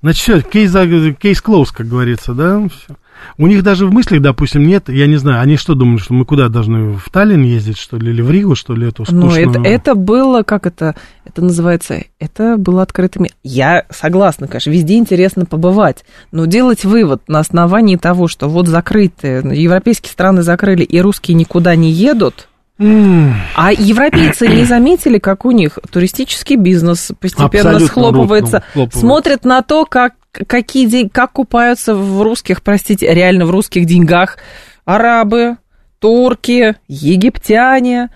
Значит, 0.00 0.22
все, 0.22 0.40
кейс, 0.42 0.72
кейс 1.18 1.42
close, 1.42 1.68
как 1.72 1.88
говорится, 1.88 2.32
да, 2.32 2.66
все. 2.68 2.96
У 3.36 3.46
них 3.46 3.62
даже 3.62 3.86
в 3.86 3.92
мыслях, 3.92 4.22
допустим, 4.22 4.66
нет, 4.66 4.88
я 4.88 5.06
не 5.06 5.16
знаю, 5.16 5.40
они 5.40 5.56
что 5.56 5.74
думают, 5.74 6.02
что 6.02 6.14
мы 6.14 6.24
куда 6.24 6.48
должны, 6.48 6.92
в 6.92 7.10
Таллин 7.10 7.42
ездить, 7.42 7.78
что 7.78 7.96
ли, 7.96 8.10
или 8.10 8.22
в 8.22 8.30
Ригу, 8.30 8.54
что 8.54 8.74
ли, 8.74 8.88
эту 8.88 9.04
ну, 9.10 9.28
скучную... 9.28 9.46
Ну, 9.46 9.60
это, 9.60 9.68
это 9.68 9.94
было, 9.94 10.42
как 10.42 10.66
это, 10.66 10.94
это 11.24 11.42
называется, 11.42 12.04
это 12.18 12.56
было 12.56 12.82
открытым... 12.82 13.26
Я 13.42 13.86
согласна, 13.90 14.46
конечно, 14.46 14.70
везде 14.70 14.96
интересно 14.96 15.46
побывать, 15.46 16.04
но 16.32 16.46
делать 16.46 16.84
вывод 16.84 17.22
на 17.28 17.40
основании 17.40 17.96
того, 17.96 18.28
что 18.28 18.48
вот 18.48 18.68
закрыты, 18.68 19.42
европейские 19.52 20.12
страны 20.12 20.42
закрыли, 20.42 20.82
и 20.82 21.00
русские 21.00 21.36
никуда 21.36 21.74
не 21.76 21.90
едут, 21.90 22.47
а 22.80 23.72
европейцы 23.72 24.46
не 24.46 24.64
заметили, 24.64 25.18
как 25.18 25.44
у 25.44 25.50
них 25.50 25.78
туристический 25.90 26.56
бизнес 26.56 27.10
постепенно 27.18 27.70
Абсолютно 27.70 27.86
схлопывается, 27.86 28.62
смотрят 28.92 29.44
на 29.44 29.62
то, 29.62 29.84
как, 29.84 30.14
какие 30.30 30.86
деньги, 30.86 31.08
как 31.08 31.32
купаются 31.32 31.94
в 31.94 32.22
русских, 32.22 32.62
простите, 32.62 33.12
реально 33.12 33.46
в 33.46 33.50
русских 33.50 33.84
деньгах 33.84 34.38
арабы, 34.84 35.56
турки, 35.98 36.76
египтяне, 36.86 38.10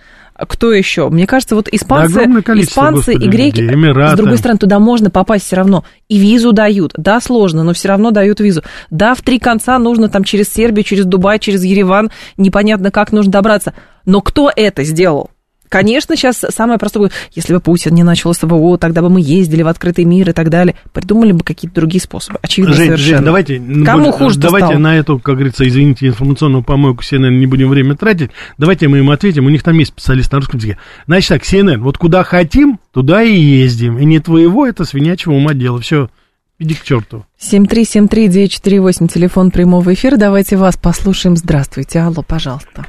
кто 0.47 0.73
еще? 0.73 1.09
Мне 1.09 1.27
кажется, 1.27 1.55
вот 1.55 1.69
испанцы, 1.71 2.25
испанцы 2.25 3.15
и 3.15 3.29
греки, 3.29 3.61
Эмираты. 3.61 4.15
с 4.15 4.19
другой 4.19 4.39
стороны, 4.39 4.59
туда 4.59 4.79
можно 4.79 5.11
попасть 5.11 5.47
все 5.47 5.57
равно. 5.57 5.85
И 6.09 6.19
визу 6.19 6.53
дают. 6.53 6.93
Да, 6.97 7.21
сложно, 7.21 7.65
но 7.65 7.73
все 7.73 7.89
равно 7.89 8.11
дают 8.11 8.41
визу. 8.41 8.63
Да, 8.91 9.15
в 9.15 9.23
три 9.23 9.39
конца 9.39 9.79
нужно 9.79 10.09
там 10.09 10.25
через 10.25 10.53
Сербию, 10.53 10.85
через 10.85 11.05
Дубай, 11.05 11.39
через 11.39 11.65
Ереван, 11.65 12.11
непонятно 12.37 12.91
как 12.91 13.13
нужно 13.13 13.33
добраться. 13.33 13.75
Но 14.05 14.21
кто 14.21 14.51
это 14.55 14.85
сделал? 14.85 15.31
Конечно, 15.73 16.17
сейчас 16.17 16.45
самое 16.51 16.79
простое, 16.79 17.11
если 17.33 17.55
бы 17.55 17.61
Путин 17.61 17.95
не 17.95 18.03
начал 18.03 18.35
СВО, 18.35 18.77
тогда 18.77 19.01
бы 19.01 19.09
мы 19.09 19.23
ездили 19.23 19.63
в 19.63 19.69
открытый 19.69 20.05
мир 20.05 20.29
и 20.29 20.33
так 20.35 20.51
далее. 20.51 20.75
Придумали 20.93 21.33
бы 21.33 21.43
какие-то 21.43 21.77
другие 21.77 22.03
способы. 22.03 22.39
Очевидно, 22.43 22.75
Жень, 22.75 22.87
совершенно. 22.89 23.17
Жень, 23.17 23.25
давайте, 23.25 23.57
Кому 23.57 24.05
больше, 24.05 24.19
хуже 24.19 24.39
давайте 24.39 24.67
стало? 24.67 24.79
на 24.79 24.99
эту, 24.99 25.19
как 25.19 25.37
говорится, 25.37 25.67
извините, 25.67 26.09
информационную 26.09 26.63
помойку 26.63 27.03
CNN 27.03 27.39
не 27.39 27.47
будем 27.47 27.71
время 27.71 27.97
тратить. 27.97 28.33
Давайте 28.59 28.89
мы 28.89 28.99
им 28.99 29.09
ответим. 29.09 29.47
У 29.47 29.49
них 29.49 29.63
там 29.63 29.79
есть 29.79 29.93
специалист 29.93 30.31
на 30.31 30.41
русском 30.41 30.59
языке. 30.59 30.77
Значит 31.07 31.29
так, 31.31 31.43
CNN, 31.43 31.79
вот 31.79 31.97
куда 31.97 32.23
хотим, 32.23 32.79
туда 32.93 33.23
и 33.23 33.35
ездим. 33.35 33.99
И 33.99 34.05
не 34.05 34.21
твоего, 34.21 34.67
это 34.67 34.85
свинячего 34.85 35.33
ума 35.33 35.55
дело. 35.55 35.81
Все. 35.81 36.11
Иди 36.59 36.75
к 36.75 36.83
черту. 36.83 37.25
7373948, 37.41 39.09
телефон 39.09 39.51
прямого 39.51 39.95
эфира. 39.95 40.19
Давайте 40.19 40.59
вас 40.59 40.77
послушаем. 40.77 41.39
Здравствуйте. 41.39 42.01
Алло, 42.01 42.23
пожалуйста. 42.23 42.85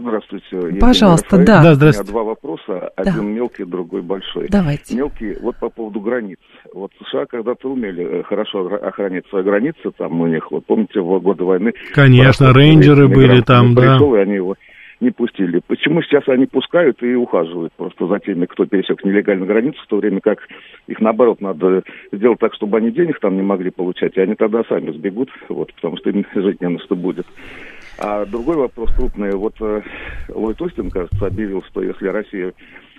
Здравствуйте. 0.00 0.78
Пожалуйста, 0.80 1.38
да. 1.38 1.62
да 1.62 1.74
здравствуйте. 1.74 2.10
У 2.10 2.14
меня 2.14 2.22
два 2.22 2.22
вопроса. 2.24 2.88
Один 2.96 3.14
да. 3.14 3.22
мелкий, 3.22 3.64
другой 3.64 4.02
большой. 4.02 4.48
Давайте. 4.48 4.96
Мелкий, 4.96 5.36
вот 5.40 5.56
по 5.56 5.68
поводу 5.68 6.00
границ. 6.00 6.38
Вот 6.72 6.90
США 6.98 7.26
когда-то 7.26 7.70
умели 7.70 8.20
э, 8.20 8.22
хорошо 8.24 8.66
охранять 8.66 9.26
свои 9.28 9.42
границы, 9.42 9.90
там 9.96 10.20
у 10.20 10.26
них, 10.26 10.50
вот 10.50 10.66
помните, 10.66 11.00
в 11.00 11.18
годы 11.20 11.44
войны... 11.44 11.72
Конечно, 11.92 12.52
рейнджеры 12.52 13.08
были 13.08 13.40
там, 13.40 13.74
да. 13.74 13.98
И 13.98 14.16
они 14.16 14.34
его 14.34 14.56
не 15.00 15.10
пустили. 15.10 15.60
Почему 15.66 16.02
сейчас 16.02 16.26
они 16.28 16.46
пускают 16.46 17.02
и 17.02 17.14
ухаживают 17.14 17.72
просто 17.74 18.06
за 18.06 18.18
теми, 18.20 18.46
кто 18.46 18.64
пересек 18.64 19.04
нелегально 19.04 19.46
границу, 19.46 19.78
в 19.82 19.86
то 19.86 19.96
время 19.96 20.20
как 20.20 20.38
их, 20.86 21.00
наоборот, 21.00 21.40
надо 21.40 21.82
сделать 22.12 22.38
так, 22.40 22.54
чтобы 22.54 22.78
они 22.78 22.90
денег 22.90 23.20
там 23.20 23.36
не 23.36 23.42
могли 23.42 23.70
получать, 23.70 24.16
и 24.16 24.20
они 24.20 24.34
тогда 24.34 24.62
сами 24.68 24.92
сбегут, 24.92 25.30
вот, 25.48 25.72
потому 25.74 25.96
что 25.98 26.10
им 26.10 26.24
жить 26.34 26.60
не 26.60 26.68
на 26.68 26.78
что 26.80 26.96
будет. 26.96 27.26
А 27.98 28.24
другой 28.26 28.56
вопрос 28.56 28.90
крупный. 28.94 29.32
Вот 29.32 29.54
э, 29.60 29.82
Ллойд 30.28 30.60
Остин, 30.60 30.90
кажется, 30.90 31.26
объявил, 31.26 31.62
что 31.62 31.82
если 31.82 32.08
Россия 32.08 32.52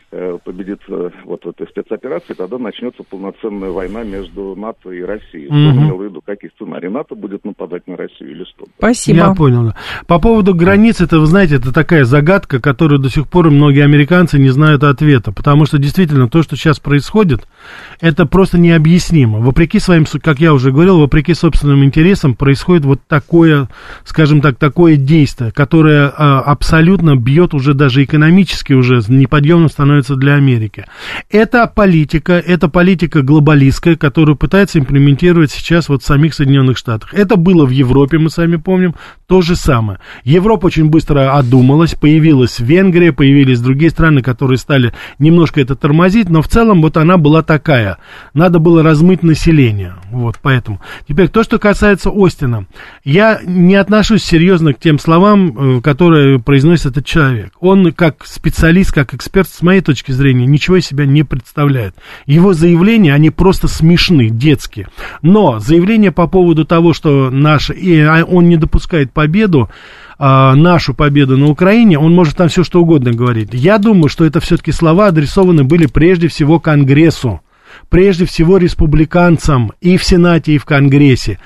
победит 0.09 0.79
э, 0.87 1.09
вот 1.25 1.43
в 1.43 1.49
этой 1.49 1.67
спецоперации, 1.67 2.33
тогда 2.33 2.57
начнется 2.57 3.03
полноценная 3.03 3.71
война 3.71 4.03
между 4.03 4.55
НАТО 4.55 4.91
и 4.91 5.01
Россией. 5.01 5.47
Что 5.47 5.55
mm-hmm. 5.55 5.77
имел 5.77 5.97
в 5.97 6.03
виду, 6.03 6.21
какие 6.25 6.51
сценарии? 6.51 6.87
НАТО 6.87 7.15
будет 7.15 7.43
нападать 7.43 7.85
на 7.87 7.97
Россию 7.97 8.31
или 8.31 8.43
что? 8.45 8.65
Спасибо. 8.77 9.17
Я 9.17 9.33
понял. 9.33 9.73
По 10.07 10.19
поводу 10.19 10.53
границ, 10.53 11.01
это, 11.01 11.19
вы 11.19 11.25
знаете, 11.25 11.55
это 11.55 11.73
такая 11.73 12.05
загадка, 12.05 12.61
которую 12.61 12.99
до 12.99 13.09
сих 13.09 13.27
пор 13.27 13.49
многие 13.49 13.83
американцы 13.83 14.39
не 14.39 14.49
знают 14.49 14.83
ответа, 14.83 15.31
потому 15.31 15.65
что 15.65 15.77
действительно 15.77 16.29
то, 16.29 16.43
что 16.43 16.55
сейчас 16.55 16.79
происходит, 16.79 17.47
это 17.99 18.25
просто 18.25 18.57
необъяснимо. 18.57 19.39
Вопреки 19.39 19.79
своим, 19.79 20.05
как 20.21 20.39
я 20.39 20.53
уже 20.53 20.71
говорил, 20.71 20.99
вопреки 20.99 21.34
собственным 21.34 21.84
интересам 21.84 22.36
происходит 22.36 22.86
вот 22.86 23.01
такое, 23.07 23.67
скажем 24.03 24.41
так, 24.41 24.57
такое 24.57 24.95
действие, 24.95 25.51
которое 25.51 26.11
а, 26.15 26.41
абсолютно 26.41 27.15
бьет 27.15 27.53
уже 27.53 27.73
даже 27.73 28.03
экономически 28.03 28.73
уже 28.73 29.01
неподъемно 29.07 29.67
становится 29.67 29.94
становится 30.03 30.15
для 30.15 30.35
Америки. 30.35 30.85
Это 31.29 31.67
политика, 31.67 32.33
это 32.33 32.69
политика 32.69 33.21
глобалистская, 33.21 33.95
которую 33.95 34.35
пытается 34.35 34.79
имплементировать 34.79 35.51
сейчас 35.51 35.89
вот 35.89 36.03
в 36.03 36.05
самих 36.05 36.33
Соединенных 36.33 36.77
Штатах. 36.77 37.13
Это 37.13 37.35
было 37.35 37.65
в 37.65 37.69
Европе, 37.69 38.17
мы 38.17 38.29
сами 38.29 38.57
помним, 38.57 38.95
то 39.27 39.41
же 39.41 39.55
самое. 39.55 39.99
Европа 40.23 40.67
очень 40.67 40.89
быстро 40.89 41.37
одумалась, 41.37 41.95
появилась 41.95 42.59
Венгрия, 42.59 43.11
появились 43.11 43.59
другие 43.59 43.89
страны, 43.89 44.21
которые 44.21 44.57
стали 44.57 44.93
немножко 45.19 45.61
это 45.61 45.75
тормозить, 45.75 46.29
но 46.29 46.41
в 46.41 46.47
целом 46.47 46.81
вот 46.81 46.97
она 46.97 47.17
была 47.17 47.41
такая. 47.41 47.97
Надо 48.33 48.59
было 48.59 48.83
размыть 48.83 49.23
население. 49.23 49.95
Вот, 50.11 50.37
поэтому. 50.41 50.81
Теперь, 51.07 51.29
то, 51.29 51.43
что 51.43 51.59
касается 51.59 52.11
Остина. 52.13 52.67
Я 53.03 53.39
не 53.45 53.75
отношусь 53.75 54.23
серьезно 54.23 54.73
к 54.73 54.79
тем 54.79 54.99
словам, 54.99 55.77
э, 55.77 55.81
которые 55.81 56.39
произносит 56.39 56.87
этот 56.87 57.05
человек. 57.05 57.53
Он, 57.59 57.91
как 57.91 58.25
специалист, 58.25 58.91
как 58.91 59.13
эксперт, 59.13 59.47
с 59.49 59.61
моей 59.61 59.81
точки 59.86 60.11
зрения, 60.11 60.45
ничего 60.45 60.77
из 60.77 60.86
себя 60.86 61.05
не 61.05 61.23
представляет. 61.23 61.95
Его 62.25 62.53
заявления, 62.53 63.13
они 63.13 63.29
просто 63.29 63.67
смешны, 63.67 64.29
детские. 64.29 64.88
Но 65.21 65.59
заявление 65.59 66.11
по 66.11 66.27
поводу 66.27 66.65
того, 66.65 66.93
что 66.93 67.29
наш, 67.29 67.69
и 67.69 67.99
а, 68.01 68.25
он 68.25 68.49
не 68.49 68.57
допускает 68.57 69.11
победу, 69.13 69.69
а, 70.17 70.55
нашу 70.55 70.93
победу 70.93 71.38
на 71.38 71.47
Украине, 71.47 71.99
он 71.99 72.13
может 72.13 72.38
там 72.38 72.49
все 72.49 72.63
что 72.63 72.81
угодно 72.81 73.11
говорить. 73.11 73.49
Я 73.53 73.77
думаю, 73.77 74.09
что 74.09 74.25
это 74.25 74.39
все-таки 74.39 74.71
слова 74.71 75.07
адресованы 75.07 75.63
были 75.63 75.86
прежде 75.86 76.27
всего 76.27 76.59
Конгрессу, 76.59 77.41
прежде 77.89 78.25
всего 78.25 78.57
республиканцам 78.57 79.73
и 79.81 79.97
в 79.97 80.03
Сенате, 80.03 80.53
и 80.53 80.57
в 80.57 80.65
Конгрессе. 80.65 81.39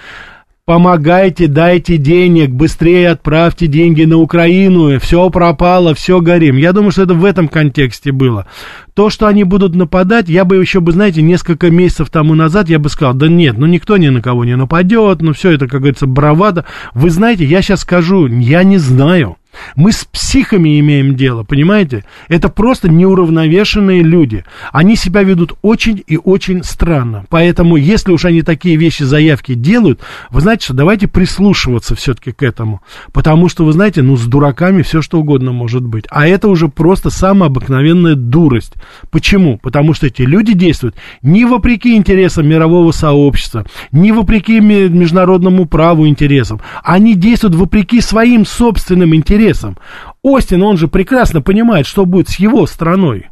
Помогайте, 0.70 1.48
дайте 1.48 1.98
денег, 1.98 2.52
быстрее 2.52 3.10
отправьте 3.10 3.66
деньги 3.66 4.04
на 4.04 4.18
Украину, 4.18 5.00
все 5.00 5.28
пропало, 5.32 5.96
все 5.96 6.22
горим. 6.22 6.58
Я 6.58 6.74
думаю, 6.74 6.92
что 6.92 7.02
это 7.02 7.16
в 7.16 7.26
этом 7.26 7.48
контексте 7.48 8.12
было. 8.12 8.46
То, 8.94 9.10
что 9.10 9.26
они 9.26 9.44
будут 9.44 9.74
нападать, 9.74 10.30
я 10.30 10.46
бы 10.46 10.58
еще 10.58 10.80
бы, 10.80 10.92
знаете, 10.92 11.24
несколько 11.24 11.72
месяцев 11.72 12.12
тому 12.12 12.36
назад 12.36 12.70
я 12.70 12.78
бы 12.78 12.88
сказал, 12.90 13.16
да 13.16 13.28
нет, 13.28 13.58
ну 13.58 13.66
никто 13.66 13.98
ни 13.98 14.10
на 14.10 14.22
кого 14.22 14.46
не 14.46 14.56
нападет, 14.56 15.24
ну 15.24 15.34
все 15.34 15.54
это, 15.54 15.66
как 15.66 15.80
говорится, 15.80 16.06
бравада. 16.06 16.66
Вы 16.94 17.10
знаете, 17.10 17.46
я 17.46 17.64
сейчас 17.64 17.80
скажу, 17.80 18.28
я 18.28 18.62
не 18.62 18.78
знаю. 18.78 19.39
Мы 19.76 19.92
с 19.92 20.06
психами 20.06 20.80
имеем 20.80 21.16
дело, 21.16 21.44
понимаете? 21.44 22.06
Это 22.28 22.50
просто 22.50 22.90
неуравновешенные 22.90 24.02
люди. 24.02 24.44
Они 24.72 24.96
себя 24.96 25.24
ведут 25.24 25.54
очень 25.62 26.04
и 26.06 26.18
очень 26.18 26.64
странно. 26.64 27.26
Поэтому, 27.30 27.76
если 27.76 28.12
уж 28.12 28.26
они 28.26 28.42
такие 28.42 28.76
вещи, 28.76 29.04
заявки 29.04 29.54
делают, 29.54 30.02
вы 30.30 30.42
знаете, 30.42 30.66
что 30.66 30.74
давайте 30.74 31.08
прислушиваться 31.08 31.96
все-таки 31.96 32.32
к 32.32 32.44
этому. 32.44 32.82
Потому 33.12 33.50
что, 33.50 33.66
вы 33.66 33.74
знаете, 33.74 34.02
ну, 34.02 34.18
с 34.18 34.26
дураками 34.26 34.82
все 34.82 35.02
что 35.02 35.20
угодно 35.20 35.52
может 35.52 35.84
быть. 35.84 36.06
А 36.10 36.28
это 36.28 36.48
уже 36.48 36.68
просто 36.68 37.10
самая 37.10 37.50
обыкновенная 37.50 38.16
дурость. 38.16 38.74
Почему? 39.12 39.58
Потому 39.58 39.94
что 39.94 40.08
эти 40.08 40.22
люди 40.22 40.54
действуют 40.54 40.96
не 41.22 41.46
вопреки 41.46 41.96
интересам 41.96 42.48
мирового 42.48 42.92
сообщества, 42.92 43.66
не 43.92 44.12
вопреки 44.12 44.60
международному 44.60 45.66
праву 45.66 46.08
интересам. 46.08 46.62
Они 46.84 47.16
действуют 47.16 47.56
вопреки 47.56 48.02
своим 48.02 48.46
собственным 48.46 49.16
интересам 49.16 49.39
интересам. 49.40 49.78
Остин, 50.22 50.62
он 50.64 50.78
же 50.78 50.88
прекрасно 50.88 51.42
понимает, 51.42 51.88
что 51.88 52.06
будет 52.06 52.30
с 52.30 52.40
его 52.40 52.66
страной 52.68 53.28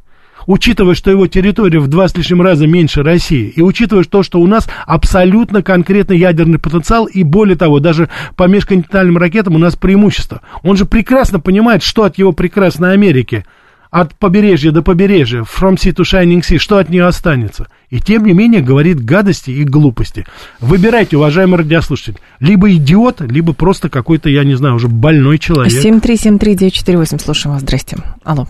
учитывая, 0.46 0.96
что 0.96 1.12
его 1.12 1.28
территория 1.28 1.80
в 1.80 1.90
два 1.90 2.08
с 2.08 2.16
лишним 2.16 2.42
раза 2.42 2.68
меньше 2.68 3.04
России, 3.04 3.50
и 3.50 3.62
учитывая 3.62 4.06
то, 4.06 4.24
что 4.24 4.40
у 4.40 4.48
нас 4.48 4.70
абсолютно 4.86 5.62
конкретный 5.62 6.18
ядерный 6.18 6.58
потенциал, 6.58 7.06
и 7.06 7.24
более 7.24 7.58
того, 7.58 7.82
даже 7.82 8.08
по 8.38 8.48
межконтинентальным 8.48 9.18
ракетам 9.18 9.56
у 9.56 9.60
нас 9.60 9.76
преимущество. 9.76 10.40
Он 10.64 10.78
же 10.78 10.86
прекрасно 10.86 11.42
понимает, 11.42 11.84
что 11.84 12.04
от 12.04 12.18
его 12.18 12.32
прекрасной 12.32 12.94
Америки– 12.94 13.46
от 13.92 14.16
побережья 14.16 14.72
до 14.72 14.82
побережья, 14.82 15.42
from 15.42 15.76
sea 15.76 15.94
to 15.94 16.04
shining 16.04 16.42
sea, 16.42 16.58
что 16.58 16.78
от 16.78 16.90
нее 16.90 17.06
останется? 17.06 17.68
И 17.90 18.00
тем 18.00 18.26
не 18.26 18.34
менее 18.34 18.62
говорит 18.62 19.04
гадости 19.04 19.52
и 19.52 19.64
глупости. 19.64 20.26
Выбирайте, 20.60 21.18
уважаемый 21.18 21.58
радиослушатель, 21.58 22.18
либо 22.40 22.72
идиот, 22.74 23.22
либо 23.22 23.54
просто 23.54 23.90
какой-то, 23.90 24.30
я 24.30 24.44
не 24.44 24.56
знаю, 24.56 24.76
уже 24.76 24.88
больной 24.88 25.38
человек. 25.40 25.72
7373948, 25.74 27.20
слушаем 27.20 27.54
вас, 27.54 27.62
здрасте. 27.62 27.98
Алло. 28.24 28.46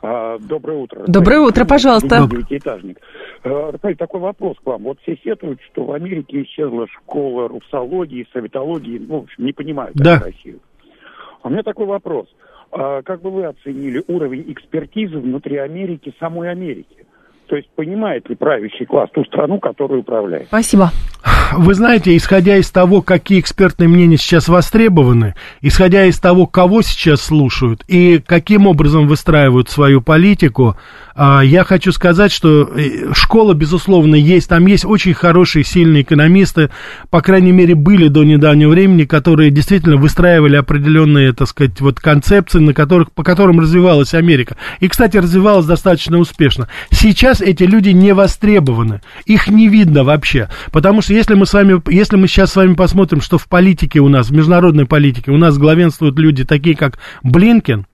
А, 0.00 0.38
доброе 0.38 0.78
утро. 0.78 1.04
Доброе 1.06 1.40
утро, 1.40 1.64
пожалуйста. 1.64 2.26
Девятиэтажник. 2.30 2.98
А, 3.44 3.72
Рафаэль, 3.72 3.96
такой 3.96 4.20
вопрос 4.20 4.56
к 4.62 4.66
вам. 4.66 4.84
Вот 4.84 4.98
все 5.02 5.16
сетуют, 5.24 5.60
что 5.72 5.84
в 5.84 5.92
Америке 5.92 6.42
исчезла 6.42 6.86
школа 6.88 7.48
русологии, 7.48 8.26
советологии, 8.32 8.98
ну, 8.98 9.20
в 9.20 9.22
общем, 9.24 9.44
не 9.44 9.52
понимают 9.52 9.96
да. 9.96 10.20
Россию. 10.20 10.60
А 11.42 11.48
у 11.48 11.50
меня 11.50 11.62
такой 11.62 11.86
вопрос. 11.86 12.26
А 12.72 13.02
как 13.02 13.22
бы 13.22 13.30
вы 13.30 13.44
оценили 13.46 14.02
уровень 14.08 14.44
экспертизы 14.48 15.18
внутри 15.18 15.56
Америки, 15.56 16.14
самой 16.18 16.50
Америки? 16.50 17.06
То 17.48 17.56
есть 17.56 17.70
понимает 17.74 18.28
ли 18.28 18.34
правящий 18.34 18.84
класс 18.84 19.08
ту 19.14 19.24
страну, 19.24 19.58
которую 19.58 20.00
управляет? 20.00 20.48
Спасибо. 20.48 20.90
Вы 21.56 21.72
знаете, 21.72 22.14
исходя 22.14 22.56
из 22.56 22.70
того, 22.70 23.00
какие 23.00 23.40
экспертные 23.40 23.88
мнения 23.88 24.18
сейчас 24.18 24.48
востребованы, 24.48 25.34
исходя 25.62 26.04
из 26.04 26.20
того, 26.20 26.46
кого 26.46 26.82
сейчас 26.82 27.22
слушают 27.22 27.84
и 27.88 28.18
каким 28.18 28.66
образом 28.66 29.08
выстраивают 29.08 29.70
свою 29.70 30.02
политику, 30.02 30.76
я 31.42 31.64
хочу 31.64 31.90
сказать, 31.90 32.30
что 32.30 32.62
э, 32.62 33.12
школа, 33.12 33.52
безусловно, 33.52 34.14
есть. 34.14 34.48
Там 34.48 34.66
есть 34.66 34.84
очень 34.84 35.14
хорошие, 35.14 35.64
сильные 35.64 36.02
экономисты, 36.02 36.70
по 37.10 37.20
крайней 37.20 37.50
мере, 37.50 37.74
были 37.74 38.06
до 38.06 38.22
недавнего 38.22 38.70
времени, 38.70 39.04
которые 39.04 39.50
действительно 39.50 39.96
выстраивали 39.96 40.54
определенные, 40.54 41.32
так 41.32 41.48
сказать, 41.48 41.80
вот 41.80 41.98
концепции, 41.98 42.60
на 42.60 42.72
которых, 42.72 43.10
по 43.10 43.24
которым 43.24 43.58
развивалась 43.58 44.14
Америка. 44.14 44.56
И, 44.78 44.86
кстати, 44.86 45.16
развивалась 45.16 45.66
достаточно 45.66 46.18
успешно. 46.18 46.68
Сейчас 46.90 47.40
эти 47.40 47.64
люди 47.64 47.88
не 47.88 48.14
востребованы. 48.14 49.00
Их 49.26 49.48
не 49.48 49.68
видно 49.68 50.04
вообще. 50.04 50.48
Потому 50.70 51.02
что 51.02 51.14
если 51.14 51.34
мы 51.34 51.46
с 51.46 51.52
вами, 51.52 51.82
если 51.92 52.16
мы 52.16 52.28
сейчас 52.28 52.52
с 52.52 52.56
вами 52.56 52.74
посмотрим, 52.74 53.22
что 53.22 53.38
в 53.38 53.48
политике 53.48 53.98
у 53.98 54.08
нас, 54.08 54.28
в 54.28 54.32
международной 54.32 54.86
политике 54.86 55.32
у 55.32 55.36
нас 55.36 55.58
главенствуют 55.58 56.16
люди 56.16 56.44
такие, 56.44 56.76
как 56.76 57.00
Блинкен, 57.24 57.86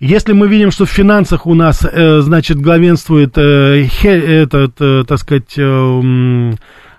если 0.00 0.32
мы 0.32 0.48
видим, 0.48 0.70
что 0.70 0.84
в 0.84 0.90
финансах 0.90 1.46
у 1.46 1.54
нас, 1.54 1.84
э, 1.84 2.20
значит, 2.20 2.60
главенствует 2.60 3.36
э, 3.38 3.86
этот, 4.02 4.80
э, 4.80 5.04
так 5.06 5.18
сказать, 5.18 5.58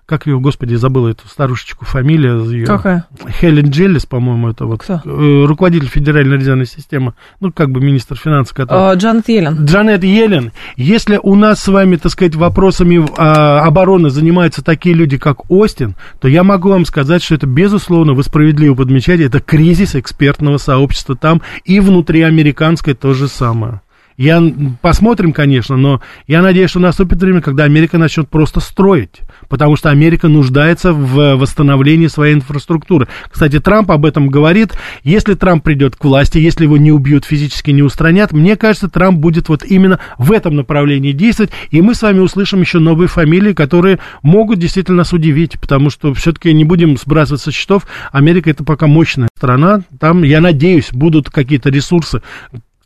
как 0.08 0.26
ее, 0.26 0.40
господи, 0.40 0.74
забыла 0.76 1.10
эту 1.10 1.28
старушечку 1.28 1.84
фамилия. 1.84 2.42
Ее, 2.50 2.66
Какая? 2.66 3.06
Хелен 3.42 3.70
Джеллис, 3.70 4.06
по-моему, 4.06 4.50
это 4.50 4.66
вот. 4.66 4.82
Кто? 4.82 5.02
Э, 5.04 5.46
руководитель 5.46 5.90
Федеральной 5.90 6.38
резервной 6.38 6.66
системы, 6.66 7.14
ну, 7.42 7.52
как 7.52 7.72
бы 7.72 7.82
министр 7.82 8.16
финансов. 8.16 8.56
Который... 8.56 8.94
Uh, 8.94 8.96
Джанет 8.96 9.28
Йеллен. 9.28 9.66
Джанет 9.66 10.06
Йеллен. 10.06 10.54
Если 10.78 11.20
у 11.22 11.36
нас 11.36 11.60
с 11.60 11.68
вами, 11.68 11.98
так 11.98 12.14
сказать, 12.14 12.36
вопросами 12.36 13.06
а, 13.18 13.66
обороны 13.66 14.10
занимаются 14.10 14.64
такие 14.64 14.96
люди, 14.96 15.18
как 15.18 15.52
Остин, 15.52 15.96
то 16.22 16.30
я 16.30 16.44
могу 16.44 16.70
вам 16.70 16.86
сказать, 16.86 17.22
что 17.22 17.36
это, 17.36 17.46
безусловно, 17.46 18.14
вы 18.14 18.24
справедливо 18.24 18.76
подмечаете, 18.76 19.26
это 19.26 19.42
кризис 19.42 19.94
экспертного 19.94 20.58
сообщества 20.58 21.18
там 21.18 21.42
и 21.66 21.82
внутри 21.82 22.22
американской 22.22 22.94
то 22.94 23.14
же 23.14 23.28
самое. 23.28 23.82
Я 24.18 24.44
посмотрим, 24.82 25.32
конечно, 25.32 25.78
но 25.78 26.02
я 26.26 26.42
надеюсь, 26.42 26.72
что 26.72 26.80
наступит 26.80 27.22
время, 27.22 27.40
когда 27.40 27.66
Америка 27.66 28.00
начнет 28.00 28.28
просто 28.28 28.60
строить, 28.60 29.22
потому 29.48 29.76
что 29.76 29.92
Америка 29.92 30.28
нуждается 30.28 30.92
в 30.92 31.36
восстановлении 31.36 32.08
своей 32.08 32.34
инфраструктуры. 32.34 33.08
Кстати, 33.30 33.60
Трамп 33.60 33.92
об 33.92 34.06
этом 34.06 34.30
говорит. 34.30 34.74
Если 35.04 35.36
Трамп 35.36 35.64
придет 35.64 35.96
к 35.96 36.04
власти, 36.04 36.40
если 36.40 36.64
его 36.64 36.78
не 36.78 36.92
убьют, 36.92 37.26
физически 37.26 37.70
не 37.70 37.84
устранят, 37.84 38.32
мне 38.32 38.56
кажется, 38.56 38.90
Трамп 38.90 39.20
будет 39.20 39.50
вот 39.50 39.64
именно 39.64 40.00
в 40.18 40.32
этом 40.32 40.56
направлении 40.56 41.12
действовать, 41.12 41.52
и 41.70 41.82
мы 41.84 41.94
с 41.94 42.02
вами 42.02 42.20
услышим 42.20 42.60
еще 42.60 42.80
новые 42.80 43.08
фамилии, 43.08 43.54
которые 43.54 44.00
могут 44.24 44.58
действительно 44.58 44.98
нас 44.98 45.14
удивить, 45.14 45.60
потому 45.60 45.92
что 45.92 46.16
все-таки 46.16 46.52
не 46.54 46.64
будем 46.64 46.98
сбрасывать 46.98 47.42
со 47.42 47.52
счетов, 47.52 47.86
Америка 48.12 48.50
это 48.50 48.64
пока 48.64 48.88
мощная 48.88 49.30
страна, 49.38 49.82
там, 50.00 50.24
я 50.24 50.42
надеюсь, 50.42 50.90
будут 50.92 51.30
какие-то 51.30 51.70
ресурсы, 51.70 52.24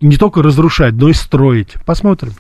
не 0.01 0.17
только 0.17 0.41
разрушать, 0.41 0.93
но 0.93 1.09
и 1.09 1.13
строить. 1.13 1.75
Посмотрим. 1.85 2.33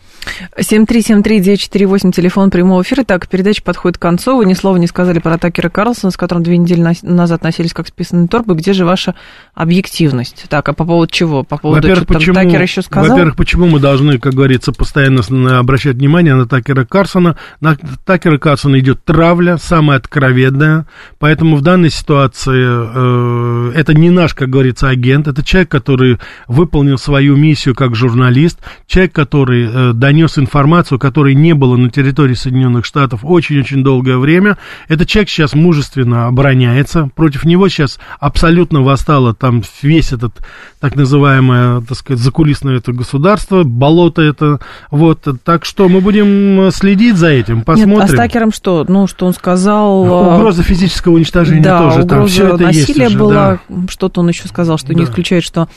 7373948, 0.57 2.11
телефон 2.11 2.49
прямого 2.49 2.81
эфира. 2.81 3.03
Так, 3.03 3.27
передача 3.27 3.63
подходит 3.63 3.97
к 3.97 4.01
концу. 4.01 4.37
Вы 4.37 4.45
ни 4.45 4.53
слова 4.53 4.77
не 4.77 4.87
сказали 4.87 5.19
про 5.19 5.37
Такера 5.37 5.69
Карлсона, 5.69 6.11
с 6.11 6.17
которым 6.17 6.43
две 6.43 6.57
недели 6.57 6.81
назад 7.03 7.43
носились 7.43 7.73
как 7.73 7.87
списанные 7.87 8.27
торбы. 8.27 8.55
Где 8.55 8.73
же 8.73 8.85
ваша 8.85 9.15
объективность? 9.53 10.45
Так, 10.49 10.67
а 10.69 10.73
по 10.73 10.85
поводу 10.85 11.11
чего? 11.11 11.43
По 11.43 11.57
поводу 11.57 11.81
во-первых, 11.81 12.07
почему, 12.07 12.35
Такера 12.35 12.61
еще 12.61 12.81
сказал? 12.81 13.11
Во-первых, 13.11 13.35
почему 13.35 13.67
мы 13.67 13.79
должны, 13.79 14.19
как 14.19 14.33
говорится, 14.33 14.71
постоянно 14.71 15.59
обращать 15.59 15.95
внимание 15.95 16.35
на 16.35 16.47
Такера 16.47 16.85
Карсона? 16.85 17.37
На 17.59 17.77
Такера 18.05 18.37
Карсона 18.37 18.79
идет 18.79 19.03
травля, 19.05 19.57
самая 19.57 19.97
откровенная. 19.97 20.85
Поэтому 21.19 21.55
в 21.55 21.61
данной 21.61 21.89
ситуации 21.89 23.71
э, 23.71 23.71
это 23.75 23.93
не 23.93 24.09
наш, 24.09 24.33
как 24.33 24.49
говорится, 24.49 24.89
агент. 24.89 25.27
Это 25.27 25.43
человек, 25.43 25.69
который 25.69 26.19
выполнил 26.47 26.97
свою 26.97 27.35
миссию 27.35 27.75
как 27.75 27.95
журналист. 27.95 28.59
Человек, 28.87 29.13
который 29.13 29.65
э, 29.65 29.93
донес 30.11 30.37
информацию, 30.37 30.99
которой 30.99 31.33
не 31.35 31.53
было 31.53 31.77
на 31.77 31.89
территории 31.89 32.33
Соединенных 32.33 32.83
Штатов 32.85 33.21
очень-очень 33.23 33.81
долгое 33.81 34.17
время. 34.17 34.57
Этот 34.89 35.07
человек 35.07 35.29
сейчас 35.29 35.53
мужественно 35.53 36.27
обороняется. 36.27 37.09
Против 37.15 37.45
него 37.45 37.69
сейчас 37.69 37.97
абсолютно 38.19 38.81
восстало 38.81 39.33
там 39.33 39.63
весь 39.81 40.11
этот 40.11 40.33
так 40.81 40.95
называемое, 40.95 41.79
так 41.81 41.97
сказать, 41.97 42.21
закулисное 42.21 42.77
это 42.77 42.91
государство, 42.91 43.63
болото 43.63 44.21
это. 44.21 44.59
Вот, 44.89 45.25
так 45.45 45.63
что 45.63 45.87
мы 45.87 46.01
будем 46.01 46.69
следить 46.71 47.15
за 47.15 47.29
этим, 47.29 47.61
посмотрим. 47.61 47.99
Нет, 47.99 48.03
а 48.03 48.07
с 48.07 48.17
Такером 48.17 48.51
что? 48.51 48.83
Ну, 48.85 49.07
что 49.07 49.25
он 49.27 49.33
сказал... 49.33 50.05
А, 50.05 50.35
угроза 50.35 50.61
физического 50.63 51.13
уничтожения 51.13 51.63
да, 51.63 51.79
тоже 51.79 52.05
там. 52.05 52.27
Все 52.27 52.47
это 52.47 52.63
насилия 52.63 53.03
есть 53.03 53.15
уже, 53.15 53.17
было. 53.17 53.33
Да. 53.33 53.59
Что-то 53.87 54.19
он 54.19 54.27
еще 54.27 54.49
сказал, 54.49 54.77
что 54.77 54.89
да. 54.89 54.95
не 54.95 55.05
исключает, 55.05 55.45
что 55.45 55.69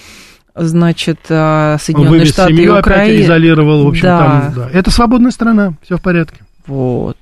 значит, 0.54 1.18
а, 1.28 1.76
Соединенные 1.78 2.10
Вывез 2.10 2.28
Штаты 2.28 2.52
семью 2.54 2.76
и 2.76 2.78
Украина. 2.78 3.04
опять 3.04 3.20
изолировал, 3.26 3.84
в 3.84 3.88
общем, 3.88 4.02
да. 4.02 4.18
там, 4.18 4.54
да. 4.54 4.70
Это 4.72 4.90
свободная 4.90 5.30
страна, 5.30 5.74
все 5.82 5.96
в 5.96 6.02
порядке. 6.02 6.38
Вот. 6.66 7.16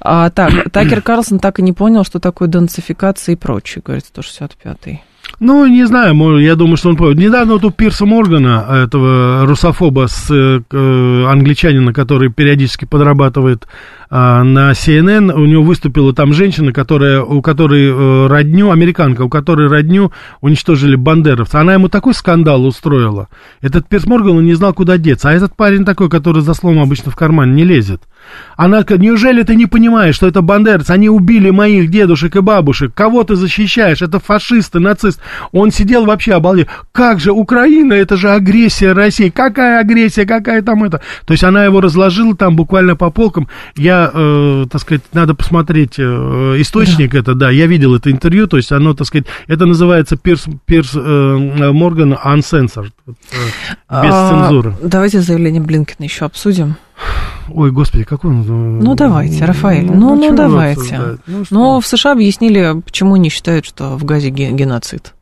А, 0.00 0.30
так, 0.30 0.70
Такер 0.70 1.02
Карлсон 1.02 1.38
так 1.38 1.58
и 1.58 1.62
не 1.62 1.72
понял, 1.72 2.04
что 2.04 2.20
такое 2.20 2.48
денацификация 2.48 3.32
и 3.32 3.36
прочее, 3.36 3.82
говорит 3.84 4.04
165-й. 4.14 5.02
Ну, 5.40 5.66
не 5.66 5.84
знаю, 5.86 6.38
я 6.38 6.54
думаю, 6.54 6.76
что 6.76 6.90
он 6.90 6.96
понял. 6.96 7.14
Недавно 7.14 7.54
вот 7.54 7.64
у 7.64 7.70
Пирса 7.70 8.06
Моргана, 8.06 8.66
этого 8.84 9.46
русофоба 9.46 10.06
с 10.06 10.30
э, 10.30 11.24
англичанина, 11.26 11.92
который 11.92 12.30
периодически 12.30 12.84
подрабатывает 12.84 13.66
э, 14.10 14.14
на 14.14 14.70
CNN, 14.72 15.32
у 15.32 15.44
него 15.44 15.62
выступила 15.62 16.14
там 16.14 16.32
женщина, 16.32 16.72
которая, 16.72 17.20
у 17.20 17.42
которой 17.42 17.90
э, 17.90 18.26
родню, 18.28 18.70
американка, 18.70 19.22
у 19.22 19.28
которой 19.28 19.68
родню 19.68 20.12
уничтожили 20.40 20.94
бандеровцы. 20.94 21.56
Она 21.56 21.74
ему 21.74 21.88
такой 21.88 22.14
скандал 22.14 22.64
устроила. 22.64 23.28
Этот 23.60 23.88
Пирс 23.88 24.06
Морган, 24.06 24.38
он 24.38 24.44
не 24.44 24.54
знал, 24.54 24.72
куда 24.72 24.98
деться. 24.98 25.30
А 25.30 25.32
этот 25.32 25.56
парень 25.56 25.84
такой, 25.84 26.08
который 26.08 26.42
за 26.42 26.54
словом 26.54 26.80
обычно 26.80 27.10
в 27.10 27.16
карман 27.16 27.54
не 27.54 27.64
лезет. 27.64 28.02
Она 28.56 28.82
говорит, 28.82 29.00
неужели 29.00 29.42
ты 29.42 29.54
не 29.56 29.66
понимаешь, 29.66 30.14
что 30.14 30.26
это 30.26 30.42
бандерцы? 30.42 30.90
Они 30.90 31.08
убили 31.08 31.50
моих 31.50 31.90
дедушек 31.90 32.36
и 32.36 32.40
бабушек. 32.40 32.92
Кого 32.94 33.24
ты 33.24 33.34
защищаешь? 33.34 34.02
Это 34.02 34.20
фашисты, 34.20 34.78
нацисты. 34.78 35.20
Он 35.52 35.70
сидел 35.70 36.04
вообще 36.04 36.34
обалдел. 36.34 36.66
Как 36.92 37.20
же 37.20 37.32
Украина? 37.32 37.94
Это 37.94 38.16
же 38.16 38.30
агрессия 38.30 38.92
России. 38.92 39.30
Какая 39.30 39.80
агрессия? 39.80 40.24
Какая 40.24 40.62
там 40.62 40.84
это? 40.84 41.00
То 41.26 41.32
есть 41.32 41.44
она 41.44 41.64
его 41.64 41.80
разложила 41.80 42.36
там 42.36 42.56
буквально 42.56 42.96
по 42.96 43.10
полкам. 43.10 43.48
Я, 43.76 44.10
э, 44.12 44.66
так 44.70 44.80
сказать, 44.80 45.02
надо 45.12 45.34
посмотреть 45.34 45.94
э, 45.98 46.02
источник 46.58 47.12
да. 47.12 47.18
это, 47.18 47.34
да. 47.34 47.50
Я 47.50 47.66
видел 47.66 47.94
это 47.94 48.10
интервью. 48.10 48.46
То 48.46 48.56
есть 48.56 48.70
оно, 48.72 48.94
так 48.94 49.06
сказать, 49.06 49.26
это 49.48 49.66
называется 49.66 50.16
Пирс, 50.16 50.46
Пирс 50.66 50.92
э, 50.94 51.70
Морган 51.72 52.14
Uncensored. 52.14 52.92
Э, 53.06 53.12
без 54.02 54.12
а, 54.12 54.30
цензуры. 54.30 54.74
Давайте 54.82 55.20
заявление 55.20 55.60
Блинкина 55.60 56.04
еще 56.04 56.24
обсудим. 56.24 56.76
Ой, 57.48 57.70
господи, 57.70 58.04
какой 58.04 58.30
он... 58.30 58.42
Э, 58.42 58.82
ну, 58.82 58.94
давайте, 58.94 59.44
Рафаэль, 59.44 59.86
ну, 59.86 60.14
ну, 60.14 60.30
ну 60.30 60.36
давайте. 60.36 61.18
Ну, 61.26 61.44
Но 61.50 61.80
в 61.80 61.86
США 61.86 62.12
объяснили, 62.12 62.80
почему 62.80 63.16
не 63.16 63.28
считают, 63.28 63.66
что 63.66 63.96
в 63.96 64.04
Газе 64.04 64.30
геноцид. 64.30 65.14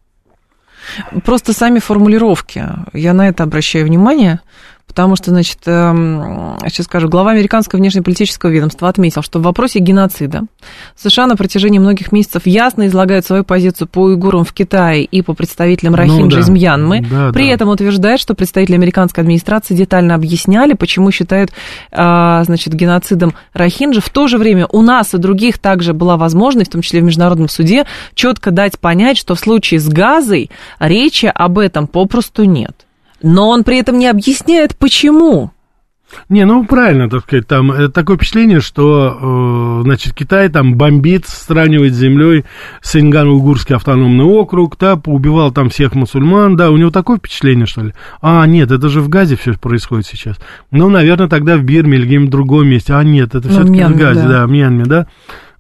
Просто 1.24 1.52
сами 1.52 1.78
формулировки. 1.78 2.64
Я 2.92 3.12
на 3.12 3.28
это 3.28 3.44
обращаю 3.44 3.86
внимание. 3.86 4.40
Потому 4.86 5.16
что, 5.16 5.30
значит, 5.30 5.60
сейчас 5.64 6.80
эм, 6.80 6.84
скажу, 6.84 7.08
глава 7.08 7.30
американского 7.30 7.78
внешнеполитического 7.78 8.50
ведомства 8.50 8.88
отметил, 8.88 9.22
что 9.22 9.38
в 9.38 9.42
вопросе 9.42 9.78
геноцида 9.78 10.42
США 10.96 11.26
на 11.26 11.34
протяжении 11.34 11.78
многих 11.78 12.12
месяцев 12.12 12.42
ясно 12.44 12.86
излагают 12.86 13.24
свою 13.24 13.42
позицию 13.42 13.88
по 13.88 14.00
уйгурам 14.00 14.44
в 14.44 14.52
Китае 14.52 15.04
и 15.04 15.22
по 15.22 15.32
представителям 15.32 15.94
Рахинджи 15.94 16.22
ну, 16.22 16.30
да. 16.30 16.40
из 16.40 16.48
Мьянмы. 16.50 17.06
Да, 17.10 17.32
При 17.32 17.46
да. 17.46 17.54
этом 17.54 17.70
утверждает, 17.70 18.20
что 18.20 18.34
представители 18.34 18.74
американской 18.74 19.22
администрации 19.22 19.74
детально 19.74 20.14
объясняли, 20.14 20.74
почему 20.74 21.10
считают, 21.10 21.52
а, 21.90 22.44
значит, 22.44 22.74
геноцидом 22.74 23.32
Рахинджи. 23.54 24.02
В 24.02 24.10
то 24.10 24.28
же 24.28 24.36
время 24.36 24.66
у 24.66 24.82
нас 24.82 25.14
и 25.14 25.18
других 25.18 25.58
также 25.58 25.94
была 25.94 26.18
возможность, 26.18 26.68
в 26.68 26.72
том 26.72 26.82
числе 26.82 27.00
в 27.00 27.04
Международном 27.04 27.48
суде, 27.48 27.86
четко 28.14 28.50
дать 28.50 28.78
понять, 28.78 29.16
что 29.16 29.34
в 29.34 29.40
случае 29.40 29.80
с 29.80 29.88
Газой 29.88 30.50
речи 30.78 31.32
об 31.34 31.58
этом 31.58 31.86
попросту 31.86 32.44
нет 32.44 32.81
но 33.22 33.48
он 33.48 33.64
при 33.64 33.78
этом 33.78 33.98
не 33.98 34.06
объясняет, 34.06 34.76
почему. 34.76 35.50
Не, 36.28 36.44
ну 36.44 36.64
правильно, 36.64 37.08
так 37.08 37.22
сказать, 37.22 37.46
там 37.46 37.72
э, 37.72 37.88
такое 37.88 38.16
впечатление, 38.16 38.60
что, 38.60 39.80
э, 39.80 39.82
значит, 39.84 40.14
Китай 40.14 40.48
там 40.48 40.76
бомбит, 40.76 41.26
сравнивает 41.26 41.94
с 41.94 41.98
землей 41.98 42.44
Синган-Угурский 42.82 43.76
автономный 43.76 44.24
округ, 44.24 44.76
да, 44.78 44.96
поубивал 44.96 45.52
там 45.52 45.70
всех 45.70 45.94
мусульман, 45.94 46.56
да, 46.56 46.70
у 46.70 46.76
него 46.76 46.90
такое 46.90 47.18
впечатление, 47.18 47.66
что 47.66 47.82
ли? 47.82 47.94
А, 48.20 48.46
нет, 48.46 48.70
это 48.70 48.88
же 48.88 49.00
в 49.00 49.08
Газе 49.08 49.36
все 49.36 49.54
происходит 49.54 50.06
сейчас. 50.06 50.36
Ну, 50.70 50.88
наверное, 50.88 51.28
тогда 51.28 51.56
в 51.56 51.62
Бирме 51.62 51.98
или 51.98 52.06
где-нибудь 52.06 52.30
другом 52.30 52.68
месте. 52.68 52.94
А, 52.94 53.02
нет, 53.02 53.34
это 53.34 53.48
ну, 53.48 53.54
все-таки 53.54 53.84
в 53.84 53.96
Газе, 53.96 54.22
да, 54.22 54.28
да 54.28 54.46
в 54.46 54.50
Мьянме, 54.50 54.84
да. 54.84 55.06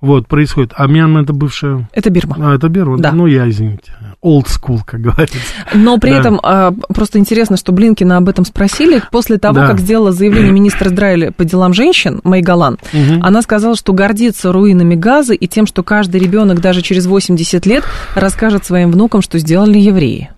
Вот, 0.00 0.26
происходит. 0.26 0.72
А 0.76 0.88
Мьянма 0.88 1.22
это 1.22 1.32
бывшая... 1.32 1.88
Это 1.92 2.10
Бирма. 2.10 2.36
А, 2.40 2.54
это 2.54 2.68
Бирма? 2.68 2.98
Да. 2.98 3.12
Ну, 3.12 3.26
я, 3.26 3.48
извините. 3.48 3.92
Old 4.22 4.46
school, 4.46 4.80
как 4.84 5.00
говорится. 5.00 5.38
Но 5.74 5.98
при 5.98 6.10
да. 6.10 6.20
этом 6.20 6.40
а, 6.42 6.72
просто 6.94 7.18
интересно, 7.18 7.56
что 7.56 7.72
Блинкина 7.72 8.18
об 8.18 8.28
этом 8.28 8.44
спросили. 8.44 9.02
После 9.10 9.38
того, 9.38 9.56
да. 9.56 9.66
как 9.66 9.80
сделала 9.80 10.12
заявление 10.12 10.52
министра 10.52 10.92
Израиля 10.92 11.32
по 11.32 11.44
делам 11.44 11.74
женщин, 11.74 12.20
Майгалан, 12.22 12.74
угу. 12.74 13.20
она 13.20 13.42
сказала, 13.42 13.74
что 13.74 13.92
гордится 13.92 14.52
руинами 14.52 14.94
газа 14.94 15.34
и 15.34 15.46
тем, 15.48 15.66
что 15.66 15.82
каждый 15.82 16.20
ребенок 16.20 16.60
даже 16.60 16.82
через 16.82 17.06
80 17.06 17.66
лет 17.66 17.84
расскажет 18.14 18.64
своим 18.64 18.92
внукам, 18.92 19.22
что 19.22 19.38
сделали 19.38 19.78
евреи. 19.78 20.30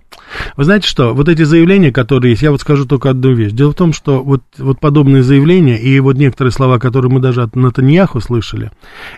Вы 0.56 0.64
знаете 0.64 0.88
что, 0.88 1.14
вот 1.14 1.28
эти 1.28 1.42
заявления, 1.42 1.92
которые 1.92 2.32
есть, 2.32 2.42
я 2.42 2.50
вот 2.50 2.60
скажу 2.60 2.86
только 2.86 3.10
одну 3.10 3.32
вещь. 3.32 3.52
Дело 3.52 3.72
в 3.72 3.74
том, 3.74 3.92
что 3.92 4.22
вот, 4.22 4.42
вот 4.58 4.80
подобные 4.80 5.22
заявления 5.22 5.78
и 5.78 5.98
вот 6.00 6.16
некоторые 6.16 6.52
слова, 6.52 6.78
которые 6.78 7.10
мы 7.10 7.20
даже 7.20 7.42
от 7.42 7.54
Натаньяху 7.56 8.20
слышали, 8.20 8.70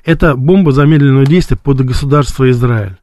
это 0.04 0.34
бомба 0.36 0.72
замедленного 0.72 1.26
действия 1.26 1.56
под 1.56 1.84
государство 1.84 2.50
Израиль 2.50 2.96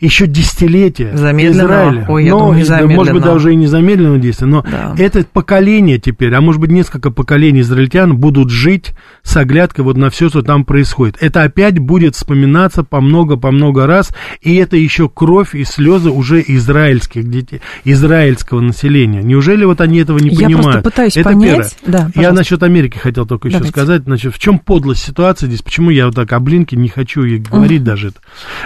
еще 0.00 0.26
десятилетия 0.26 1.16
замедленно. 1.16 1.62
Израиля. 1.62 2.06
Ой, 2.08 2.24
я 2.24 2.30
но, 2.32 2.38
думаю, 2.40 2.64
замедленно. 2.64 2.96
Может 2.96 3.14
быть, 3.14 3.22
даже 3.22 3.52
и 3.52 3.56
не 3.56 3.66
замедленно 3.66 4.18
действие, 4.18 4.48
но 4.48 4.62
да. 4.62 4.94
это 4.98 5.24
поколение 5.30 5.98
теперь, 5.98 6.34
а 6.34 6.40
может 6.40 6.60
быть, 6.60 6.70
несколько 6.70 7.10
поколений 7.10 7.60
израильтян 7.60 8.16
будут 8.16 8.50
жить 8.50 8.92
с 9.22 9.36
оглядкой 9.36 9.84
вот 9.84 9.96
на 9.96 10.10
все, 10.10 10.28
что 10.28 10.42
там 10.42 10.64
происходит. 10.64 11.16
Это 11.20 11.42
опять 11.42 11.78
будет 11.78 12.16
вспоминаться 12.16 12.82
по 12.82 13.00
много-по 13.00 13.50
много 13.50 13.86
раз, 13.86 14.10
и 14.40 14.56
это 14.56 14.76
еще 14.76 15.08
кровь 15.08 15.54
и 15.54 15.64
слезы 15.64 16.10
уже 16.10 16.42
израильских 16.46 17.28
детей, 17.28 17.60
израильского 17.84 18.60
населения. 18.60 19.22
Неужели 19.22 19.64
вот 19.64 19.80
они 19.80 19.98
этого 19.98 20.18
не 20.18 20.30
я 20.30 20.36
понимают? 20.36 20.56
Я 20.56 20.62
просто 20.62 20.82
пытаюсь 20.82 21.16
это 21.16 21.28
понять. 21.30 21.76
Да, 21.86 22.10
я 22.14 22.32
насчет 22.32 22.62
Америки 22.62 22.96
хотел 22.96 23.26
только 23.26 23.48
еще 23.48 23.58
Давайте. 23.58 23.72
сказать. 23.72 24.02
Значит, 24.04 24.34
в 24.34 24.38
чем 24.38 24.58
подлость 24.58 25.02
ситуации 25.02 25.46
здесь? 25.46 25.62
Почему 25.62 25.90
я 25.90 26.06
вот 26.06 26.14
так 26.14 26.32
о 26.32 26.40
Блинке 26.40 26.76
не 26.76 26.88
хочу 26.88 27.22
и 27.24 27.38
говорить 27.38 27.82
uh 27.82 27.84
даже 27.84 28.08
это? 28.08 28.20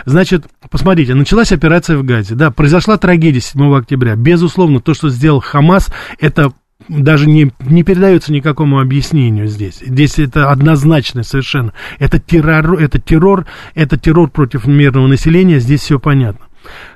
Значит, 0.07 0.47
посмотрите, 0.71 1.15
началась 1.25 1.53
операция 1.53 1.97
в 1.97 2.05
Газе, 2.05 2.35
да, 2.35 2.51
произошла 2.51 2.99
трагедия 2.99 3.41
7 3.41 3.75
октября. 3.75 4.15
Безусловно, 4.15 4.81
то, 4.81 4.93
что 4.93 5.09
сделал 5.09 5.41
Хамас, 5.41 5.89
это 6.21 6.53
даже 6.87 7.27
не, 7.27 7.51
не 7.61 7.83
передается 7.83 8.31
никакому 8.31 8.79
объяснению 8.79 9.47
здесь. 9.47 9.81
Здесь 9.81 10.19
это 10.19 10.51
однозначно 10.51 11.23
совершенно. 11.23 11.73
Это 11.99 12.19
террор, 12.19 12.75
это 12.79 13.01
террор, 13.01 13.47
это 13.75 13.97
террор 13.97 14.29
против 14.29 14.67
мирного 14.67 15.07
населения, 15.07 15.61
здесь 15.61 15.81
все 15.81 15.99
понятно. 15.99 16.45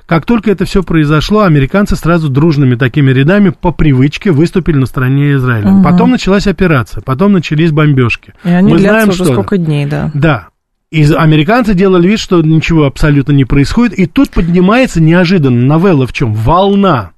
Как 0.05 0.27
только 0.27 0.51
это 0.51 0.65
все 0.65 0.83
произошло, 0.83 1.41
американцы 1.41 1.95
сразу 1.95 2.29
дружными 2.29 2.75
такими 2.75 3.09
рядами 3.09 3.49
по 3.49 3.71
привычке 3.71 4.29
выступили 4.29 4.77
на 4.77 4.85
стороне 4.85 5.33
Израиля. 5.33 5.71
Угу. 5.71 5.83
Потом 5.83 6.11
началась 6.11 6.45
операция, 6.45 7.01
потом 7.01 7.31
начались 7.33 7.71
бомбежки. 7.71 8.33
И 8.43 8.49
они 8.49 8.73
Мы 8.73 8.77
знаем, 8.77 9.09
уже 9.09 9.23
что 9.23 9.33
сколько 9.33 9.57
дней, 9.57 9.87
да. 9.87 10.11
Да. 10.13 10.48
И 10.91 11.03
американцы 11.13 11.75
делали 11.75 12.07
вид, 12.07 12.19
что 12.19 12.41
ничего 12.41 12.85
абсолютно 12.85 13.31
не 13.31 13.45
происходит. 13.45 13.97
И 13.99 14.07
тут 14.07 14.31
поднимается 14.31 14.99
неожиданно 14.99 15.65
новелла 15.65 16.07
в 16.07 16.13
чем? 16.13 16.33
Волна 16.33 17.11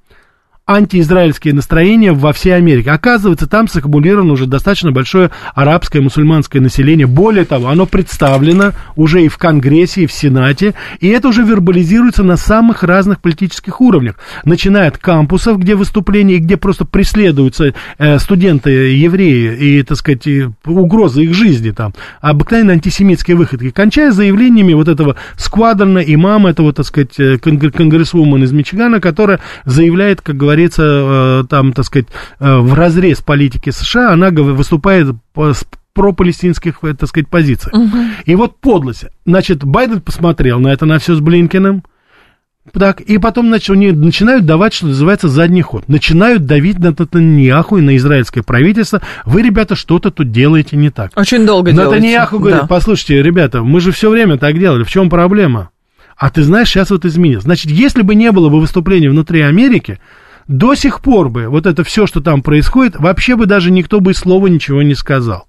антиизраильские 0.75 1.53
настроения 1.53 2.11
во 2.11 2.33
всей 2.33 2.55
Америке. 2.55 2.91
Оказывается, 2.91 3.47
там 3.47 3.67
саккумулировано 3.67 4.33
уже 4.33 4.45
достаточно 4.45 4.91
большое 4.91 5.31
арабское 5.53 6.01
мусульманское 6.01 6.61
население. 6.61 7.07
Более 7.07 7.45
того, 7.45 7.69
оно 7.69 7.85
представлено 7.85 8.71
уже 8.95 9.23
и 9.23 9.27
в 9.27 9.37
Конгрессе, 9.37 10.03
и 10.03 10.07
в 10.07 10.11
Сенате, 10.11 10.73
и 10.99 11.07
это 11.07 11.27
уже 11.27 11.43
вербализируется 11.43 12.23
на 12.23 12.37
самых 12.37 12.83
разных 12.83 13.21
политических 13.21 13.81
уровнях. 13.81 14.15
Начиная 14.45 14.87
от 14.87 14.97
кампусов, 14.97 15.59
где 15.59 15.75
выступления, 15.75 16.37
где 16.37 16.57
просто 16.57 16.85
преследуются 16.85 17.73
э, 17.97 18.19
студенты-евреи 18.19 19.55
и, 19.57 19.83
так 19.83 19.97
сказать, 19.97 20.27
угрозы 20.65 21.23
их 21.23 21.33
жизни 21.33 21.71
там, 21.71 21.93
обыкновенные 22.21 22.75
антисемитские 22.75 23.37
выходки, 23.37 23.71
кончая 23.71 24.11
заявлениями 24.11 24.73
вот 24.73 24.87
этого 24.87 25.15
сквадрона 25.37 25.99
имама, 25.99 26.49
этого, 26.51 26.73
так 26.73 26.85
сказать, 26.85 27.19
э, 27.19 27.37
конгрессвумен 27.37 28.43
из 28.43 28.51
Мичигана, 28.51 28.99
которая 28.99 29.39
заявляет, 29.65 30.21
как 30.21 30.37
говорится, 30.37 30.60
говорится, 30.61 30.83
э, 30.83 31.43
там, 31.49 31.73
так 31.73 31.85
сказать, 31.85 32.07
э, 32.39 32.57
в 32.57 32.73
разрез 32.73 33.21
политики 33.21 33.69
США, 33.69 34.13
она 34.13 34.29
выступает 34.29 35.15
с 35.35 35.65
пропалестинских, 35.93 36.79
э, 36.83 36.93
так 36.93 37.09
сказать, 37.09 37.27
позиций. 37.27 37.71
Угу. 37.73 37.97
И 38.25 38.35
вот 38.35 38.59
подлость. 38.59 39.05
Значит, 39.25 39.63
Байден 39.63 40.01
посмотрел 40.01 40.59
на 40.59 40.69
это, 40.69 40.85
на 40.85 40.99
все 40.99 41.15
с 41.15 41.19
Блинкиным, 41.19 41.83
Так, 42.73 43.01
и 43.01 43.17
потом 43.17 43.47
значит, 43.47 43.71
они 43.71 43.91
начинают 43.91 44.45
давать, 44.45 44.73
что 44.73 44.87
называется, 44.87 45.27
задний 45.27 45.63
ход. 45.63 45.87
Начинают 45.87 46.45
давить 46.45 46.77
на 46.79 46.93
Татаньяху 46.93 47.77
и 47.77 47.81
на 47.81 47.97
израильское 47.97 48.43
правительство. 48.43 49.01
Вы, 49.25 49.41
ребята, 49.41 49.75
что-то 49.75 50.11
тут 50.11 50.31
делаете 50.31 50.77
не 50.77 50.91
так. 50.91 51.11
Очень 51.15 51.45
долго 51.45 51.71
делаете. 51.71 51.95
Татаньяху 51.95 52.39
говорит, 52.39 52.61
да. 52.61 52.67
послушайте, 52.67 53.21
ребята, 53.21 53.63
мы 53.63 53.81
же 53.81 53.91
все 53.91 54.09
время 54.09 54.37
так 54.37 54.57
делали, 54.59 54.83
в 54.83 54.89
чем 54.89 55.09
проблема? 55.09 55.71
А 56.15 56.29
ты 56.29 56.43
знаешь, 56.43 56.69
сейчас 56.69 56.91
вот 56.91 57.03
изменилось. 57.03 57.45
Значит, 57.45 57.71
если 57.71 58.03
бы 58.03 58.13
не 58.13 58.31
было 58.31 58.49
бы 58.49 58.59
выступлений 58.59 59.07
внутри 59.07 59.41
Америки, 59.41 59.99
до 60.47 60.75
сих 60.75 61.01
пор 61.01 61.29
бы 61.29 61.47
вот 61.47 61.65
это 61.65 61.83
все, 61.83 62.07
что 62.07 62.21
там 62.21 62.41
происходит, 62.41 62.95
вообще 62.97 63.35
бы 63.35 63.45
даже 63.45 63.71
никто 63.71 63.99
бы 63.99 64.13
слова 64.13 64.47
ничего 64.47 64.81
не 64.81 64.95
сказал. 64.95 65.47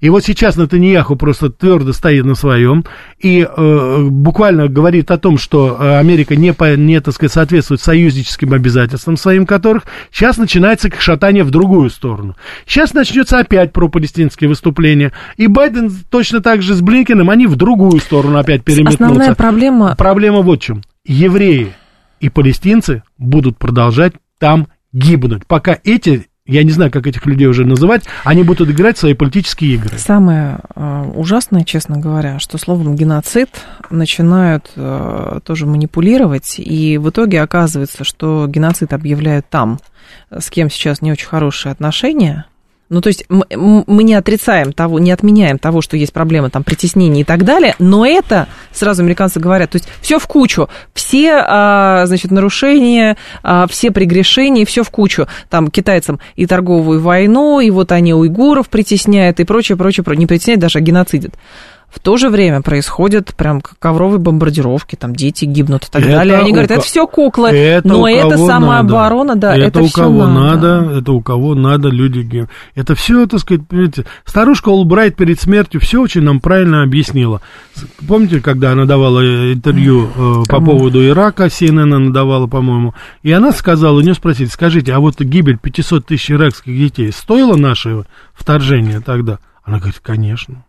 И 0.00 0.08
вот 0.08 0.24
сейчас 0.24 0.56
Натаньяху 0.56 1.16
просто 1.16 1.50
твердо 1.50 1.92
стоит 1.92 2.24
на 2.24 2.34
своем 2.34 2.84
и 3.18 3.46
э, 3.46 4.06
буквально 4.08 4.68
говорит 4.68 5.10
о 5.10 5.18
том, 5.18 5.38
что 5.38 5.76
э, 5.78 5.98
Америка 5.98 6.36
не, 6.36 6.52
по, 6.52 6.74
не 6.76 7.00
так 7.00 7.14
сказать, 7.14 7.32
соответствует 7.32 7.80
союзническим 7.80 8.52
обязательствам 8.52 9.16
своим 9.16 9.46
которых. 9.46 9.84
Сейчас 10.10 10.38
начинается 10.38 10.90
шатание 10.98 11.44
в 11.44 11.50
другую 11.50 11.90
сторону. 11.90 12.36
Сейчас 12.66 12.94
начнется 12.94 13.38
опять 13.38 13.72
пропалестинские 13.72 14.48
выступления. 14.48 15.12
И 15.36 15.46
Байден 15.46 15.92
точно 16.10 16.40
так 16.40 16.62
же 16.62 16.74
с 16.74 16.80
Блинкиным, 16.80 17.30
они 17.30 17.46
в 17.46 17.56
другую 17.56 18.00
сторону 18.00 18.38
опять 18.38 18.64
переметнутся. 18.64 19.04
Основная 19.04 19.34
проблема... 19.34 19.94
Проблема 19.96 20.40
вот 20.40 20.60
в 20.60 20.64
чем. 20.64 20.82
Евреи 21.04 21.74
и 22.20 22.28
палестинцы 22.28 23.02
будут 23.18 23.58
продолжать 23.58 24.14
там 24.40 24.66
гибнуть, 24.92 25.46
пока 25.46 25.78
эти 25.84 26.26
я 26.46 26.64
не 26.64 26.72
знаю, 26.72 26.90
как 26.90 27.06
этих 27.06 27.26
людей 27.26 27.46
уже 27.46 27.64
называть, 27.64 28.02
они 28.24 28.42
будут 28.42 28.68
играть 28.70 28.98
свои 28.98 29.14
политические 29.14 29.74
игры. 29.74 29.98
Самое 29.98 30.58
э, 30.74 31.12
ужасное, 31.14 31.62
честно 31.62 31.98
говоря, 31.98 32.40
что 32.40 32.58
словом 32.58 32.96
геноцид 32.96 33.50
начинают 33.88 34.72
э, 34.74 35.38
тоже 35.44 35.66
манипулировать, 35.66 36.58
и 36.58 36.98
в 36.98 37.10
итоге 37.10 37.40
оказывается, 37.40 38.02
что 38.02 38.48
геноцид 38.48 38.92
объявляют 38.92 39.48
там, 39.48 39.78
с 40.36 40.50
кем 40.50 40.70
сейчас 40.70 41.02
не 41.02 41.12
очень 41.12 41.28
хорошие 41.28 41.70
отношения, 41.70 42.46
ну, 42.90 43.00
то 43.00 43.06
есть 43.06 43.24
мы 43.28 44.02
не 44.02 44.14
отрицаем 44.14 44.72
того, 44.72 44.98
не 44.98 45.12
отменяем 45.12 45.58
того, 45.58 45.80
что 45.80 45.96
есть 45.96 46.12
проблема 46.12 46.50
там 46.50 46.64
притеснения 46.64 47.20
и 47.20 47.24
так 47.24 47.44
далее, 47.44 47.76
но 47.78 48.04
это, 48.04 48.48
сразу 48.72 49.02
американцы 49.02 49.38
говорят, 49.38 49.70
то 49.70 49.76
есть 49.76 49.88
все 50.00 50.18
в 50.18 50.26
кучу, 50.26 50.68
все, 50.92 51.42
а, 51.46 52.04
значит, 52.06 52.32
нарушения, 52.32 53.16
а, 53.44 53.68
все 53.68 53.92
прегрешения, 53.92 54.66
все 54.66 54.82
в 54.82 54.90
кучу. 54.90 55.28
Там 55.48 55.68
китайцам 55.68 56.18
и 56.34 56.46
торговую 56.46 57.00
войну, 57.00 57.60
и 57.60 57.70
вот 57.70 57.92
они 57.92 58.12
уйгуров 58.12 58.68
притесняют 58.68 59.38
и 59.38 59.44
прочее, 59.44 59.78
прочее, 59.78 60.04
прочее. 60.04 60.20
Не 60.20 60.26
притесняют, 60.26 60.60
даже 60.60 60.78
а 60.78 60.82
геноцидят. 60.82 61.34
В 61.90 61.98
то 61.98 62.16
же 62.16 62.30
время 62.30 62.62
происходят 62.62 63.34
прям 63.34 63.60
ковровые 63.60 64.20
бомбардировки, 64.20 64.94
там 64.94 65.14
дети 65.14 65.44
гибнут 65.44 65.84
и 65.84 65.90
так 65.90 66.02
это 66.02 66.12
далее. 66.12 66.38
Они 66.38 66.52
говорят, 66.52 66.70
это 66.70 66.80
все 66.82 67.06
куклы, 67.08 67.48
это 67.48 67.88
но 67.88 68.08
это 68.08 68.38
самооборона, 68.38 69.34
надо. 69.34 69.40
да, 69.40 69.56
это, 69.56 69.66
это 69.66 69.82
у 69.82 69.88
кого 69.88 70.26
надо. 70.26 70.82
надо, 70.82 70.98
это 70.98 71.12
у 71.12 71.20
кого 71.20 71.54
надо, 71.56 71.88
люди 71.88 72.20
гибнут. 72.20 72.50
Это 72.76 72.94
все, 72.94 73.26
так 73.26 73.40
сказать, 73.40 73.66
понимаете, 73.66 74.04
старушка 74.24 74.68
Олбрайт 74.68 75.16
перед 75.16 75.40
смертью 75.40 75.80
все 75.80 76.00
очень 76.00 76.22
нам 76.22 76.38
правильно 76.38 76.84
объяснила. 76.84 77.40
Помните, 78.06 78.40
когда 78.40 78.70
она 78.70 78.84
давала 78.84 79.52
интервью 79.52 80.10
э, 80.14 80.42
по 80.48 80.60
поводу 80.60 81.04
Ирака, 81.04 81.46
CNN 81.46 81.92
она 81.92 82.10
давала, 82.10 82.46
по-моему, 82.46 82.94
и 83.24 83.32
она 83.32 83.50
сказала, 83.50 83.98
у 83.98 84.00
нее 84.00 84.14
спросили, 84.14 84.46
скажите, 84.46 84.92
а 84.92 85.00
вот 85.00 85.20
гибель 85.20 85.58
500 85.58 86.06
тысяч 86.06 86.30
иракских 86.30 86.76
детей 86.76 87.10
стоила 87.10 87.56
нашего 87.56 88.06
вторжения 88.32 89.00
тогда? 89.00 89.40
Она 89.64 89.78
говорит, 89.78 89.98
конечно 90.00 90.64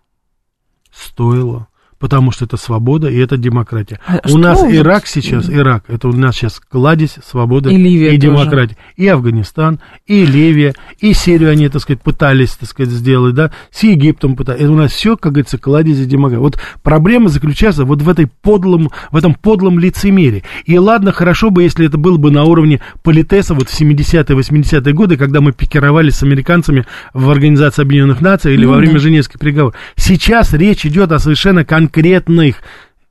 стоило, 0.91 1.67
потому 2.01 2.31
что 2.31 2.45
это 2.45 2.57
свобода 2.57 3.09
и 3.09 3.17
это 3.17 3.37
демократия. 3.37 3.99
А 4.07 4.19
у 4.31 4.37
нас 4.39 4.63
Ирак 4.63 5.05
сейчас, 5.05 5.47
Ирак, 5.49 5.83
это 5.87 6.07
у 6.09 6.13
нас 6.13 6.35
сейчас 6.35 6.59
кладезь 6.59 7.15
свободы 7.23 7.71
и, 7.71 7.77
Ливия 7.77 8.15
и 8.15 8.17
демократии. 8.17 8.75
И 8.97 9.07
Афганистан, 9.07 9.79
и 10.07 10.25
Ливия, 10.25 10.73
и 10.99 11.13
Сирию 11.13 11.51
они, 11.51 11.69
так 11.69 11.83
сказать, 11.83 12.01
пытались, 12.01 12.53
так 12.53 12.67
сказать, 12.67 12.91
сделать, 12.91 13.35
да, 13.35 13.51
с 13.69 13.83
Египтом 13.83 14.35
пытались. 14.35 14.61
Это 14.61 14.71
у 14.71 14.75
нас 14.75 14.91
все, 14.91 15.15
как 15.15 15.33
говорится, 15.33 15.59
кладезь 15.59 15.99
и 15.99 16.05
демократия. 16.05 16.41
Вот 16.41 16.59
проблема 16.81 17.29
заключается 17.29 17.85
вот 17.85 18.01
в 18.01 18.09
этой 18.09 18.25
подлом, 18.25 18.89
в 19.11 19.15
этом 19.15 19.35
подлом 19.35 19.77
лицемерии. 19.77 20.43
И 20.65 20.75
ладно, 20.79 21.11
хорошо 21.11 21.51
бы, 21.51 21.61
если 21.61 21.85
это 21.85 21.99
было 21.99 22.17
бы 22.17 22.31
на 22.31 22.45
уровне 22.45 22.81
политеса 23.03 23.53
вот 23.53 23.69
в 23.69 23.79
70-е, 23.79 24.23
80-е 24.23 24.93
годы, 24.93 25.17
когда 25.17 25.39
мы 25.39 25.51
пикировались 25.51 26.15
с 26.15 26.23
американцами 26.23 26.85
в 27.13 27.29
Организации 27.29 27.83
Объединенных 27.83 28.21
Наций 28.21 28.55
или 28.55 28.65
ну, 28.65 28.71
во 28.71 28.77
время. 28.77 28.97
Женевских 28.97 29.39
переговоров. 29.39 29.75
Сейчас 29.95 30.53
речь 30.53 30.85
идет 30.85 31.11
о 31.11 31.19
совершенно 31.19 31.63
конкретном 31.63 31.90
конкретных 31.91 32.57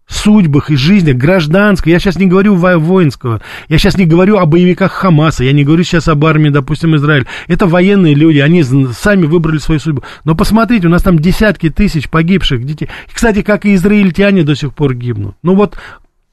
судьбах 0.08 0.70
и 0.70 0.76
жизнях 0.76 1.16
гражданской. 1.16 1.92
Я 1.92 2.00
сейчас 2.00 2.16
не 2.16 2.26
говорю 2.26 2.56
воинского. 2.56 3.40
Я 3.68 3.78
сейчас 3.78 3.96
не 3.96 4.06
говорю 4.06 4.38
о 4.38 4.46
боевиках 4.46 4.90
Хамаса. 4.90 5.44
Я 5.44 5.52
не 5.52 5.64
говорю 5.64 5.84
сейчас 5.84 6.08
об 6.08 6.24
армии, 6.24 6.48
допустим, 6.48 6.96
Израиль. 6.96 7.26
Это 7.46 7.66
военные 7.66 8.14
люди. 8.14 8.38
Они 8.38 8.64
сами 8.64 9.26
выбрали 9.26 9.58
свою 9.58 9.78
судьбу. 9.78 10.02
Но 10.24 10.34
посмотрите, 10.34 10.88
у 10.88 10.90
нас 10.90 11.02
там 11.02 11.18
десятки 11.18 11.70
тысяч 11.70 12.08
погибших 12.08 12.64
детей. 12.64 12.88
Кстати, 13.12 13.42
как 13.42 13.66
и 13.66 13.74
израильтяне 13.74 14.42
до 14.42 14.56
сих 14.56 14.74
пор 14.74 14.94
гибнут. 14.94 15.36
Ну 15.42 15.54
вот 15.54 15.78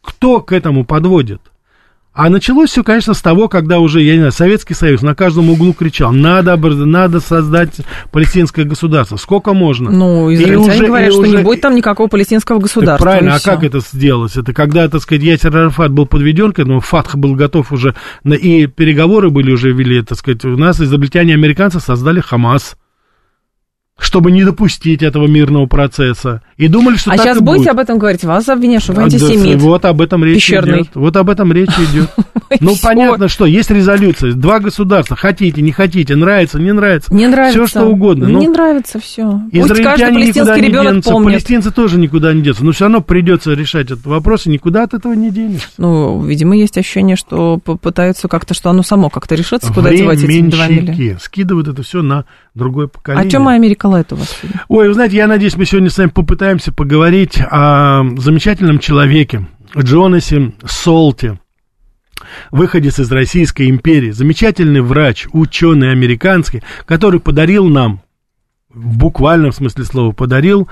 кто 0.01 0.41
к 0.41 0.53
этому 0.53 0.83
подводит? 0.83 1.41
А 2.17 2.29
началось 2.29 2.71
все, 2.71 2.83
конечно, 2.83 3.13
с 3.13 3.21
того, 3.21 3.47
когда 3.47 3.77
уже, 3.77 4.01
я 4.01 4.13
не 4.13 4.17
знаю, 4.17 4.31
Советский 4.31 4.73
Союз 4.73 5.03
на 5.03 5.13
каждом 5.13 5.51
углу 5.51 5.71
кричал, 5.71 6.11
надо, 6.11 6.57
надо 6.57 7.19
создать 7.19 7.75
палестинское 8.11 8.65
государство. 8.65 9.17
Сколько 9.17 9.53
можно? 9.53 9.91
Ну, 9.91 10.33
израильтяне 10.33 10.73
уже, 10.73 10.87
говорят, 10.87 11.11
что 11.11 11.21
уже... 11.21 11.37
не 11.37 11.43
будет 11.43 11.61
там 11.61 11.75
никакого 11.75 12.07
палестинского 12.07 12.57
государства. 12.57 13.05
правильно, 13.05 13.35
а 13.35 13.37
все. 13.37 13.51
как 13.51 13.63
это 13.63 13.81
сделалось? 13.81 14.35
Это 14.35 14.51
когда, 14.51 14.89
так 14.89 14.99
сказать, 15.01 15.21
Ясер 15.21 15.55
Арафат 15.55 15.91
был 15.91 16.07
подведен 16.07 16.53
к 16.53 16.59
этому, 16.59 16.79
Фатх 16.79 17.15
был 17.15 17.35
готов 17.35 17.71
уже, 17.71 17.93
и 18.25 18.65
переговоры 18.65 19.29
были 19.29 19.51
уже 19.51 19.71
вели, 19.71 20.01
так 20.01 20.17
сказать, 20.17 20.43
у 20.43 20.57
нас 20.57 20.81
израильтяне 20.81 21.33
и 21.33 21.35
американцы 21.35 21.79
создали 21.79 22.19
Хамас 22.19 22.77
чтобы 23.97 24.31
не 24.31 24.43
допустить 24.43 25.01
этого 25.01 25.27
мирного 25.27 25.65
процесса. 25.65 26.41
И 26.55 26.67
думали, 26.67 26.97
что 26.97 27.11
а 27.11 27.17
так 27.17 27.25
сейчас 27.25 27.37
и 27.37 27.39
будете 27.41 27.65
будет. 27.65 27.71
об 27.71 27.79
этом 27.79 27.97
говорить? 27.97 28.23
Вас 28.23 28.47
обвиняют, 28.47 28.83
что 28.83 28.93
вы 28.93 29.03
антисемит. 29.03 29.61
Вот 29.61 29.85
об 29.85 30.01
этом 30.01 30.23
речь 30.23 30.35
Пещерный. 30.35 30.81
идет. 30.81 30.95
Вот 30.95 31.15
об 31.17 31.29
этом 31.29 31.51
речь 31.51 31.69
идет. 31.69 32.09
Ну, 32.61 32.75
понятно, 32.81 33.27
что 33.27 33.45
есть 33.45 33.69
резолюция. 33.71 34.31
Два 34.31 34.59
государства. 34.59 35.17
Хотите, 35.17 35.61
не 35.61 35.73
хотите, 35.73 36.15
нравится, 36.15 36.57
не 36.57 36.71
нравится. 36.71 37.13
Не 37.13 37.27
нравится. 37.27 37.65
Все, 37.65 37.67
что 37.67 37.85
угодно. 37.85 38.25
Не 38.25 38.47
нравится 38.47 38.99
все. 39.01 39.41
Израильтяне 39.51 40.27
никуда 40.27 40.57
не 40.57 40.71
денутся. 40.71 41.11
Палестинцы 41.11 41.71
тоже 41.71 41.99
никуда 41.99 42.33
не 42.33 42.41
денутся. 42.41 42.63
Но 42.63 42.71
все 42.71 42.85
равно 42.85 43.01
придется 43.01 43.51
решать 43.53 43.87
этот 43.87 44.05
вопрос, 44.05 44.47
и 44.47 44.49
никуда 44.49 44.83
от 44.83 44.93
этого 44.93 45.11
не 45.11 45.29
денешься. 45.29 45.67
Ну, 45.77 46.23
видимо, 46.23 46.55
есть 46.55 46.77
ощущение, 46.77 47.17
что 47.17 47.57
пытаются 47.57 48.29
как-то, 48.29 48.53
что 48.53 48.69
оно 48.69 48.81
само 48.81 49.09
как-то 49.09 49.35
решится, 49.35 49.71
куда 49.73 49.91
девать 49.91 50.23
эти 50.23 50.41
2 50.41 50.67
миллиона. 50.67 51.19
Скидывают 51.19 51.67
это 51.67 51.83
все 51.83 52.01
на 52.01 52.23
другое 52.55 52.87
поколение. 52.87 53.27
А 53.27 53.29
чем 53.29 53.47
Америка 53.47 53.86
Лайт 53.87 54.13
у 54.13 54.15
вас? 54.15 54.39
Ой, 54.67 54.87
вы 54.87 54.93
знаете, 54.93 55.17
я 55.17 55.27
надеюсь, 55.27 55.55
мы 55.55 55.65
сегодня 55.65 55.89
с 55.89 55.97
вами 55.97 56.09
попытаемся 56.09 56.71
поговорить 56.71 57.39
о 57.39 58.03
замечательном 58.17 58.79
человеке, 58.79 59.47
Джонасе 59.77 60.53
Солте, 60.65 61.39
выходец 62.51 62.99
из 62.99 63.11
Российской 63.11 63.69
империи, 63.69 64.11
замечательный 64.11 64.81
врач, 64.81 65.27
ученый 65.31 65.91
американский, 65.91 66.63
который 66.85 67.19
подарил 67.19 67.67
нам, 67.67 68.01
в 68.69 68.97
буквальном 68.97 69.51
смысле 69.51 69.85
слова, 69.85 70.11
подарил 70.11 70.67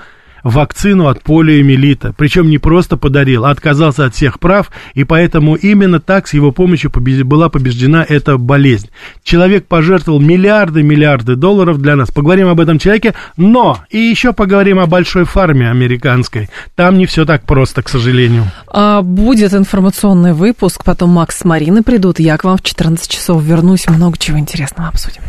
вакцину 0.46 1.08
от 1.08 1.22
полиомиелита. 1.22 2.14
Причем 2.16 2.48
не 2.48 2.58
просто 2.58 2.96
подарил, 2.96 3.44
а 3.44 3.50
отказался 3.50 4.04
от 4.04 4.14
всех 4.14 4.38
прав, 4.38 4.70
и 4.94 5.02
поэтому 5.04 5.56
именно 5.56 6.00
так 6.00 6.28
с 6.28 6.34
его 6.34 6.52
помощью 6.52 6.90
побед... 6.90 7.24
была 7.24 7.48
побеждена 7.48 8.04
эта 8.08 8.38
болезнь. 8.38 8.90
Человек 9.24 9.66
пожертвовал 9.66 10.20
миллиарды-миллиарды 10.20 11.34
долларов 11.34 11.78
для 11.78 11.96
нас. 11.96 12.10
Поговорим 12.10 12.48
об 12.48 12.60
этом 12.60 12.78
человеке, 12.78 13.14
но 13.36 13.80
и 13.90 13.98
еще 13.98 14.32
поговорим 14.32 14.78
о 14.78 14.86
большой 14.86 15.24
фарме 15.24 15.68
американской. 15.68 16.48
Там 16.76 16.96
не 16.96 17.06
все 17.06 17.24
так 17.24 17.42
просто, 17.42 17.82
к 17.82 17.88
сожалению. 17.88 18.44
А, 18.68 19.02
будет 19.02 19.52
информационный 19.52 20.32
выпуск, 20.32 20.84
потом 20.84 21.10
Макс 21.10 21.38
с 21.38 21.44
Мариной 21.44 21.82
придут, 21.82 22.20
я 22.20 22.36
к 22.36 22.44
вам 22.44 22.56
в 22.56 22.62
14 22.62 23.10
часов 23.10 23.42
вернусь, 23.42 23.88
много 23.88 24.16
чего 24.16 24.38
интересного 24.38 24.90
обсудим. 24.90 25.22